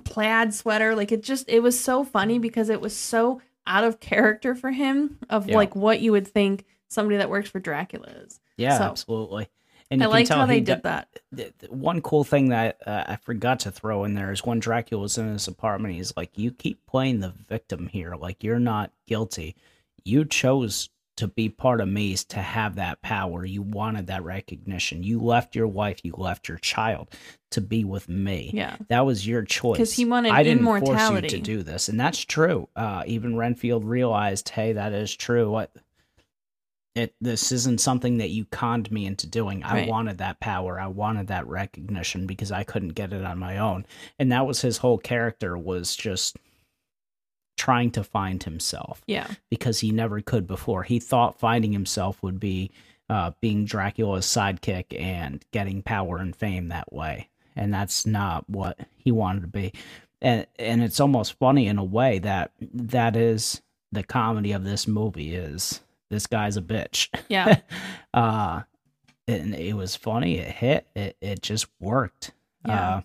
plaid 0.05 0.55
sweater, 0.55 0.95
like 0.95 1.13
it 1.13 1.23
just 1.23 1.49
it 1.49 1.61
was 1.61 1.79
so 1.79 2.05
funny 2.05 2.39
because 2.39 2.69
it 2.69 2.81
was 2.81 2.95
so 2.97 3.41
out 3.67 3.85
of 3.85 4.01
character 4.01 4.55
for 4.55 4.71
him 4.71 5.19
of 5.31 5.49
Yeah. 5.49 5.57
like 5.57 5.77
what 5.77 6.01
you 6.01 6.13
would 6.13 6.27
think 6.27 6.65
somebody 6.89 7.19
that 7.19 7.31
works 7.31 7.49
for 7.49 7.61
Dracula 7.61 8.09
is. 8.25 8.41
Yeah, 8.57 8.79
So- 8.79 8.85
absolutely. 8.85 9.49
And 9.91 10.03
I 10.03 10.07
liked 10.07 10.31
how 10.31 10.47
they 10.47 10.61
did 10.61 10.85
that. 10.85 11.09
the- 11.33 11.53
the 11.59 11.67
one 11.71 12.01
cool 12.01 12.25
thing 12.25 12.49
that 12.49 12.79
uh, 12.87 13.05
I 13.09 13.17
forgot 13.17 13.61
to 13.61 13.71
throw 13.71 14.05
in 14.05 14.15
there 14.15 14.33
is 14.33 14.43
when 14.45 14.59
Dracula 14.59 15.03
was 15.03 15.19
in 15.19 15.29
his 15.31 15.47
apartment, 15.49 15.95
he's 15.95 16.17
like, 16.17 16.39
"You 16.39 16.51
keep 16.51 16.87
playing 16.87 17.21
the 17.21 17.29
victim 17.47 17.89
here. 17.89 18.15
Like 18.15 18.43
you're 18.43 18.59
not 18.59 18.91
guilty. 19.07 19.55
You 20.03 20.25
chose 20.25 20.89
to 21.17 21.29
be 21.29 21.49
part 21.49 21.81
of 21.81 21.89
Maze 21.89 22.25
to 22.27 22.41
have 22.41 22.77
that 22.77 23.03
power. 23.03 23.45
You 23.45 23.63
wanted 23.63 24.07
that 24.07 24.25
recognition. 24.25 25.03
You 25.03 25.21
left 25.21 25.55
your 25.55 25.69
wife. 25.69 26.01
You 26.03 26.15
left 26.17 26.49
your 26.49 26.59
child 26.59 27.15
to 27.51 27.61
be 27.61 27.85
with 27.85 28.09
me. 28.09 28.51
Yeah. 28.55 28.77
That 28.89 29.05
was 29.05 29.27
your 29.27 29.43
choice. 29.45 29.77
Because 29.77 29.93
he 29.93 30.05
wanted 30.05 30.33
I 30.33 30.43
didn't 30.43 30.65
force 30.65 31.11
you 31.11 31.21
to 31.21 31.39
do 31.39 31.63
this, 31.63 31.89
and 31.89 32.01
that's 32.01 32.21
true. 32.25 32.69
Uh, 32.75 33.03
even 33.07 33.37
Renfield 33.37 33.85
realized, 33.85 34.49
hey, 34.49 34.73
that 34.73 34.93
is 34.93 35.15
true. 35.15 35.51
What 35.51 35.71
it 36.95 37.15
this 37.21 37.53
isn't 37.53 37.81
something 37.81 38.19
that 38.19 38.31
you 38.31 38.45
conned 38.47 38.91
me 38.91 39.07
into 39.07 39.27
doing. 39.27 39.63
I 39.63 39.73
Right. 39.73 39.89
wanted 39.89 40.19
that 40.19 40.41
power. 40.41 40.79
I 40.79 40.89
wanted 40.89 41.29
that 41.29 41.47
recognition 41.47 42.27
because 42.27 42.53
I 42.53 42.65
couldn't 42.65 42.91
get 42.91 43.13
it 43.13 43.25
on 43.25 43.39
my 43.39 43.59
own. 43.59 43.87
And 44.19 44.31
that 44.33 44.47
was 44.47 44.61
his 44.61 44.79
whole 44.79 44.99
character 44.99 45.57
was 45.57 45.97
just 45.97 46.37
trying 47.63 47.91
to 47.93 48.03
find 48.03 48.43
himself 48.43 49.03
Yeah. 49.07 49.29
because 49.49 49.79
he 49.81 49.93
never 49.93 50.21
could 50.21 50.47
before. 50.49 50.83
He 50.83 50.99
thought 50.99 51.39
finding 51.39 51.73
himself 51.73 52.21
would 52.23 52.41
be 52.41 52.71
uh, 53.09 53.31
being 53.41 53.65
Dracula's 53.65 54.27
sidekick 54.27 54.99
and 55.01 55.45
getting 55.53 55.81
power 55.83 56.17
and 56.19 56.35
fame 56.35 56.69
that 56.69 56.93
way. 56.93 57.29
And 57.55 57.73
that's 57.73 58.05
not 58.05 58.49
what 58.51 58.79
he 58.97 59.13
wanted 59.13 59.43
to 59.43 59.47
be. 59.47 59.73
And 60.21 60.47
and 60.59 60.83
it's 60.83 60.99
almost 61.01 61.39
funny 61.39 61.67
in 61.69 61.79
a 61.79 61.85
way 61.85 62.19
that 62.21 62.51
that 62.75 63.15
is 63.17 63.63
the 63.93 64.03
comedy 64.03 64.53
of 64.53 64.65
this 64.65 64.89
movie 64.89 65.35
is 65.35 65.81
this 66.11 66.27
guy's 66.27 66.57
a 66.57 66.63
bitch. 66.63 67.09
Yeah. 67.29 67.61
uh 68.15 68.63
and 69.29 69.55
it 69.55 69.75
was 69.77 69.95
funny, 69.95 70.39
it 70.39 70.51
hit, 70.51 70.87
it 70.97 71.17
it 71.21 71.43
just 71.43 71.67
worked. 71.81 72.33
Yeah. 72.67 72.97
Uh, 72.97 73.01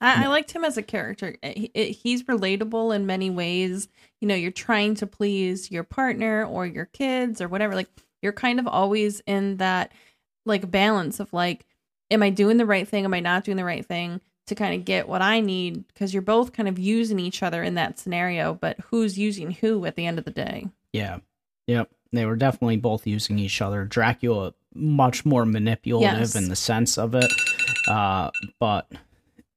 I, 0.00 0.22
I 0.22 0.26
mm. 0.26 0.28
liked 0.30 0.52
him 0.52 0.64
as 0.64 0.76
a 0.76 0.82
character. 0.82 1.36
Eh, 1.42 1.52
he- 1.56 1.70
he- 1.74 1.92
He's 1.92 2.22
relatable 2.24 2.94
in 2.94 3.06
many 3.06 3.30
ways. 3.30 3.88
You 4.20 4.28
know, 4.28 4.34
you're 4.34 4.50
trying 4.50 4.94
to 4.96 5.06
please 5.06 5.70
your 5.70 5.84
partner 5.84 6.44
or 6.44 6.66
your 6.66 6.86
kids 6.86 7.40
or 7.40 7.48
whatever. 7.48 7.74
Like, 7.74 7.88
you're 8.22 8.32
kind 8.32 8.58
of 8.58 8.66
always 8.66 9.20
in 9.26 9.58
that 9.58 9.92
like 10.46 10.70
balance 10.70 11.20
of 11.20 11.32
like, 11.32 11.66
am 12.10 12.22
I 12.22 12.30
doing 12.30 12.56
the 12.56 12.66
right 12.66 12.86
thing? 12.88 13.04
Am 13.04 13.14
I 13.14 13.20
not 13.20 13.44
doing 13.44 13.56
the 13.56 13.64
right 13.64 13.84
thing 13.84 14.20
to 14.46 14.54
kind 14.54 14.74
of 14.74 14.84
get 14.84 15.08
what 15.08 15.22
I 15.22 15.40
need? 15.40 15.86
Because 15.88 16.12
you're 16.12 16.22
both 16.22 16.52
kind 16.52 16.68
of 16.68 16.78
using 16.78 17.18
each 17.18 17.42
other 17.42 17.62
in 17.62 17.74
that 17.74 17.98
scenario, 17.98 18.54
but 18.54 18.78
who's 18.90 19.18
using 19.18 19.50
who 19.50 19.84
at 19.84 19.94
the 19.94 20.06
end 20.06 20.18
of 20.18 20.24
the 20.24 20.30
day? 20.30 20.66
Yeah. 20.92 21.18
Yep. 21.66 21.90
They 22.12 22.24
were 22.24 22.36
definitely 22.36 22.78
both 22.78 23.06
using 23.06 23.38
each 23.38 23.60
other. 23.60 23.84
Dracula 23.84 24.54
much 24.74 25.26
more 25.26 25.44
manipulative 25.44 26.18
Yes. 26.18 26.34
in 26.36 26.48
the 26.48 26.56
sense 26.56 26.96
of 26.98 27.14
it. 27.14 27.30
Uh, 27.86 28.30
but 28.58 28.90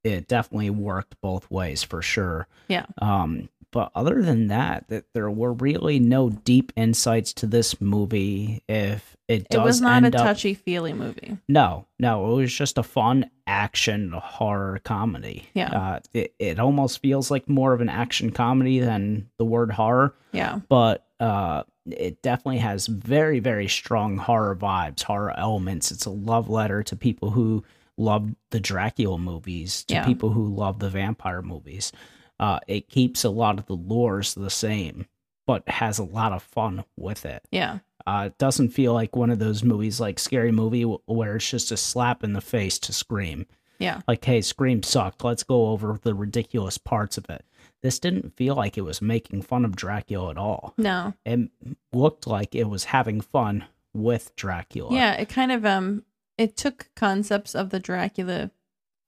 it 0.03 0.27
definitely 0.27 0.69
worked 0.69 1.15
both 1.21 1.49
ways 1.51 1.83
for 1.83 2.01
sure. 2.01 2.47
Yeah. 2.67 2.85
Um, 3.01 3.49
but 3.71 3.89
other 3.95 4.21
than 4.21 4.47
that, 4.47 4.89
that 4.89 5.05
there 5.13 5.31
were 5.31 5.53
really 5.53 5.97
no 5.97 6.29
deep 6.29 6.73
insights 6.75 7.31
to 7.35 7.45
this 7.47 7.79
movie. 7.79 8.61
If 8.67 9.15
it 9.29 9.47
does 9.47 9.61
it 9.61 9.63
was 9.63 9.79
not 9.81 10.03
a 10.03 10.11
touchy 10.11 10.53
feely 10.55 10.91
movie. 10.91 11.37
no, 11.47 11.85
no, 11.97 12.31
it 12.33 12.35
was 12.35 12.53
just 12.53 12.77
a 12.77 12.83
fun 12.83 13.29
action 13.47 14.11
horror 14.11 14.81
comedy. 14.83 15.47
Yeah. 15.53 15.71
Uh, 15.71 15.99
it, 16.13 16.33
it 16.37 16.59
almost 16.59 17.01
feels 17.01 17.31
like 17.31 17.47
more 17.47 17.71
of 17.71 17.79
an 17.79 17.87
action 17.87 18.31
comedy 18.31 18.79
than 18.79 19.29
the 19.37 19.45
word 19.45 19.71
horror 19.71 20.15
Yeah. 20.33 20.59
but 20.67 21.05
uh 21.21 21.63
it 21.85 22.21
definitely 22.21 22.57
has 22.59 22.87
very 22.87 23.39
very 23.39 23.67
strong 23.67 24.17
horror 24.17 24.55
vibes 24.55 25.03
horror 25.03 25.33
elements 25.37 25.91
it's 25.91 26.05
a 26.05 26.09
love 26.11 26.47
letter 26.49 26.81
to 26.83 26.95
people 26.95 27.31
who 27.31 27.63
love 28.01 28.29
the 28.49 28.59
dracula 28.59 29.17
movies 29.17 29.83
to 29.85 29.93
Yeah. 29.95 30.05
people 30.05 30.29
who 30.31 30.47
love 30.53 30.79
the 30.79 30.89
vampire 30.89 31.41
movies 31.41 31.91
uh 32.39 32.59
it 32.67 32.89
keeps 32.89 33.23
a 33.23 33.29
lot 33.29 33.59
of 33.59 33.65
the 33.67 33.73
lures 33.73 34.33
the 34.33 34.49
same 34.49 35.05
but 35.45 35.67
has 35.69 35.99
a 35.99 36.03
lot 36.03 36.31
of 36.33 36.41
fun 36.43 36.83
with 36.97 37.25
it 37.25 37.43
Yeah. 37.51 37.79
uh 38.07 38.23
it 38.27 38.37
doesn't 38.37 38.69
feel 38.69 38.93
like 38.93 39.15
one 39.15 39.29
of 39.29 39.39
those 39.39 39.63
movies 39.63 39.99
like 39.99 40.19
scary 40.19 40.51
movie 40.51 40.83
where 40.83 41.35
it's 41.35 41.49
just 41.49 41.71
a 41.71 41.77
slap 41.77 42.23
in 42.23 42.33
the 42.33 42.41
face 42.41 42.79
to 42.79 42.93
scream 42.93 43.45
Yeah. 43.79 44.01
like 44.07 44.25
hey 44.25 44.41
scream 44.41 44.81
sucked 44.83 45.23
let's 45.23 45.43
go 45.43 45.67
over 45.67 45.99
the 46.01 46.13
ridiculous 46.15 46.77
parts 46.77 47.17
of 47.17 47.29
it 47.29 47.45
this 47.83 47.99
didn't 47.99 48.35
feel 48.37 48.55
like 48.55 48.77
it 48.77 48.81
was 48.81 49.01
making 49.01 49.41
fun 49.41 49.65
of 49.65 49.75
dracula 49.75 50.31
at 50.31 50.37
all 50.37 50.73
No. 50.77 51.13
it 51.25 51.49
looked 51.93 52.25
like 52.27 52.55
it 52.55 52.69
was 52.69 52.85
having 52.85 53.21
fun 53.21 53.65
with 53.93 54.33
Dracula. 54.37 54.95
Yeah, 54.95 55.13
it 55.15 55.27
kind 55.27 55.51
of 55.51 55.65
um 55.65 56.05
it 56.37 56.57
took 56.57 56.89
concepts 56.95 57.55
of 57.55 57.69
the 57.69 57.79
Dracula 57.79 58.51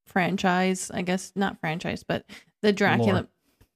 franchise, 0.06 0.92
I 0.94 1.02
guess 1.02 1.32
not 1.36 1.60
franchise, 1.60 2.04
but 2.04 2.26
the 2.62 2.74
Dracula. 2.74 3.14
Lore. 3.14 3.28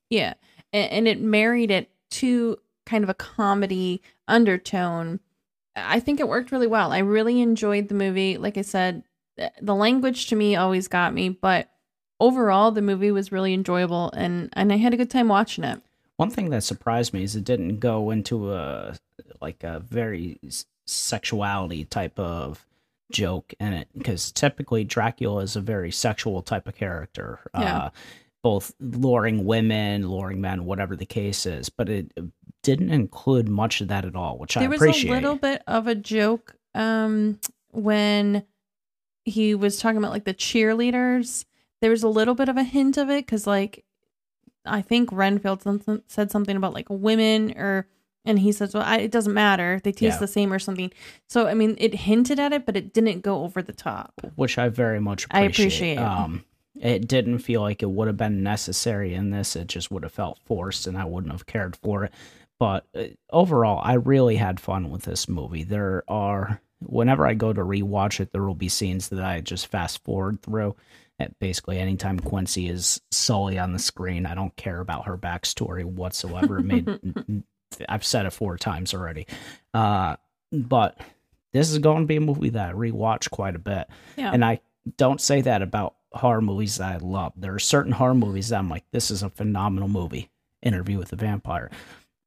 Yeah, 0.09 0.33
and, 0.73 0.91
and 0.91 1.07
it 1.07 1.19
married 1.19 1.71
it 1.71 1.89
to 2.11 2.57
kind 2.85 3.03
of 3.03 3.09
a 3.09 3.13
comedy 3.13 4.01
undertone. 4.27 5.19
I 5.75 5.99
think 5.99 6.19
it 6.19 6.27
worked 6.27 6.51
really 6.51 6.67
well. 6.67 6.91
I 6.91 6.99
really 6.99 7.41
enjoyed 7.41 7.89
the 7.89 7.95
movie. 7.95 8.37
Like 8.37 8.57
I 8.57 8.61
said, 8.61 9.03
the 9.61 9.75
language 9.75 10.27
to 10.27 10.35
me 10.35 10.55
always 10.55 10.87
got 10.87 11.13
me, 11.13 11.29
but 11.29 11.69
overall 12.19 12.71
the 12.71 12.81
movie 12.81 13.11
was 13.11 13.31
really 13.31 13.53
enjoyable 13.53 14.11
and 14.15 14.49
and 14.53 14.73
I 14.73 14.77
had 14.77 14.93
a 14.93 14.97
good 14.97 15.09
time 15.09 15.27
watching 15.27 15.63
it. 15.63 15.81
One 16.15 16.31
thing 16.31 16.49
that 16.49 16.63
surprised 16.63 17.13
me 17.13 17.23
is 17.23 17.35
it 17.35 17.43
didn't 17.43 17.77
go 17.77 18.09
into 18.09 18.51
a 18.51 18.95
like 19.39 19.63
a 19.63 19.79
very 19.79 20.39
sexuality 20.85 21.85
type 21.85 22.17
of 22.17 22.65
joke 23.11 23.53
in 23.59 23.73
it 23.73 23.87
because 23.97 24.31
typically 24.31 24.83
Dracula 24.83 25.41
is 25.43 25.55
a 25.55 25.61
very 25.61 25.91
sexual 25.91 26.41
type 26.41 26.67
of 26.67 26.75
character. 26.75 27.39
Yeah. 27.53 27.77
Uh, 27.77 27.89
both 28.43 28.73
luring 28.79 29.45
women, 29.45 30.07
luring 30.07 30.39
men, 30.39 30.63
whatever 30.65 30.95
the 30.95 31.05
case 31.05 31.45
is, 31.45 31.69
but 31.69 31.89
it 31.89 32.11
didn't 32.63 32.91
include 32.91 33.49
much 33.49 33.81
of 33.81 33.87
that 33.89 34.05
at 34.05 34.15
all, 34.15 34.37
which 34.37 34.55
I 34.55 34.63
appreciate. 34.63 34.79
there 34.79 34.87
was 34.87 35.03
a 35.03 35.09
little 35.09 35.35
bit 35.35 35.63
of 35.67 35.87
a 35.87 35.95
joke 35.95 36.55
um 36.75 37.39
when 37.71 38.43
he 39.25 39.55
was 39.55 39.79
talking 39.79 39.97
about 39.97 40.11
like 40.11 40.25
the 40.25 40.33
cheerleaders 40.33 41.45
there 41.81 41.91
was 41.91 42.03
a 42.03 42.07
little 42.07 42.35
bit 42.35 42.49
of 42.49 42.57
a 42.57 42.63
hint 42.63 42.97
of 42.97 43.09
it 43.09 43.25
because 43.25 43.47
like 43.47 43.83
i 44.65 44.81
think 44.81 45.09
renfield 45.11 45.63
said 46.07 46.31
something 46.31 46.55
about 46.55 46.73
like 46.73 46.87
women 46.89 47.57
or 47.57 47.87
And 48.27 48.39
he 48.39 48.51
says, 48.51 48.73
"Well, 48.73 48.83
I, 48.83 48.97
it 48.97 49.11
doesn't 49.11 49.33
matter. 49.33 49.79
They 49.83 49.91
taste 49.91 50.15
Yeah. 50.15 50.19
the 50.19 50.27
same 50.27 50.53
or 50.53 50.59
something." 50.59 50.91
So 51.27 51.47
I 51.47 51.53
mean, 51.55 51.75
it 51.79 51.93
hinted 51.95 52.39
at 52.39 52.53
it, 52.53 52.65
but 52.65 52.75
it 52.77 52.93
didn't 52.93 53.21
go 53.21 53.43
over 53.43 53.61
the 53.63 53.73
top. 53.73 54.13
which 54.35 54.57
I 54.57 54.69
very 54.69 54.99
much 54.99 55.25
I 55.31 55.41
appreciate. 55.41 55.97
Um, 55.97 56.43
it 56.79 57.07
didn't 57.07 57.39
feel 57.39 57.61
like 57.61 57.81
it 57.81 57.89
would 57.89 58.07
have 58.07 58.17
been 58.17 58.43
necessary 58.43 59.13
in 59.15 59.31
this. 59.31 59.55
It 59.55 59.67
just 59.67 59.89
would 59.89 60.03
have 60.03 60.11
felt 60.11 60.37
forced, 60.45 60.85
and 60.85 60.95
I 60.97 61.05
wouldn't 61.05 61.31
have 61.31 61.47
cared 61.47 61.75
for 61.75 62.03
it. 62.03 62.13
But 62.59 62.85
uh, 62.95 63.05
overall, 63.31 63.79
I 63.83 63.93
really 63.93 64.35
had 64.35 64.59
fun 64.59 64.89
with 64.91 65.03
this 65.03 65.27
movie. 65.27 65.63
There 65.63 66.03
are, 66.07 66.59
whenever 66.85 67.25
I 67.25 67.33
go 67.33 67.53
to 67.53 67.61
rewatch 67.61 68.19
it, 68.19 68.31
there 68.31 68.43
will 68.43 68.55
be 68.55 68.69
scenes 68.69 69.09
that 69.09 69.23
I 69.23 69.41
just 69.41 69.67
fast 69.67 70.03
forward 70.03 70.41
through. 70.41 70.75
At 71.19 71.37
basically, 71.39 71.79
anytime 71.79 72.19
Quincy 72.19 72.69
is 72.69 73.01
Sully 73.11 73.57
on 73.57 73.73
the 73.73 73.79
screen, 73.79 74.27
I 74.27 74.35
don't 74.35 74.55
care 74.55 74.79
about 74.79 75.05
her 75.05 75.17
backstory 75.17 75.83
whatsoever. 75.83 76.59
It 76.59 76.65
made 76.65 76.85
I've 77.89 78.05
said 78.05 78.25
it 78.25 78.31
four 78.31 78.57
times 78.57 78.93
already. 78.93 79.27
Uh, 79.73 80.15
but 80.51 80.99
this 81.53 81.71
is 81.71 81.79
going 81.79 82.03
to 82.03 82.07
be 82.07 82.17
a 82.17 82.21
movie 82.21 82.49
that 82.49 82.69
I 82.69 82.73
rewatch 82.73 83.29
quite 83.29 83.55
a 83.55 83.59
bit. 83.59 83.87
Yeah. 84.15 84.31
And 84.33 84.43
I 84.43 84.61
don't 84.97 85.21
say 85.21 85.41
that 85.41 85.61
about 85.61 85.95
horror 86.13 86.41
movies 86.41 86.77
that 86.77 86.93
I 86.93 86.97
love. 86.97 87.33
There 87.35 87.53
are 87.53 87.59
certain 87.59 87.91
horror 87.91 88.15
movies 88.15 88.49
that 88.49 88.59
I'm 88.59 88.69
like, 88.69 88.85
this 88.91 89.11
is 89.11 89.23
a 89.23 89.29
phenomenal 89.29 89.89
movie, 89.89 90.29
Interview 90.61 90.97
with 90.97 91.09
the 91.09 91.15
Vampire. 91.15 91.69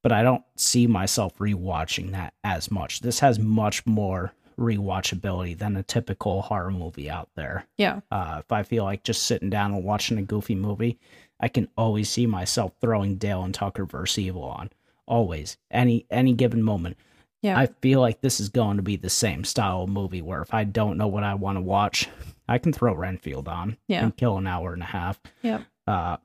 But 0.03 0.13
I 0.13 0.23
don't 0.23 0.45
see 0.57 0.87
myself 0.87 1.37
rewatching 1.39 2.13
that 2.13 2.35
as 2.45 2.71
much. 2.71 3.01
This 3.01 3.21
has 3.21 3.39
much 3.39 3.85
more 3.87 4.33
rewatchability 4.59 5.57
than 5.57 5.77
a 5.77 5.83
typical 5.83 6.43
horror 6.43 6.71
movie 6.71 7.11
out 7.11 7.29
there. 7.35 7.67
yeah. 7.79 8.01
Uh, 8.11 8.37
if 8.41 8.53
I 8.53 8.63
feel 8.63 8.85
like 8.85 9.03
just 9.05 9.23
sitting 9.25 9.51
down 9.51 9.73
and 9.73 9.85
watching 9.85 10.19
a 10.19 10.23
goofy 10.23 10.55
movie, 10.55 10.99
I 11.41 11.49
can 11.49 11.69
always 11.77 12.11
see 12.11 12.27
myself 12.27 12.73
throwing 12.81 13.17
Dale 13.17 13.43
and 13.43 13.55
Tucker 13.55 13.87
versus 13.87 14.19
Evil 14.19 14.45
on. 14.45 14.71
Always, 15.11 15.57
any 15.71 16.07
any 16.11 16.33
given 16.33 16.63
moment. 16.63 16.97
Yeah. 17.43 17.59
I 17.59 17.67
feel 17.67 18.01
like 18.01 18.21
this 18.21 18.39
is 18.39 18.49
going 18.51 18.77
to 18.77 18.83
be 18.83 18.97
the 18.97 19.11
same 19.11 19.45
style 19.45 19.83
of 19.83 19.89
movie 19.91 20.23
where 20.23 20.41
if 20.43 20.53
I 20.55 20.65
don't 20.65 20.97
know 20.99 21.09
what 21.09 21.25
I 21.25 21.35
want 21.35 21.57
to 21.57 21.63
watch, 21.63 22.09
I 22.49 22.59
can 22.59 22.73
throw 22.73 22.95
Renfield 22.95 23.49
on 23.49 23.77
Yeah. 23.89 24.05
and 24.05 24.17
kill 24.17 24.37
an 24.39 24.47
hour 24.47 24.73
and 24.75 24.83
a 24.83 24.87
half. 24.87 25.19
yeah 25.43 25.63
Uh, 25.87 26.19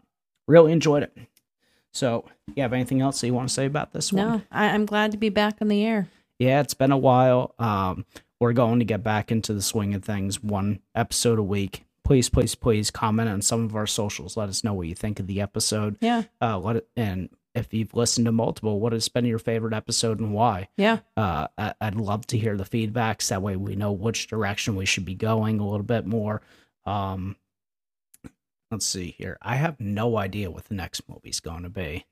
really 0.47 0.71
enjoyed 0.71 1.03
it. 1.03 1.17
So, 1.93 2.25
you 2.55 2.61
have 2.63 2.73
anything 2.73 2.99
else 3.01 3.21
that 3.21 3.27
you 3.27 3.33
want 3.33 3.47
to 3.47 3.53
say 3.53 3.65
about 3.65 3.93
this 3.93 4.11
one? 4.11 4.27
No, 4.27 4.41
I, 4.51 4.65
I'm 4.67 4.85
glad 4.85 5.11
to 5.13 5.17
be 5.17 5.29
back 5.29 5.55
on 5.61 5.69
the 5.69 5.83
air. 5.85 6.09
yeah, 6.37 6.59
it's 6.59 6.73
been 6.73 6.91
a 6.91 6.97
while. 6.97 7.55
Um, 7.57 8.05
we're 8.41 8.51
going 8.53 8.79
to 8.79 8.85
get 8.85 9.01
back 9.01 9.31
into 9.31 9.53
the 9.53 9.61
swing 9.61 9.93
of 9.95 10.03
things, 10.03 10.43
one 10.43 10.81
episode 10.93 11.39
a 11.39 11.43
week. 11.43 11.85
Please, 12.03 12.27
please, 12.29 12.53
please 12.53 12.91
comment 12.91 13.29
on 13.29 13.41
some 13.41 13.63
of 13.63 13.75
our 13.75 13.87
socials. 13.87 14.35
Let 14.35 14.49
us 14.49 14.63
know 14.63 14.73
what 14.73 14.87
you 14.87 14.93
think 14.95 15.21
of 15.21 15.27
the 15.27 15.39
episode. 15.39 15.95
Yeah. 16.01 16.23
Uh, 16.41 16.59
let 16.59 16.75
it, 16.75 16.87
and 16.97 17.29
if 17.55 17.73
you've 17.73 17.93
listened 17.95 18.25
to 18.25 18.31
multiple, 18.31 18.79
what 18.79 18.93
has 18.93 19.07
been 19.07 19.25
your 19.25 19.39
favorite 19.39 19.73
episode 19.73 20.19
and 20.19 20.33
why? 20.33 20.67
Yeah. 20.77 20.99
Uh, 21.15 21.47
I, 21.57 21.73
I'd 21.81 21.95
love 21.95 22.27
to 22.27 22.37
hear 22.37 22.57
the 22.57 22.65
feedbacks. 22.65 23.29
That 23.29 23.41
way, 23.41 23.55
we 23.55 23.75
know 23.75 23.91
which 23.91 24.27
direction 24.27 24.75
we 24.75 24.85
should 24.85 25.05
be 25.05 25.15
going 25.15 25.59
a 25.59 25.65
little 25.65 25.85
bit 25.85 26.05
more. 26.05 26.41
Um, 26.85 27.35
let's 28.71 28.85
see 28.85 29.15
here. 29.17 29.37
I 29.41 29.55
have 29.55 29.79
no 29.79 30.17
idea 30.17 30.51
what 30.51 30.65
the 30.65 30.75
next 30.75 31.07
movie's 31.09 31.39
going 31.39 31.63
to 31.63 31.69
be 31.69 32.05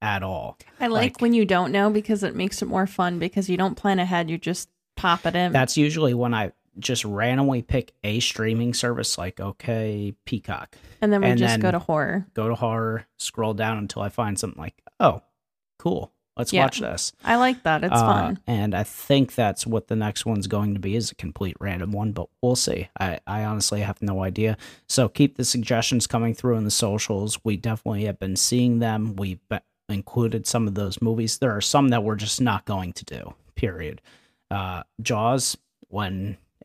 at 0.00 0.22
all. 0.22 0.58
I 0.80 0.86
like, 0.88 1.14
Like- 1.14 1.20
when 1.20 1.32
you 1.34 1.44
don't 1.44 1.72
know 1.72 1.90
because 1.90 2.22
it 2.22 2.34
makes 2.34 2.62
it 2.62 2.66
more 2.66 2.86
fun 2.86 3.18
because 3.18 3.48
you 3.48 3.56
don't 3.56 3.74
plan 3.76 3.98
ahead. 3.98 4.30
You 4.30 4.38
just 4.38 4.68
pop 4.96 5.26
it 5.26 5.36
in. 5.36 5.52
That's 5.52 5.76
usually 5.76 6.14
when 6.14 6.32
I 6.34 6.52
just 6.78 7.04
randomly 7.04 7.62
pick 7.62 7.92
a 8.04 8.20
streaming 8.20 8.74
service, 8.74 9.16
like 9.18 9.40
okay, 9.40 10.14
Peacock, 10.24 10.76
and 11.00 11.12
then 11.12 11.20
we 11.22 11.28
and 11.28 11.38
just 11.38 11.52
then- 11.54 11.60
go 11.60 11.70
to 11.70 11.78
horror. 11.78 12.26
go 12.34 12.48
to 12.48 12.54
horror, 12.54 13.06
scroll 13.18 13.54
down 13.54 13.78
until 13.78 14.02
I 14.02 14.08
find 14.08 14.38
something 14.38 14.60
like, 14.60 14.82
oh, 15.00 15.22
cool, 15.78 16.12
let's 16.36 16.52
Yeah. 16.52 16.64
watch 16.64 16.80
this. 16.80 17.12
I 17.24 17.36
like 17.36 17.62
that. 17.64 17.84
It's 17.84 17.92
Uh, 17.94 18.06
fun. 18.06 18.40
And 18.46 18.74
I 18.74 18.82
think 18.82 19.34
that's 19.34 19.66
what 19.66 19.88
the 19.88 19.96
next 19.96 20.26
one's 20.26 20.46
going 20.46 20.74
to 20.74 20.80
be 20.80 20.96
is 20.96 21.10
a 21.10 21.14
complete 21.14 21.56
random 21.60 21.92
one, 21.92 22.12
but 22.12 22.28
we'll 22.42 22.56
see. 22.56 22.88
I, 22.98 23.20
I 23.26 23.44
honestly 23.44 23.80
have 23.80 24.00
no 24.02 24.22
idea. 24.22 24.56
So 24.88 25.08
keep 25.08 25.36
the 25.36 25.44
suggestions 25.44 26.06
coming 26.06 26.34
through 26.34 26.56
in 26.56 26.64
the 26.64 26.70
socials. 26.70 27.38
We 27.44 27.56
definitely 27.56 28.04
have 28.04 28.18
been 28.18 28.36
seeing 28.36 28.78
them. 28.80 29.16
We've 29.16 29.40
included 29.88 30.46
some 30.46 30.66
of 30.66 30.74
those 30.74 31.00
movies. 31.00 31.38
There 31.38 31.52
are 31.56 31.60
some 31.60 31.88
that 31.88 32.02
we're 32.02 32.16
just 32.16 32.40
not 32.40 32.64
going 32.64 32.92
to 32.94 33.04
do, 33.04 33.34
period. 33.54 34.00
Uh, 34.50 34.82
Jaws, 35.00 35.56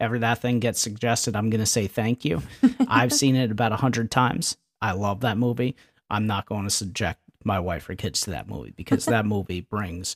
whenever 0.02 0.18
that 0.18 0.42
thing 0.42 0.60
gets 0.60 0.80
suggested, 0.80 1.36
I'm 1.36 1.52
going 1.52 1.60
to 1.60 1.66
say 1.68 1.86
thank 1.86 2.26
you. 2.26 2.42
I've 2.88 3.14
seen 3.14 3.36
it 3.36 3.52
about 3.52 3.72
a 3.72 3.76
hundred 3.76 4.10
times. 4.10 4.58
I 4.82 4.94
love 4.94 5.20
that 5.20 5.38
movie. 5.38 5.76
I'm 6.10 6.26
not 6.26 6.48
going 6.48 6.64
to 6.64 6.72
subject 6.72 7.20
my 7.44 7.60
wife 7.60 7.88
or 7.88 7.94
kids 7.94 8.22
to 8.22 8.32
that 8.32 8.50
movie 8.50 8.74
because 8.76 9.06
that 9.06 9.26
movie 9.28 9.62
brings 9.62 10.16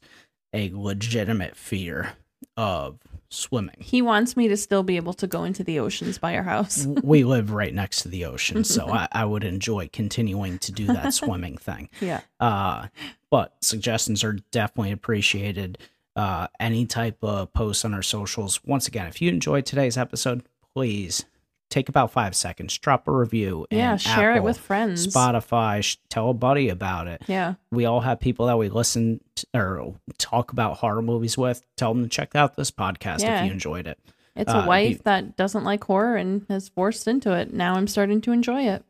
a 0.54 0.72
legitimate 0.74 1.56
fear 1.56 2.14
of 2.58 2.98
swimming. 3.30 3.76
He 3.78 4.02
wants 4.02 4.36
me 4.36 4.48
to 4.48 4.58
still 4.58 4.82
be 4.82 4.96
able 4.96 5.14
to 5.14 5.28
go 5.28 5.44
into 5.44 5.64
the 5.64 5.80
oceans 5.80 6.18
by 6.18 6.36
our 6.36 6.44
house. 6.44 6.88
we 7.04 7.24
live 7.24 7.52
right 7.52 7.74
next 7.74 8.02
to 8.02 8.08
the 8.08 8.26
ocean, 8.26 8.64
so 8.64 8.90
I, 8.90 9.08
I 9.12 9.26
would 9.26 9.44
enjoy 9.44 9.90
continuing 9.94 10.58
to 10.60 10.72
do 10.72 10.88
that 10.88 11.14
swimming 11.14 11.58
thing. 11.58 11.90
Yeah. 12.02 12.22
Uh, 12.40 12.88
but 13.30 13.54
suggestions 13.62 14.24
are 14.24 14.34
definitely 14.50 14.94
appreciated. 14.94 15.78
Uh, 16.16 16.48
any 16.60 16.86
type 16.86 17.18
of 17.24 17.52
posts 17.54 17.84
on 17.84 17.94
our 17.94 18.02
socials. 18.04 18.60
Once 18.66 18.88
again, 18.88 19.06
if 19.08 19.22
you 19.22 19.30
enjoyed 19.30 19.66
today's 19.66 19.98
episode, 19.98 20.44
please 20.74 21.26
take 21.70 21.90
about 21.90 22.12
five 22.12 22.34
seconds, 22.36 22.78
drop 22.78 23.08
a 23.08 23.12
review. 23.12 23.66
Yeah. 23.70 23.98
Share 23.98 24.34
it 24.36 24.44
with 24.44 24.58
friends. 24.58 25.08
Spotify. 25.08 25.84
Sh- 25.84 25.98
tell 26.10 26.30
a 26.30 26.34
buddy 26.34 26.70
about 26.70 27.08
it. 27.08 27.24
Yeah. 27.28 27.56
We 27.72 27.84
all 27.86 28.00
have 28.02 28.20
people 28.22 28.46
that 28.46 28.58
we 28.58 28.70
listen 28.70 29.20
to, 29.36 29.48
or 29.56 29.96
talk 30.18 30.54
about 30.54 30.78
horror 30.78 31.02
movies 31.02 31.38
with. 31.38 31.62
Tell 31.76 31.94
them 31.94 32.04
to 32.04 32.10
check 32.10 32.34
out 32.36 32.56
this 32.56 32.72
podcast 32.72 33.20
Yeah. 33.22 33.40
if 33.42 33.48
you 33.48 33.52
enjoyed 33.52 33.88
it. 33.88 34.00
It's 34.38 34.54
Uh, 34.54 34.62
a 34.64 34.68
wife 34.68 34.98
be- 35.00 35.02
that 35.06 35.36
doesn't 35.36 35.64
like 35.66 35.84
horror 35.84 36.16
and 36.16 36.46
has 36.50 36.70
forced 36.70 37.08
into 37.10 37.34
it. 37.34 37.54
Now 37.54 37.76
I'm 37.76 37.88
starting 37.88 38.22
to 38.22 38.32
enjoy 38.32 38.68
it. 38.70 38.86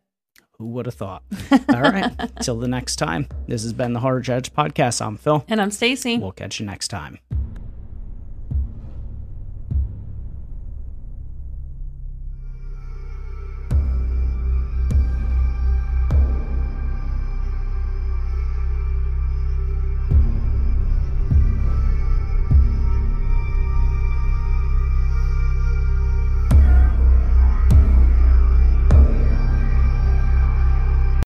Who 0.57 0.67
would 0.67 0.85
have 0.85 0.95
thought? 0.95 1.23
All 1.69 1.81
right. 1.81 2.11
Till 2.41 2.57
the 2.57 2.67
next 2.67 2.95
time. 2.95 3.27
This 3.47 3.63
has 3.63 3.73
been 3.73 3.93
the 3.93 3.99
Horror 3.99 4.21
Judge 4.21 4.53
Podcast. 4.53 5.05
I'm 5.05 5.17
Phil. 5.17 5.43
And 5.49 5.61
I'm 5.61 5.71
Stacy. 5.71 6.17
We'll 6.17 6.31
catch 6.31 6.59
you 6.59 6.65
next 6.65 6.87
time. 6.87 7.19